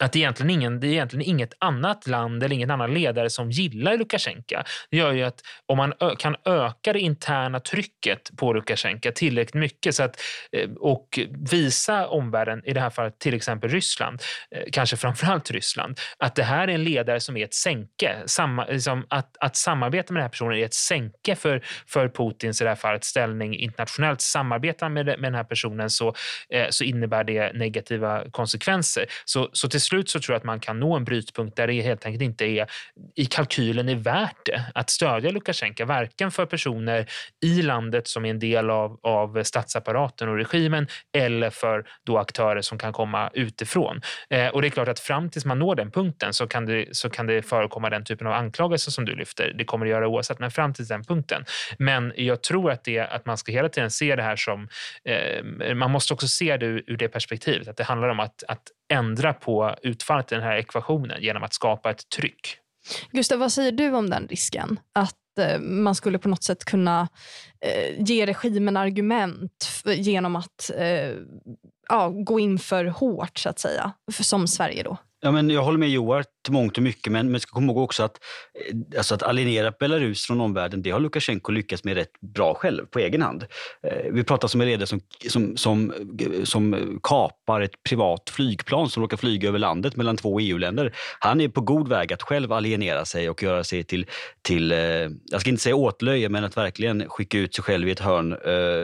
att 0.00 0.12
det 0.12 0.18
egentligen, 0.18 0.50
ingen, 0.50 0.80
det 0.80 0.86
är 0.86 0.90
egentligen 0.90 1.28
inget 1.28 1.54
annat 1.58 2.06
land 2.06 2.42
eller 2.42 2.54
ingen 2.54 2.70
annan 2.70 2.94
ledare 2.94 3.30
som 3.30 3.50
gillar 3.50 3.96
Lukasjenko. 3.96 4.56
Det 4.90 4.96
gör 4.96 5.12
ju 5.12 5.22
att 5.22 5.40
om 5.66 5.76
man 5.76 5.92
kan 6.18 6.36
öka 6.44 6.92
det 6.92 7.00
interna 7.00 7.60
trycket 7.60 8.30
på 8.36 8.52
Lukasjenko 8.52 9.10
tillräckligt 9.14 9.54
mycket 9.54 9.94
så 9.94 10.02
att, 10.02 10.20
eh, 10.52 10.70
och 10.70 11.18
visa 11.50 12.06
omvärlden, 12.06 12.62
i 12.64 12.72
det 12.72 12.80
här 12.80 12.90
fallet 12.90 13.18
till 13.18 13.34
exempel 13.34 13.70
Ryssland, 13.70 14.22
eh, 14.50 14.62
kanske 14.72 14.96
framförallt 14.96 15.50
Ryssland, 15.50 16.00
att 16.18 16.34
det 16.34 16.42
här 16.42 16.68
är 16.68 16.72
en 16.72 16.84
ledare 16.84 17.20
som 17.20 17.36
är 17.36 17.44
ett 17.44 17.54
sänke. 17.54 18.16
Samma, 18.26 18.66
liksom 18.66 19.06
att, 19.10 19.36
att 19.40 19.56
samarbeta 19.56 20.12
med 20.12 20.20
den 20.20 20.24
här 20.24 20.30
personen 20.30 20.58
är 20.58 20.64
ett 20.64 20.74
sänke 20.74 21.36
för, 21.36 21.62
för 21.86 22.08
Putins, 22.08 22.60
i 22.60 22.64
det 22.64 22.70
här 22.70 22.76
fallet, 22.76 23.04
ställning 23.04 23.56
internationellt. 23.56 24.20
Samarbetar 24.20 24.88
med, 24.88 25.06
med 25.06 25.22
den 25.22 25.34
här 25.34 25.44
personen 25.44 25.90
så, 25.90 26.14
eh, 26.50 26.66
så 26.70 26.84
innebär 26.84 27.24
det 27.24 27.52
negativa 27.52 28.24
konsekvenser. 28.30 29.06
Så, 29.24 29.50
så 29.52 29.68
till 29.68 29.77
till 29.78 29.84
slut 29.84 30.10
så 30.10 30.20
tror 30.20 30.34
jag 30.34 30.38
att 30.38 30.44
man 30.44 30.60
kan 30.60 30.80
nå 30.80 30.96
en 30.96 31.04
brytpunkt 31.04 31.56
där 31.56 31.66
det 31.66 31.82
helt 31.82 32.06
enkelt 32.06 32.22
inte 32.22 32.44
är 32.44 32.66
i 33.16 33.24
kalkylen 33.24 33.88
är 33.88 33.94
värt 33.94 34.36
det 34.44 34.64
att 34.74 34.90
stödja 34.90 35.30
Lukasjenko, 35.30 35.84
varken 35.84 36.30
för 36.30 36.46
personer 36.46 37.06
i 37.44 37.62
landet 37.62 38.08
som 38.08 38.24
är 38.24 38.30
en 38.30 38.38
del 38.38 38.70
av, 38.70 38.98
av 39.02 39.42
statsapparaten 39.42 40.28
och 40.28 40.36
regimen 40.36 40.86
eller 41.16 41.50
för 41.50 41.88
då 42.06 42.18
aktörer 42.18 42.60
som 42.60 42.78
kan 42.78 42.92
komma 42.92 43.30
utifrån. 43.34 44.00
Eh, 44.30 44.48
och 44.48 44.62
det 44.62 44.68
är 44.68 44.70
klart 44.70 44.88
att 44.88 45.00
fram 45.00 45.30
tills 45.30 45.44
man 45.44 45.58
når 45.58 45.74
den 45.74 45.90
punkten 45.90 46.32
så 46.32 46.46
kan 46.46 46.66
det, 46.66 46.96
så 46.96 47.10
kan 47.10 47.26
det 47.26 47.42
förekomma 47.42 47.90
den 47.90 48.04
typen 48.04 48.26
av 48.26 48.32
anklagelser 48.32 48.90
som 48.90 49.04
du 49.04 49.14
lyfter. 49.14 49.52
Det 49.58 49.64
kommer 49.64 49.86
det 49.86 49.90
göra 49.90 50.08
oavsett, 50.08 50.38
men 50.38 50.50
fram 50.50 50.74
till 50.74 50.86
den 50.86 51.04
punkten. 51.04 51.44
Men 51.78 52.12
jag 52.16 52.42
tror 52.42 52.70
att, 52.70 52.84
det, 52.84 52.98
att 52.98 53.26
man 53.26 53.38
ska 53.38 53.52
hela 53.52 53.68
tiden 53.68 53.90
se 53.90 54.16
det 54.16 54.22
här 54.22 54.36
som... 54.36 54.68
Eh, 55.04 55.74
man 55.74 55.90
måste 55.90 56.14
också 56.14 56.28
se 56.28 56.56
det 56.56 56.66
ur, 56.66 56.84
ur 56.86 56.96
det 56.96 57.08
perspektivet, 57.08 57.68
att 57.68 57.76
det 57.76 57.84
handlar 57.84 58.08
om 58.08 58.20
att, 58.20 58.42
att 58.48 58.62
ändra 58.88 59.32
på 59.32 59.74
utfallet 59.82 60.32
i 60.32 60.34
den 60.34 60.44
här 60.44 60.56
ekvationen 60.56 61.22
genom 61.22 61.42
att 61.42 61.54
skapa 61.54 61.90
ett 61.90 62.08
tryck. 62.08 62.56
Gustav, 63.10 63.38
vad 63.38 63.52
säger 63.52 63.72
du 63.72 63.90
om 63.90 64.10
den 64.10 64.26
risken? 64.28 64.80
Att 64.92 65.38
eh, 65.38 65.60
man 65.60 65.94
skulle 65.94 66.18
på 66.18 66.28
något 66.28 66.42
sätt 66.42 66.64
kunna 66.64 67.08
eh, 67.60 68.02
ge 68.04 68.26
regimen 68.26 68.76
argument 68.76 69.82
genom 69.84 70.36
att 70.36 70.70
eh, 70.76 71.12
ja, 71.88 72.08
gå 72.08 72.40
in 72.40 72.58
för 72.58 72.84
hårt, 72.84 73.38
så 73.38 73.48
att 73.48 73.58
säga, 73.58 73.92
som 74.10 74.48
Sverige 74.48 74.82
då? 74.82 74.96
Ja, 75.20 75.30
men 75.30 75.50
jag 75.50 75.62
håller 75.62 75.78
med 75.78 75.88
Joar 75.88 76.24
till 76.48 76.52
mångt 76.52 76.76
och 76.76 76.82
mycket, 76.82 77.12
men 77.12 77.30
man 77.30 77.40
ska 77.40 77.52
komma 77.52 77.72
ihåg 77.72 77.84
också 77.84 78.02
att, 78.02 78.16
eh, 78.68 78.98
alltså 78.98 79.14
att 79.14 79.22
alienera 79.22 79.70
Belarus 79.70 80.26
från 80.26 80.40
omvärlden, 80.40 80.82
det 80.82 80.90
har 80.90 81.00
Lukasjenko 81.00 81.52
lyckats 81.52 81.84
med 81.84 81.94
rätt 81.94 82.20
bra 82.20 82.54
själv, 82.54 82.86
på 82.86 82.98
egen 82.98 83.22
hand. 83.22 83.44
Eh, 83.82 84.12
vi 84.12 84.24
pratar 84.24 84.50
om 84.54 84.60
en 84.60 84.66
ledare 84.66 84.86
som, 84.86 85.00
som, 85.28 85.56
som, 85.56 85.92
som 86.44 86.98
kapar 87.02 87.60
ett 87.60 87.82
privat 87.88 88.30
flygplan 88.30 88.90
som 88.90 89.02
råkar 89.02 89.16
flyga 89.16 89.48
över 89.48 89.58
landet 89.58 89.96
mellan 89.96 90.16
två 90.16 90.40
EU-länder. 90.40 90.94
Han 91.18 91.40
är 91.40 91.48
på 91.48 91.60
god 91.60 91.88
väg 91.88 92.12
att 92.12 92.22
själv 92.22 92.52
alienera 92.52 93.04
sig 93.04 93.30
och 93.30 93.42
göra 93.42 93.64
sig 93.64 93.84
till, 93.84 94.06
till 94.42 94.72
eh, 94.72 94.78
jag 95.30 95.40
ska 95.40 95.50
inte 95.50 95.62
säga 95.62 95.76
åtlöje, 95.76 96.28
men 96.28 96.44
att 96.44 96.56
verkligen 96.56 97.08
skicka 97.08 97.38
ut 97.38 97.54
sig 97.54 97.64
själv 97.64 97.88
i 97.88 97.90
ett 97.90 98.00
hörn 98.00 98.36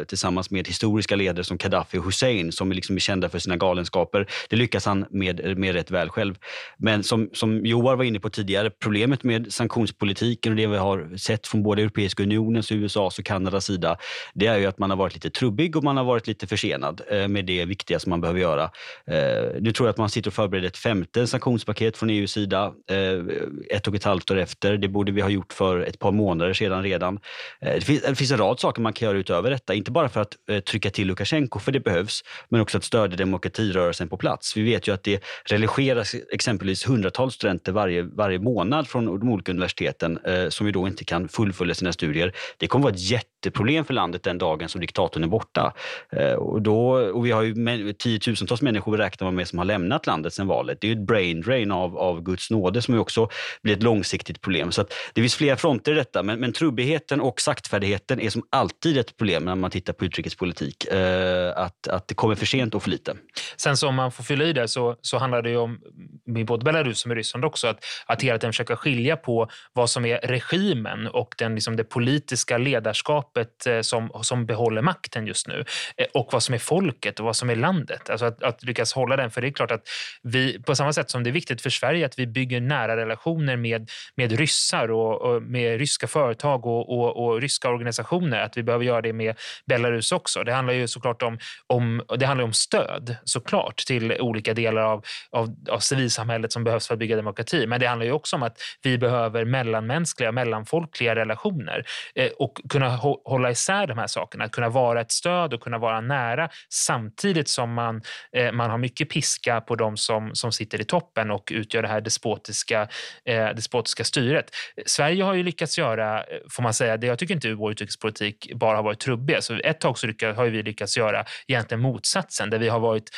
tillsammans 0.07 0.51
med 0.51 0.67
historiska 0.67 1.17
ledare 1.17 1.45
som 1.45 1.57
Gaddafi 1.57 1.99
och 1.99 2.05
Hussein 2.05 2.53
som 2.53 2.73
liksom 2.73 2.97
är 2.97 3.01
kända 3.01 3.29
för 3.29 3.39
sina 3.39 3.57
galenskaper. 3.57 4.27
Det 4.49 4.57
lyckas 4.57 4.87
han 4.87 5.07
med, 5.11 5.59
med 5.59 5.75
rätt 5.75 5.91
väl 5.91 6.09
själv. 6.09 6.35
Men 6.77 7.03
som, 7.03 7.31
som 7.33 7.54
Joar 7.65 7.97
var 7.97 8.05
inne 8.05 8.21
på 8.21 8.31
tidigare, 8.31 8.71
problemet 8.71 9.25
med 9.25 9.53
sanktionspolitiken 9.53 10.53
och 10.53 10.57
det 10.57 10.67
vi 10.67 10.77
har 10.77 11.17
sett 11.17 11.47
från 11.47 11.63
både 11.63 11.83
Europeiska 11.83 12.23
unionens, 12.23 12.73
USAs 12.73 13.19
och 13.19 13.25
Kanadas 13.25 13.65
sida, 13.65 13.97
det 14.35 14.47
är 14.47 14.59
ju 14.59 14.67
att 14.67 14.79
man 14.79 14.91
har 14.91 14.97
varit 14.97 15.15
lite 15.15 15.31
trubbig 15.31 15.77
och 15.77 15.85
man 15.85 15.97
har 15.97 16.05
varit 16.05 16.27
lite 16.27 16.47
försenad 16.47 17.01
eh, 17.11 17.29
med 17.29 17.47
det 17.47 17.65
viktiga 17.65 17.99
som 17.99 18.11
man 18.11 18.21
behöver 18.21 18.41
göra. 18.41 18.63
Eh, 19.07 19.61
nu 19.61 19.73
tror 19.73 19.87
jag 19.87 19.91
att 19.93 19.99
man 19.99 20.11
sitter 20.11 20.31
och 20.31 20.35
förbereder 20.35 20.69
ett 20.69 20.77
femte 20.77 21.27
sanktionspaket 21.27 21.97
från 21.97 22.11
EUs 22.11 22.33
sida 22.33 22.73
eh, 22.91 23.77
ett 23.77 23.89
och 23.89 23.95
ett 23.95 24.05
halvt 24.05 24.31
år 24.31 24.37
efter. 24.37 24.77
Det 24.77 24.89
borde 24.89 25.13
vi 25.13 25.21
ha 25.21 25.29
gjort 25.29 25.53
för 25.53 25.81
ett 25.81 25.99
par 25.99 26.13
månader 26.13 26.53
sedan 26.53 26.83
redan. 26.83 27.19
Det 27.61 27.85
finns, 27.85 28.03
det 28.03 28.15
finns 28.15 28.33
en 28.33 28.39
rad 28.39 28.61
saker 28.61 28.83
man 28.83 28.93
kan 28.93 29.09
göra 29.09 29.19
utöver 29.19 29.51
detta, 29.51 29.75
inte 29.75 29.91
bara 29.91 30.09
för 30.09 30.21
att 30.21 30.37
trycka 30.67 30.91
till 30.91 31.07
Lukasjenko, 31.07 31.59
för 31.59 31.73
det 31.73 31.81
behövs, 31.81 32.23
men 32.49 32.61
också 32.61 32.79
att 32.79 32.85
stödja 32.85 33.17
demokratirörelsen 33.17 34.09
på 34.09 34.17
plats. 34.17 34.57
Vi 34.57 34.63
vet 34.63 34.89
ju 34.89 34.95
att 34.95 35.03
det 35.03 35.25
religeras 35.45 36.15
exempelvis 36.33 36.89
hundratals 36.89 37.34
studenter 37.35 37.73
varje, 37.73 38.03
varje 38.03 38.39
månad 38.39 38.89
från 38.89 39.05
de 39.05 39.29
olika 39.29 39.53
universiteten 39.53 40.19
eh, 40.25 40.49
som 40.49 40.67
ju 40.67 40.73
då 40.73 40.87
inte 40.87 41.05
kan 41.05 41.29
fullfölja 41.29 41.75
sina 41.75 41.93
studier. 41.93 42.33
Det 42.59 42.67
kommer 42.67 42.83
vara 42.83 42.95
ett 42.95 43.11
jätteproblem 43.11 43.85
för 43.85 43.95
landet 43.95 44.23
den 44.23 44.39
dagen 44.39 44.69
som 44.69 44.81
diktatorn 44.81 45.25
är 45.25 45.29
borta. 45.29 45.73
Eh, 46.13 46.33
och, 46.33 46.63
då, 46.63 46.91
och 46.91 47.27
vi 47.27 47.31
har 47.31 47.43
ju 47.43 47.93
tiotusentals 47.93 48.63
människor 48.63 48.97
räknar 48.97 49.25
man 49.25 49.35
med 49.35 49.49
som 49.49 49.59
har 49.59 49.67
lämnat 49.67 50.07
landet 50.07 50.35
sedan 50.35 50.47
valet. 50.47 50.81
Det 50.81 50.87
är 50.87 50.95
ju 50.95 51.01
ett 51.01 51.07
brain 51.07 51.41
drain 51.41 51.73
av, 51.73 51.99
av 51.99 52.23
Guds 52.23 52.51
nåde 52.51 52.83
som 52.83 52.95
ju 52.95 53.01
också 53.01 53.29
blir 53.63 53.77
ett 53.77 53.83
långsiktigt 53.83 54.41
problem. 54.41 54.73
Så 54.73 54.85
det 55.13 55.21
finns 55.21 55.35
flera 55.35 55.57
fronter 55.57 55.93
i 55.93 55.95
detta, 55.95 56.23
men, 56.23 56.41
men 56.41 56.53
trubbigheten 56.53 57.21
och 57.21 57.41
saktfärdigheten 57.41 58.21
är 58.21 58.31
som 58.31 58.43
alltid 58.51 58.99
ett 58.99 59.17
problem 59.17 59.45
när 59.45 59.55
man 59.55 59.71
tittar 59.71 59.93
på 59.93 60.05
utrikespolitik. 60.05 60.85
Eh, 60.85 61.53
att, 61.57 61.89
att 61.89 62.09
det 62.09 62.15
kommer 62.15 62.35
för 62.35 62.47
sent 62.47 62.75
och 62.75 62.83
för 62.83 62.91
lite. 62.91 63.17
Sen 63.57 63.77
så 63.77 63.89
om 63.89 63.95
man 63.95 64.13
får 64.13 64.25
fylla 64.25 64.45
i 64.45 64.53
det 64.53 64.69
så, 64.69 64.97
så 65.01 65.19
handlar 65.19 65.43
det 65.43 65.51
ju 65.51 65.57
om 65.57 65.81
med 66.27 66.47
både 66.47 66.65
Belarus 66.65 66.99
som 66.99 67.11
är 67.11 67.15
Ryssland 67.25 67.45
också, 67.45 67.67
att, 67.67 67.85
att 68.07 68.23
hela 68.23 68.39
tiden 68.39 68.53
försöka 68.53 68.77
skilja 68.77 69.17
på 69.17 69.49
vad 69.73 69.91
som 69.91 70.05
är 70.05 70.19
regimen 70.19 71.07
och 71.07 71.35
den, 71.39 71.55
liksom 71.55 71.77
det 71.77 71.85
politiska 71.85 72.59
ledarskapet 72.59 73.67
eh, 73.67 73.81
som, 73.81 74.11
som 74.23 74.47
behåller 74.47 74.83
makten 74.83 75.27
just 75.27 75.49
nu 75.49 75.65
eh, 75.97 76.07
och 76.15 76.29
vad 76.33 76.43
som 76.43 76.55
är 76.55 76.59
folket 76.59 77.21
och 77.21 77.27
vad 77.27 77.37
som 77.37 77.51
är 77.51 77.57
landet. 77.57 78.11
Alltså 78.11 78.27
att, 78.27 78.43
att 78.43 78.63
lyckas 78.63 78.93
hålla 78.93 79.17
den, 79.17 79.31
för 79.31 79.41
det 79.41 79.49
är 79.49 79.53
klart 79.53 79.71
att 79.71 79.89
vi, 80.23 80.63
på 80.63 80.75
samma 80.75 80.93
sätt 80.93 81.11
som 81.11 81.25
det 81.25 81.31
är 81.31 81.33
viktigt 81.33 81.63
för 81.63 81.71
Sverige 81.71 82.07
att 82.07 82.19
vi 82.19 82.27
bygger 82.27 82.61
nära 82.61 82.97
relationer 82.97 83.57
med, 83.57 83.91
med 84.17 84.33
ryssar 84.33 84.91
och, 84.91 85.23
och 85.23 85.43
med 85.43 85.79
ryska 85.79 86.07
företag 86.07 86.67
och, 86.67 86.99
och, 86.99 87.25
och, 87.25 87.41
ryska 87.41 87.69
organisationer, 87.69 88.41
att 88.41 88.57
vi 88.57 88.63
behöver 88.63 88.85
göra 88.85 89.03
det 89.03 89.13
med 89.13 89.37
Belarus 89.67 90.13
också. 90.13 90.45
Det 90.45 90.53
handlar 90.53 90.75
ju 90.75 90.89
såklart 90.89 91.23
om, 91.23 91.39
om, 91.67 92.03
det 92.19 92.27
handlar 92.27 92.45
om 92.45 92.53
stöd 92.53 93.17
såklart 93.25 93.77
till 93.87 94.13
olika 94.21 94.55
delar 94.55 94.83
av, 94.83 95.05
av, 95.31 95.55
av 95.71 95.79
civilsamhället 95.79 96.53
som 96.53 96.65
behövs 96.65 96.87
för 96.87 96.95
att 96.95 96.99
bygga 96.99 97.14
bygga 97.15 97.17
demokrati. 97.17 97.67
Men 97.67 97.81
det 97.81 97.87
handlar 97.87 98.07
ju 98.07 98.13
också 98.13 98.37
om 98.37 98.43
att 98.43 98.59
vi 98.83 98.99
behöver 98.99 99.45
mellanmänskliga, 99.45 100.33
mellanfolkliga 100.33 101.15
relationer 101.15 101.85
eh, 102.15 102.31
och 102.39 102.61
kunna 102.69 102.89
hålla 103.25 103.51
isär 103.51 103.87
de 103.87 103.99
här 103.99 104.07
sakerna. 104.07 104.49
Kunna 104.49 104.69
vara 104.69 105.01
ett 105.01 105.13
stöd 105.13 105.55
och 105.55 105.61
kunna 105.61 105.79
vara 105.79 106.01
nära 106.01 106.49
samtidigt 106.69 107.49
som 107.49 107.75
man, 107.75 108.03
eh, 108.37 108.53
man 108.53 108.71
har 108.71 108.79
mycket 108.79 109.09
piska 109.11 109.61
på 109.61 109.77
de 109.77 109.97
som, 109.97 110.35
som 110.35 110.53
sitter 110.53 110.81
i 110.81 110.85
toppen 110.85 111.31
och 111.31 111.53
utgör 111.55 111.83
det 111.83 111.89
här 111.89 112.01
despotiska, 112.01 112.89
eh, 113.25 113.49
despotiska 113.55 114.05
styret. 114.05 114.51
Sverige 114.87 115.25
har 115.25 115.35
ju 115.35 115.43
lyckats 115.43 115.79
göra, 115.79 116.25
får 116.51 116.63
man 116.63 116.75
säga, 116.75 116.97
det 116.97 117.07
jag 117.07 117.19
tycker 117.19 117.35
inte 117.35 117.55
vår 117.55 117.73
utrikespolitik 117.73 118.53
bara 118.55 118.77
har 118.77 118.83
varit 118.83 119.01
trubbig. 119.01 119.43
Så 119.43 119.59
ett 119.65 119.81
tag 119.81 119.99
så 119.99 120.07
har 120.07 120.45
vi 120.45 120.63
lyckats 120.63 120.97
göra 120.97 121.25
egentligen 121.49 121.81
motsatsen 121.81 122.51
där 122.51 122.59
vi 122.59 122.69
har 122.69 122.81
varit, 122.81 123.11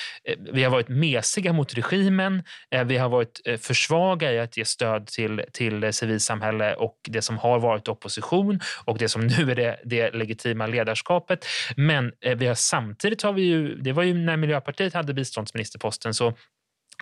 vi 0.52 0.64
har 0.64 0.70
varit 0.70 0.88
mesiga 0.88 1.52
mot 1.52 1.74
regimen. 1.74 2.42
Vi 2.86 2.96
har 2.96 3.08
varit 3.08 3.40
förs 3.60 3.85
försvaga 3.86 4.32
i 4.32 4.38
att 4.38 4.56
ge 4.56 4.64
stöd 4.64 5.06
till, 5.06 5.42
till 5.52 5.92
civilsamhälle 5.92 6.74
och 6.74 6.96
det 7.08 7.22
som 7.22 7.38
har 7.38 7.58
varit 7.58 7.88
opposition 7.88 8.60
och 8.84 8.98
det 8.98 9.08
som 9.08 9.26
nu 9.26 9.50
är 9.50 9.54
det, 9.54 9.80
det 9.84 10.10
legitima 10.10 10.66
ledarskapet. 10.66 11.46
Men 11.76 12.12
eh, 12.20 12.36
vi 12.36 12.46
har 12.46 12.54
samtidigt 12.54 13.22
har 13.22 13.32
vi 13.32 13.42
ju, 13.42 13.74
det 13.74 13.92
var 13.92 14.02
ju 14.02 14.14
när 14.14 14.36
Miljöpartiet 14.36 14.94
hade 14.94 15.14
biståndsministerposten 15.14 16.14
så 16.14 16.32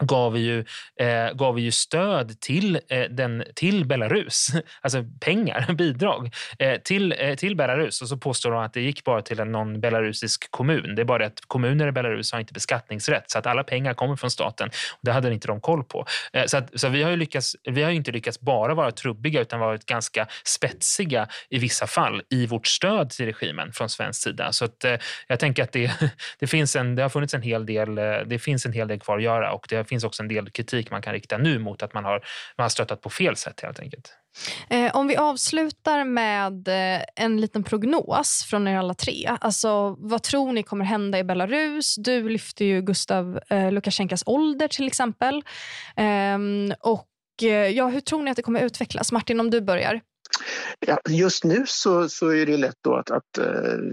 gav 0.00 0.32
vi 0.32 0.40
ju, 0.40 0.64
eh, 1.00 1.32
gav 1.34 1.54
vi 1.54 1.62
ju 1.62 1.70
stöd 1.70 2.40
till, 2.40 2.80
eh, 2.88 3.02
den, 3.10 3.44
till 3.54 3.84
Belarus, 3.84 4.48
alltså 4.80 5.04
pengar, 5.20 5.72
bidrag 5.78 6.34
eh, 6.58 6.80
till, 6.80 7.14
eh, 7.18 7.34
till 7.34 7.56
Belarus. 7.56 8.02
Och 8.02 8.08
så 8.08 8.16
påstår 8.16 8.50
de 8.50 8.60
att 8.60 8.72
det 8.72 8.80
gick 8.80 9.04
bara 9.04 9.22
till 9.22 9.40
en 9.40 9.52
någon 9.52 9.80
belarusisk 9.80 10.50
kommun. 10.50 10.94
Det 10.94 11.02
är 11.02 11.04
bara 11.04 11.18
det 11.18 11.26
att 11.26 11.40
kommuner 11.46 11.88
i 11.88 11.92
Belarus 11.92 12.32
har 12.32 12.40
inte 12.40 12.52
beskattningsrätt 12.52 13.30
så 13.30 13.38
att 13.38 13.46
alla 13.46 13.64
pengar 13.64 13.94
kommer 13.94 14.16
från 14.16 14.30
staten. 14.30 14.68
Och 14.92 14.98
det 15.02 15.12
hade 15.12 15.32
inte 15.32 15.48
de 15.48 15.60
koll 15.60 15.84
på. 15.84 16.06
Eh, 16.32 16.44
så, 16.46 16.56
att, 16.56 16.80
så 16.80 16.88
vi 16.88 17.02
har 17.02 17.10
ju 17.10 17.16
lyckats, 17.16 17.56
vi 17.64 17.82
har 17.82 17.90
inte 17.90 18.12
lyckats 18.12 18.40
bara 18.40 18.74
vara 18.74 18.90
trubbiga 18.90 19.40
utan 19.40 19.60
varit 19.60 19.86
ganska 19.86 20.26
spetsiga 20.44 21.28
i 21.50 21.58
vissa 21.58 21.86
fall 21.86 22.22
i 22.30 22.46
vårt 22.46 22.66
stöd 22.66 23.10
till 23.10 23.26
regimen 23.26 23.72
från 23.72 23.88
svensk 23.88 24.22
sida. 24.22 24.52
Så 24.52 24.64
att, 24.64 24.84
eh, 24.84 24.96
jag 25.28 25.40
tänker 25.40 25.62
att 25.62 25.72
det, 25.72 25.90
det, 26.38 26.46
finns 26.46 26.76
en, 26.76 26.94
det 26.94 27.02
har 27.02 27.08
funnits 27.08 27.34
en 27.34 27.42
hel 27.42 27.66
del, 27.66 27.98
eh, 27.98 28.04
det 28.26 28.38
finns 28.38 28.66
en 28.66 28.72
hel 28.72 28.88
del 28.88 29.00
kvar 29.00 29.16
att 29.16 29.22
göra 29.22 29.52
och 29.52 29.66
det 29.68 29.83
det 29.84 29.88
finns 29.88 30.04
också 30.04 30.22
en 30.22 30.28
del 30.28 30.50
kritik 30.50 30.90
man 30.90 31.02
kan 31.02 31.12
rikta 31.12 31.38
nu 31.38 31.58
mot 31.58 31.82
att 31.82 31.94
man 31.94 32.04
har, 32.04 32.24
man 32.56 32.64
har 32.64 32.68
stöttat 32.68 33.00
på 33.00 33.10
fel 33.10 33.36
sätt 33.36 33.60
helt 33.60 33.80
enkelt. 33.80 34.12
Eh, 34.70 34.96
om 34.96 35.06
vi 35.06 35.16
avslutar 35.16 36.04
med 36.04 36.68
eh, 36.68 37.02
en 37.16 37.40
liten 37.40 37.64
prognos 37.64 38.46
från 38.50 38.68
er 38.68 38.78
alla 38.78 38.94
tre. 38.94 39.36
Alltså, 39.40 39.96
vad 39.98 40.22
tror 40.22 40.52
ni 40.52 40.62
kommer 40.62 40.84
hända 40.84 41.18
i 41.18 41.24
Belarus? 41.24 41.94
Du 41.96 42.28
lyfter 42.28 42.64
ju 42.64 42.82
Gustav 42.82 43.40
eh, 43.48 43.72
Lukasjenkos 43.72 44.22
ålder 44.26 44.68
till 44.68 44.86
exempel. 44.86 45.42
Ehm, 45.96 46.72
och 46.80 47.08
ja, 47.72 47.88
Hur 47.88 48.00
tror 48.00 48.22
ni 48.22 48.30
att 48.30 48.36
det 48.36 48.42
kommer 48.42 48.62
utvecklas? 48.62 49.12
Martin, 49.12 49.40
om 49.40 49.50
du 49.50 49.60
börjar. 49.60 50.00
Ja, 50.86 50.98
just 51.08 51.44
nu 51.44 51.64
så, 51.66 52.08
så 52.08 52.28
är 52.28 52.46
det 52.46 52.56
lätt 52.56 52.78
då 52.84 52.96
att, 52.96 53.10
att 53.10 53.38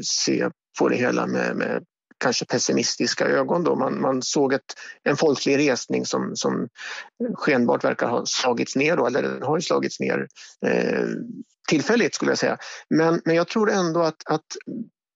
se 0.03 0.49
på 0.79 0.89
det 0.89 0.95
hela 0.95 1.27
med, 1.27 1.55
med 1.55 1.83
kanske 2.21 2.45
pessimistiska 2.45 3.25
ögon. 3.25 3.63
Då. 3.63 3.75
Man, 3.75 4.01
man 4.01 4.21
såg 4.21 4.53
ett, 4.53 4.75
en 5.03 5.17
folklig 5.17 5.57
resning 5.57 6.05
som, 6.05 6.35
som 6.35 6.67
skenbart 7.35 7.83
verkar 7.83 8.07
ha 8.07 8.25
slagits 8.25 8.75
ner, 8.75 8.97
då, 8.97 9.07
eller 9.07 9.21
den 9.21 9.43
har 9.43 9.57
ju 9.57 9.61
slagits 9.61 9.99
ner 9.99 10.27
eh, 10.65 11.05
tillfälligt 11.69 12.15
skulle 12.15 12.31
jag 12.31 12.37
säga. 12.37 12.57
Men, 12.89 13.21
men 13.25 13.35
jag 13.35 13.47
tror 13.47 13.71
ändå 13.71 14.01
att, 14.01 14.23
att 14.25 14.45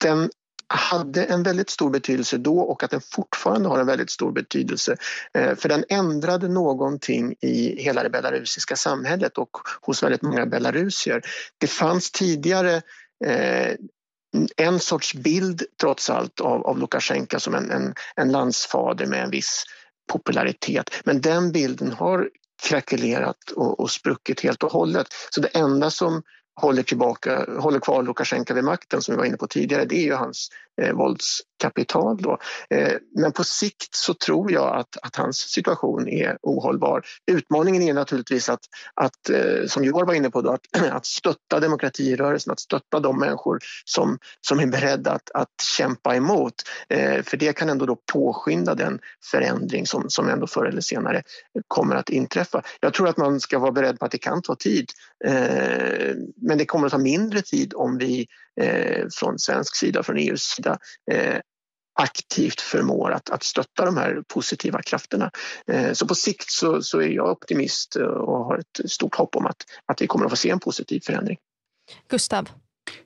den 0.03 0.30
hade 0.68 1.24
en 1.24 1.43
väldigt 1.43 1.70
stor 1.70 1.89
betydelse 1.89 2.38
då 2.38 2.60
och 2.60 2.84
att 2.84 2.91
den 2.91 3.01
fortfarande 3.01 3.70
har 3.70 3.80
en 3.80 3.88
väldigt 3.88 4.12
stor 4.12 4.32
betydelse. 4.32 4.95
Eh, 5.34 5.56
för 5.56 5.70
den 5.70 5.84
ändrade 5.89 6.47
någonting 6.47 7.36
i 7.41 7.84
hela 7.84 8.03
det 8.03 8.10
belarusiska 8.10 8.76
samhället 8.76 9.38
och 9.38 9.49
hos 9.82 10.03
väldigt 10.03 10.22
många 10.22 10.45
belarusier. 10.45 11.22
Det 11.58 11.68
fanns 11.68 12.12
tidigare 12.12 12.82
eh, 13.26 13.76
en 14.57 14.79
sorts 14.79 15.13
bild 15.13 15.63
trots 15.81 16.09
allt 16.09 16.41
av, 16.41 16.65
av 16.67 16.79
Lukasjenko 16.79 17.39
som 17.39 17.55
en, 17.55 17.71
en, 17.71 17.93
en 18.15 18.31
landsfader 18.31 19.05
med 19.05 19.23
en 19.23 19.29
viss 19.29 19.63
popularitet. 20.11 20.95
Men 21.03 21.21
den 21.21 21.51
bilden 21.51 21.91
har 21.91 22.29
krackelerat 22.63 23.51
och, 23.55 23.79
och 23.79 23.91
spruckit 23.91 24.41
helt 24.41 24.63
och 24.63 24.71
hållet. 24.71 25.07
Så 25.29 25.41
det 25.41 25.47
enda 25.47 25.91
som 25.91 26.23
håller, 26.61 26.83
tillbaka, 26.83 27.45
håller 27.59 27.79
kvar 27.79 28.03
Lukasjenko 28.03 28.53
vid 28.53 28.63
makten 28.63 29.01
som 29.01 29.15
vi 29.15 29.17
var 29.17 29.25
inne 29.25 29.38
på 29.38 29.47
tidigare, 29.47 29.86
det 29.86 29.95
är 29.95 30.03
ju 30.03 30.13
hans 30.13 30.49
eh, 30.82 30.93
våldskapital. 30.93 32.17
Då. 32.21 32.38
Eh, 32.69 32.93
men 33.15 33.32
på 33.32 33.43
sikt 33.43 33.95
så 33.95 34.13
tror 34.13 34.51
jag 34.51 34.76
att, 34.76 34.97
att 35.01 35.15
hans 35.15 35.38
situation 35.38 36.07
är 36.07 36.38
ohållbar. 36.41 37.05
Utmaningen 37.32 37.82
är 37.82 37.93
naturligtvis 37.93 38.49
att, 38.49 38.59
att 38.93 39.30
eh, 39.30 39.67
som 39.67 39.84
Joar 39.84 40.05
var 40.05 40.13
inne 40.13 40.30
på, 40.30 40.41
då, 40.41 40.51
att, 40.51 40.82
att 40.91 41.05
stötta 41.05 41.59
demokratirörelsen, 41.59 42.51
att 42.51 42.59
stötta 42.59 42.99
de 42.99 43.19
människor 43.19 43.59
som, 43.86 44.19
som 44.41 44.59
är 44.59 44.65
beredda 44.67 45.11
att, 45.11 45.32
att 45.34 45.61
kämpa 45.78 46.15
emot. 46.15 46.53
Eh, 46.89 47.23
för 47.23 47.38
det 47.38 47.53
kan 47.53 47.69
ändå 47.69 47.86
då 47.86 47.97
påskynda 48.13 48.76
den 48.76 48.99
förändring 49.32 49.88
som, 49.88 50.09
som 50.09 50.30
ändå 50.30 50.47
förr 50.47 50.65
eller 50.65 50.82
senare 50.82 51.23
kommer 51.67 51.95
att 51.95 52.09
inträffa. 52.09 52.61
Jag 52.80 52.93
tror 52.93 53.07
att 53.07 53.17
man 53.17 53.39
ska 53.39 53.59
vara 53.59 53.71
beredd 53.71 53.99
på 53.99 54.05
att 54.05 54.11
det 54.11 54.17
kan 54.17 54.41
ta 54.41 54.55
tid. 54.55 54.91
Eh, 55.26 56.15
men 56.36 56.57
det 56.57 56.65
kommer 56.65 56.86
att 56.86 56.91
ta 56.91 56.97
mindre 56.97 57.41
tid 57.41 57.73
om 57.76 57.97
vi 57.97 58.28
eh, 58.62 59.06
från 59.20 59.39
svensk 59.39 59.76
sida, 59.76 60.03
från 60.03 60.18
EUs 60.18 60.41
sida 60.41 60.78
eh, 61.12 61.39
aktivt 61.99 62.62
förmår 62.62 63.12
att, 63.12 63.30
att 63.30 63.43
stötta 63.43 63.86
de 63.86 63.97
här 63.97 64.24
positiva 64.28 64.82
krafterna. 64.82 65.32
Eh, 65.68 65.93
så 65.93 66.08
på 66.08 66.16
sikt 66.16 66.51
så, 66.51 66.82
så, 66.82 66.99
är 67.01 67.10
jag 67.10 67.32
optimist 67.32 67.95
och 67.95 68.45
har 68.45 68.58
ett 68.58 68.91
stort 68.91 69.16
hopp 69.16 69.36
om 69.36 69.45
att, 69.45 69.64
att 69.86 70.01
vi 70.01 70.08
kommer 70.08 70.26
att 70.26 70.32
få 70.32 70.38
se 70.38 70.49
en 70.49 70.60
positiv 70.60 70.99
förändring. 70.99 71.38
Gustav? 72.10 72.49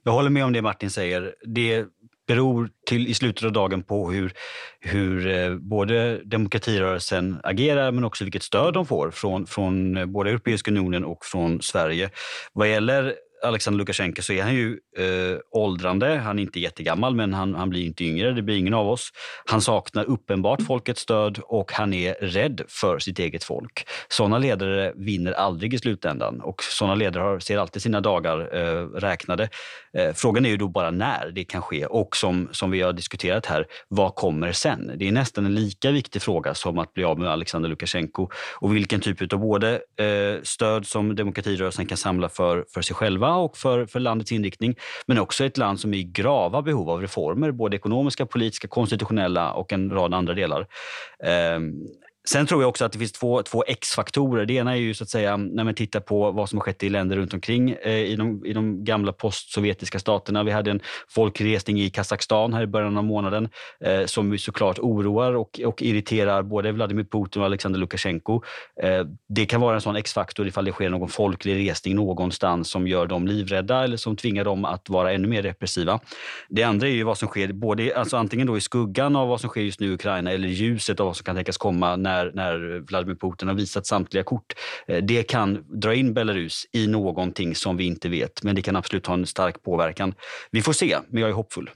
Jag 0.04 0.12
håller 0.12 0.30
med 0.30 0.45
om 0.45 0.54
det 0.54 0.62
Martin 0.62 0.89
säger. 0.89 1.36
Det 1.41 1.86
beror 2.28 2.70
till, 2.86 3.08
i 3.08 3.14
slutet 3.14 3.43
av 3.43 3.52
dagen 3.52 3.84
på 3.84 4.12
hur, 4.12 4.34
hur 4.80 5.28
eh, 5.28 5.56
både 5.56 6.24
demokratirörelsen 6.24 7.39
agerar 7.43 7.91
men 7.91 8.04
också 8.04 8.24
vilket 8.24 8.43
stöd 8.43 8.74
de 8.74 8.86
får 8.86 9.12
från, 9.12 9.47
från 9.47 9.93
både 10.14 10.30
Europeiska 10.30 10.72
unionen 10.72 11.06
och 11.06 11.26
från 11.26 11.62
Sverige. 11.62 12.10
Vad 12.54 12.70
gäller 12.70 13.16
Alexander 13.43 13.77
Lukasjenko 13.77 14.21
så 14.21 14.33
är 14.33 14.43
han 14.43 14.55
ju 14.55 14.79
eh, 14.97 15.37
åldrande. 15.51 16.15
Han 16.15 16.39
är 16.39 16.43
inte 16.43 16.59
jättegammal, 16.59 17.15
men 17.15 17.33
han, 17.33 17.55
han 17.55 17.69
blir 17.69 17.85
inte 17.85 18.03
yngre. 18.03 18.31
Det 18.31 18.41
blir 18.41 18.57
ingen 18.57 18.73
av 18.73 18.89
oss. 18.89 19.09
Han 19.45 19.61
saknar 19.61 20.03
uppenbart 20.03 20.61
folkets 20.61 21.01
stöd 21.01 21.39
och 21.43 21.71
han 21.71 21.93
är 21.93 22.13
rädd 22.13 22.61
för 22.67 22.99
sitt 22.99 23.19
eget 23.19 23.43
folk. 23.43 23.87
Såna 24.09 24.37
ledare 24.37 24.93
vinner 24.95 25.31
aldrig 25.31 25.73
i 25.73 25.77
slutändan 25.77 26.41
och 26.41 26.63
såna 26.63 26.95
ledare 26.95 27.23
har, 27.23 27.39
ser 27.39 27.57
alltid 27.57 27.81
sina 27.81 28.01
dagar 28.01 28.55
eh, 28.55 28.85
räknade. 28.85 29.49
Eh, 29.93 30.13
frågan 30.13 30.45
är 30.45 30.49
ju 30.49 30.57
då 30.57 30.67
bara 30.67 30.91
när 30.91 31.31
det 31.31 31.43
kan 31.43 31.61
ske 31.61 31.85
och 31.85 32.15
som, 32.15 32.49
som 32.51 32.71
vi 32.71 32.81
har 32.81 32.93
diskuterat 32.93 33.45
här, 33.45 33.65
vad 33.87 34.15
kommer 34.15 34.51
sen? 34.51 34.91
Det 34.95 35.07
är 35.07 35.11
nästan 35.11 35.45
en 35.45 35.55
lika 35.55 35.91
viktig 35.91 36.21
fråga 36.21 36.53
som 36.53 36.79
att 36.79 36.93
bli 36.93 37.03
av 37.03 37.19
med 37.19 37.29
Alexander 37.29 37.69
Lukasjenko 37.69 38.29
och 38.55 38.75
vilken 38.75 39.01
typ 39.01 39.33
av 39.33 39.39
både 39.39 39.73
eh, 39.73 40.41
stöd 40.43 40.87
som 40.87 41.15
demokratirörelsen 41.15 41.85
kan 41.85 41.97
samla 41.97 42.29
för, 42.29 42.65
för 42.73 42.81
sig 42.81 42.95
själva 42.95 43.35
och 43.35 43.57
för, 43.57 43.85
för 43.85 43.99
landets 43.99 44.31
inriktning. 44.31 44.75
Men 45.05 45.19
också 45.19 45.45
ett 45.45 45.57
land 45.57 45.79
som 45.79 45.93
är 45.93 45.97
i 45.97 46.03
grava 46.03 46.61
behov 46.61 46.89
av 46.89 47.01
reformer, 47.01 47.51
både 47.51 47.77
ekonomiska, 47.77 48.25
politiska, 48.25 48.67
konstitutionella 48.67 49.51
och 49.53 49.73
en 49.73 49.89
rad 49.89 50.13
andra 50.13 50.33
delar. 50.33 50.67
Ehm, 51.23 51.73
Sen 52.28 52.45
tror 52.45 52.61
jag 52.61 52.70
också 52.70 52.86
att 52.86 52.91
det 52.91 52.99
finns 52.99 53.11
två, 53.11 53.43
två 53.43 53.63
X-faktorer. 53.67 54.45
Det 54.45 54.53
ena 54.53 54.72
är 54.72 54.80
ju 54.80 54.93
så 54.93 55.03
att 55.03 55.09
säga 55.09 55.38
när 55.38 55.63
man 55.63 55.74
tittar 55.74 55.99
på 55.99 56.32
vad 56.32 56.49
som 56.49 56.57
har 56.57 56.63
skett 56.63 56.84
i 56.84 56.89
länder 56.89 57.15
runt 57.15 57.34
omkring 57.34 57.72
eh, 57.72 57.91
i, 57.91 58.15
de, 58.15 58.45
i 58.45 58.53
de 58.53 58.84
gamla 58.84 59.13
postsovjetiska 59.13 59.99
staterna. 59.99 60.43
Vi 60.43 60.51
hade 60.51 60.72
en 60.72 60.80
folkresning 61.09 61.82
i 61.82 61.89
Kazakstan 61.89 62.53
här 62.53 62.61
i 62.61 62.67
början 62.67 62.97
av 62.97 63.03
månaden 63.03 63.49
eh, 63.86 64.05
som 64.05 64.38
såklart 64.38 64.80
oroar 64.80 65.34
och, 65.34 65.59
och 65.65 65.82
irriterar 65.82 66.43
både 66.43 66.72
Vladimir 66.72 67.03
Putin 67.03 67.41
och 67.41 67.45
Alexander 67.45 67.80
Lukasjenko. 67.80 68.41
Eh, 68.84 69.05
det 69.30 69.45
kan 69.45 69.61
vara 69.61 69.76
en 69.76 69.82
sån 69.82 69.95
X-faktor 69.95 70.47
ifall 70.47 70.65
det 70.65 70.72
sker 70.72 70.89
någon 70.89 71.09
folklig 71.09 71.70
resning 71.70 71.95
någonstans 71.95 72.70
som 72.70 72.88
gör 72.88 73.07
dem 73.07 73.28
livrädda 73.28 73.84
eller 73.84 73.97
som 73.97 74.15
tvingar 74.15 74.45
dem 74.45 74.65
att 74.65 74.89
vara 74.89 75.13
ännu 75.13 75.28
mer 75.28 75.43
repressiva. 75.43 75.99
Det 76.49 76.63
andra 76.63 76.88
är 76.88 76.91
ju 76.91 77.03
vad 77.03 77.17
som 77.17 77.28
sker 77.28 77.53
både, 77.53 77.95
alltså 77.95 78.17
antingen 78.17 78.47
då 78.47 78.57
i 78.57 78.61
skuggan 78.61 79.15
av 79.15 79.28
vad 79.28 79.41
som 79.41 79.49
sker 79.49 79.61
just 79.61 79.80
nu 79.80 79.88
i 79.88 79.93
Ukraina 79.93 80.32
eller 80.32 80.47
ljuset 80.47 80.99
av 80.99 81.05
vad 81.05 81.15
som 81.15 81.24
kan 81.24 81.36
tänkas 81.36 81.57
komma 81.57 81.95
när, 82.10 82.32
när 82.34 82.80
Vladimir 82.80 83.16
Putin 83.16 83.47
har 83.47 83.55
visat 83.55 83.88
samtliga 83.88 84.24
kort. 84.24 84.53
Eh, 84.88 84.97
det 84.97 85.24
kan 85.24 85.66
dra 85.82 85.93
in 85.95 86.14
Belarus 86.14 86.66
i 86.72 86.88
någonting 86.88 87.55
som 87.55 87.78
vi 87.78 87.84
inte 87.84 88.10
vet, 88.10 88.43
men 88.43 88.55
det 88.55 88.62
kan 88.62 88.76
absolut 88.76 89.07
ha 89.07 89.14
en 89.14 89.26
stark 89.26 89.64
påverkan. 89.64 90.14
Vi 90.51 90.62
får 90.62 90.74
se, 90.74 90.97
men 91.10 91.22
jag 91.22 91.30
är 91.30 91.34
hoppfull. 91.34 91.70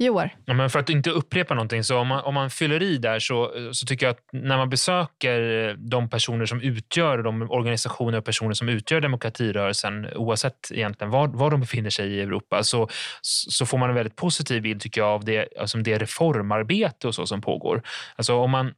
Joar? 0.00 0.36
Ja, 0.44 0.54
men 0.54 0.70
för 0.70 0.78
att 0.78 0.90
inte 0.90 1.10
upprepa 1.10 1.54
någonting, 1.54 1.84
så 1.84 1.98
om 1.98 2.06
man, 2.08 2.24
om 2.24 2.34
man 2.34 2.50
fyller 2.50 2.82
i 2.82 2.98
där 2.98 3.18
så, 3.18 3.52
så 3.72 3.86
tycker 3.86 4.06
jag 4.06 4.10
att 4.10 4.24
när 4.32 4.56
man 4.56 4.70
besöker 4.70 5.74
de 5.78 6.08
personer 6.08 6.46
som 6.46 6.60
utgör, 6.60 7.22
de 7.22 7.42
organisationer 7.50 8.18
och 8.18 8.24
personer 8.24 8.54
som 8.54 8.68
utgör 8.68 9.00
demokratirörelsen, 9.00 10.06
oavsett 10.16 10.70
egentligen 10.70 11.10
var, 11.10 11.28
var 11.28 11.50
de 11.50 11.60
befinner 11.60 11.90
sig 11.90 12.08
i 12.08 12.20
Europa, 12.20 12.62
så, 12.62 12.88
så 13.22 13.66
får 13.66 13.78
man 13.78 13.88
en 13.88 13.94
väldigt 13.94 14.16
positiv 14.16 14.62
bild 14.62 14.80
tycker 14.80 15.00
jag 15.00 15.10
av 15.10 15.24
det, 15.24 15.48
alltså 15.60 15.78
det 15.78 15.98
reformarbete 15.98 17.08
och 17.08 17.14
så 17.14 17.26
som 17.26 17.40
pågår. 17.40 17.82
Alltså 18.16 18.34
om 18.34 18.50
man 18.50 18.74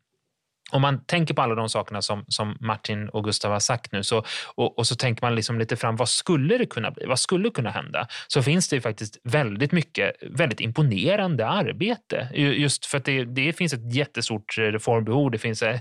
om 0.71 0.83
man 0.83 1.05
tänker 1.05 1.35
på 1.35 1.43
alla 1.43 1.55
de 1.55 1.69
sakerna 1.69 2.03
som, 2.03 2.25
som 2.29 2.57
Martin 2.61 3.09
och 3.09 3.25
Gustav 3.25 3.53
har 3.53 3.61
sagt 3.61 3.93
nu 3.93 4.03
så, 4.03 4.25
och, 4.55 4.79
och, 4.79 4.87
så 4.87 4.97
tänker 4.97 5.25
man 5.25 5.35
liksom 5.35 5.59
lite 5.59 5.77
fram 5.77 5.97
vad 5.97 6.09
skulle 6.09 6.59
det 6.59 6.67
kunna 6.67 6.91
bli? 6.91 7.07
Vad 7.07 7.19
skulle 7.19 7.51
kunna 7.51 7.71
hända? 7.71 8.07
Så 8.29 8.43
finns 8.43 8.69
det 8.69 8.81
faktiskt 8.81 9.17
väldigt 9.25 9.73
mycket 9.73 10.13
väldigt 10.23 10.61
imponerande 10.61 11.47
arbete. 11.47 12.29
Just 12.35 12.87
för 12.87 12.99
att 12.99 13.05
det, 13.05 13.25
det 13.25 13.53
finns 13.53 13.73
ett 13.73 13.95
jättestort 13.95 14.59
reformbehov. 14.59 15.31
Det 15.31 15.39
finns 15.39 15.63
eh, 15.63 15.81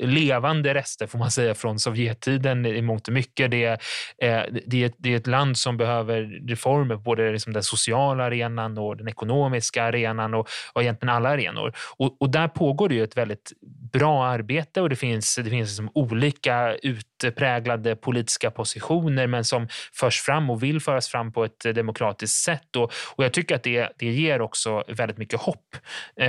levande 0.00 0.74
rester 0.74 1.06
får 1.06 1.18
man 1.18 1.30
säga 1.30 1.54
från 1.54 1.78
Sovjettiden 1.78 2.66
i 2.66 2.82
mångt 2.82 3.08
och 3.08 3.14
mycket. 3.14 3.50
Det, 3.50 3.64
eh, 3.64 4.42
det, 4.66 4.82
är, 4.82 4.86
ett, 4.86 4.94
det 4.98 5.12
är 5.12 5.16
ett 5.16 5.26
land 5.26 5.58
som 5.58 5.76
behöver 5.76 6.22
reformer 6.48 6.94
på 6.94 7.00
både 7.00 7.32
liksom 7.32 7.52
den 7.52 7.62
sociala 7.62 8.24
arenan 8.24 8.78
och 8.78 8.96
den 8.96 9.08
ekonomiska 9.08 9.84
arenan 9.84 10.34
och, 10.34 10.48
och 10.72 10.82
egentligen 10.82 11.14
alla 11.14 11.28
arenor. 11.28 11.72
Och, 11.96 12.16
och 12.20 12.30
där 12.30 12.48
pågår 12.48 12.88
det 12.88 12.94
ju 12.94 13.04
ett 13.04 13.16
väldigt 13.16 13.52
bra 13.92 14.11
arbete 14.20 14.80
och 14.80 14.88
det 14.88 14.96
finns, 14.96 15.36
det 15.36 15.50
finns 15.50 15.68
liksom 15.70 15.90
olika 15.94 16.74
ut 16.74 17.06
präglade 17.30 17.96
politiska 17.96 18.50
positioner 18.50 19.26
men 19.26 19.44
som 19.44 19.68
förs 19.92 20.20
fram 20.20 20.50
och 20.50 20.62
vill 20.62 20.80
föras 20.80 21.08
fram 21.08 21.32
på 21.32 21.44
ett 21.44 21.66
eh, 21.66 21.72
demokratiskt 21.72 22.44
sätt. 22.44 22.76
Och, 22.76 22.92
och 23.14 23.24
jag 23.24 23.32
tycker 23.32 23.54
att 23.54 23.62
det, 23.62 23.88
det 23.98 24.06
ger 24.06 24.40
också 24.40 24.84
väldigt 24.88 25.18
mycket 25.18 25.40
hopp 25.40 25.76
eh, 26.16 26.28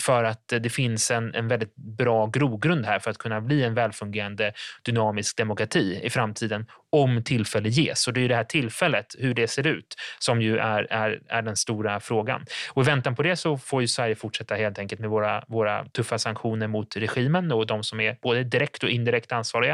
för 0.00 0.24
att 0.24 0.48
det 0.48 0.70
finns 0.70 1.10
en, 1.10 1.34
en 1.34 1.48
väldigt 1.48 1.76
bra 1.76 2.26
grogrund 2.26 2.86
här 2.86 2.98
för 2.98 3.10
att 3.10 3.18
kunna 3.18 3.40
bli 3.40 3.62
en 3.62 3.74
välfungerande 3.74 4.52
dynamisk 4.84 5.36
demokrati 5.36 6.00
i 6.02 6.10
framtiden 6.10 6.66
om 6.92 7.22
tillfälle 7.22 7.68
ges. 7.68 8.06
Och 8.06 8.12
det 8.12 8.20
är 8.20 8.28
det 8.28 8.36
här 8.36 8.44
tillfället, 8.44 9.06
hur 9.18 9.34
det 9.34 9.48
ser 9.48 9.66
ut, 9.66 9.96
som 10.18 10.42
ju 10.42 10.58
är, 10.58 10.86
är, 10.90 11.20
är 11.28 11.42
den 11.42 11.56
stora 11.56 12.00
frågan. 12.00 12.44
Och 12.72 12.82
i 12.82 12.86
väntan 12.86 13.14
på 13.14 13.22
det 13.22 13.36
så 13.36 13.58
får 13.58 13.80
ju 13.80 13.88
Sverige 13.88 14.14
fortsätta 14.14 14.54
helt 14.54 14.78
enkelt 14.78 15.00
med 15.00 15.10
våra, 15.10 15.44
våra 15.48 15.84
tuffa 15.84 16.18
sanktioner 16.18 16.66
mot 16.66 16.96
regimen 16.96 17.52
och 17.52 17.66
de 17.66 17.82
som 17.82 18.00
är 18.00 18.16
både 18.22 18.44
direkt 18.44 18.82
och 18.82 18.90
indirekt 18.90 19.32
ansvariga, 19.32 19.69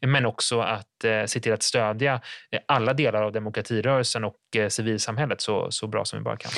men 0.00 0.26
också 0.26 0.60
att 0.60 1.04
eh, 1.04 1.24
se 1.24 1.40
till 1.40 1.52
att 1.52 1.62
stödja 1.62 2.20
eh, 2.50 2.60
alla 2.66 2.94
delar 2.94 3.22
av 3.22 3.32
demokratirörelsen 3.32 4.24
och 4.24 4.36
eh, 4.56 4.68
civilsamhället 4.68 5.40
så, 5.40 5.70
så 5.70 5.86
bra 5.86 6.04
som 6.04 6.18
vi 6.18 6.22
bara 6.22 6.36
kan. 6.36 6.50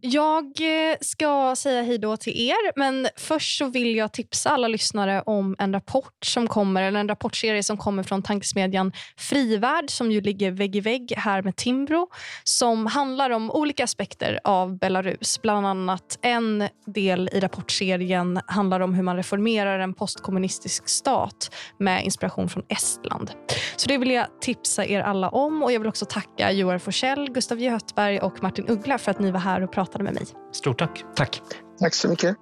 Jag 0.00 0.44
eh, 0.44 0.96
ska 1.00 1.54
säga 1.56 1.82
hej 1.82 1.98
då 1.98 2.16
till 2.16 2.48
er, 2.48 2.78
men 2.78 3.08
först 3.16 3.58
så 3.58 3.68
vill 3.68 3.96
jag 3.96 4.12
tipsa 4.12 4.50
alla 4.50 4.68
lyssnare 4.68 5.22
om 5.26 5.56
en 5.58 5.72
rapport 5.72 6.24
som 6.24 6.48
kommer, 6.48 6.82
eller 6.82 7.00
en 7.00 7.08
rapportserie 7.08 7.62
som 7.62 7.76
kommer 7.76 8.02
från 8.02 8.22
tankesmedjan 8.22 8.92
Frivärd 9.16 9.90
som 9.90 10.12
ju 10.12 10.20
ligger 10.20 10.50
vägg 10.50 10.76
i 10.76 10.80
vägg 10.80 11.14
här 11.16 11.42
med 11.42 11.56
Timbro 11.56 12.08
som 12.44 12.86
handlar 12.86 13.30
om 13.30 13.50
olika 13.50 13.84
aspekter 13.84 14.40
av 14.44 14.78
Belarus. 14.78 15.42
Bland 15.42 15.66
annat 15.66 16.18
en 16.22 16.68
del 16.86 17.30
i 17.32 17.40
rapportserien 17.40 18.40
handlar 18.46 18.80
om 18.80 18.94
hur 18.94 19.02
man 19.02 19.16
reformerar 19.16 19.78
en 19.78 19.94
postkommunistisk 19.94 20.88
stat 20.88 21.54
med 21.78 22.04
inspiration 22.04 22.48
från 22.48 22.62
Estland. 22.68 23.30
Så 23.76 23.88
det 23.88 23.98
vill 23.98 24.10
jag 24.10 24.26
tipsa 24.40 24.86
er 24.86 25.00
alla 25.00 25.28
om 25.28 25.62
och 25.62 25.72
jag 25.72 25.80
vill 25.80 25.88
också 25.88 26.04
tacka 26.04 26.52
Joar 26.52 26.78
Forsell, 26.78 27.30
Gustav 27.32 27.60
J. 27.60 27.78
och 28.22 28.42
Martin 28.42 28.68
Uggla 28.68 28.98
för 28.98 29.10
att 29.10 29.18
ni 29.18 29.30
var 29.30 29.40
här 29.40 29.62
och 29.62 29.72
pratade 29.86 30.04
med 30.04 30.14
mig. 30.14 30.26
Stort 30.52 30.78
tack. 30.78 31.04
Tack. 31.16 31.42
Tack 31.80 31.94
så 31.94 32.08
mycket. 32.08 32.36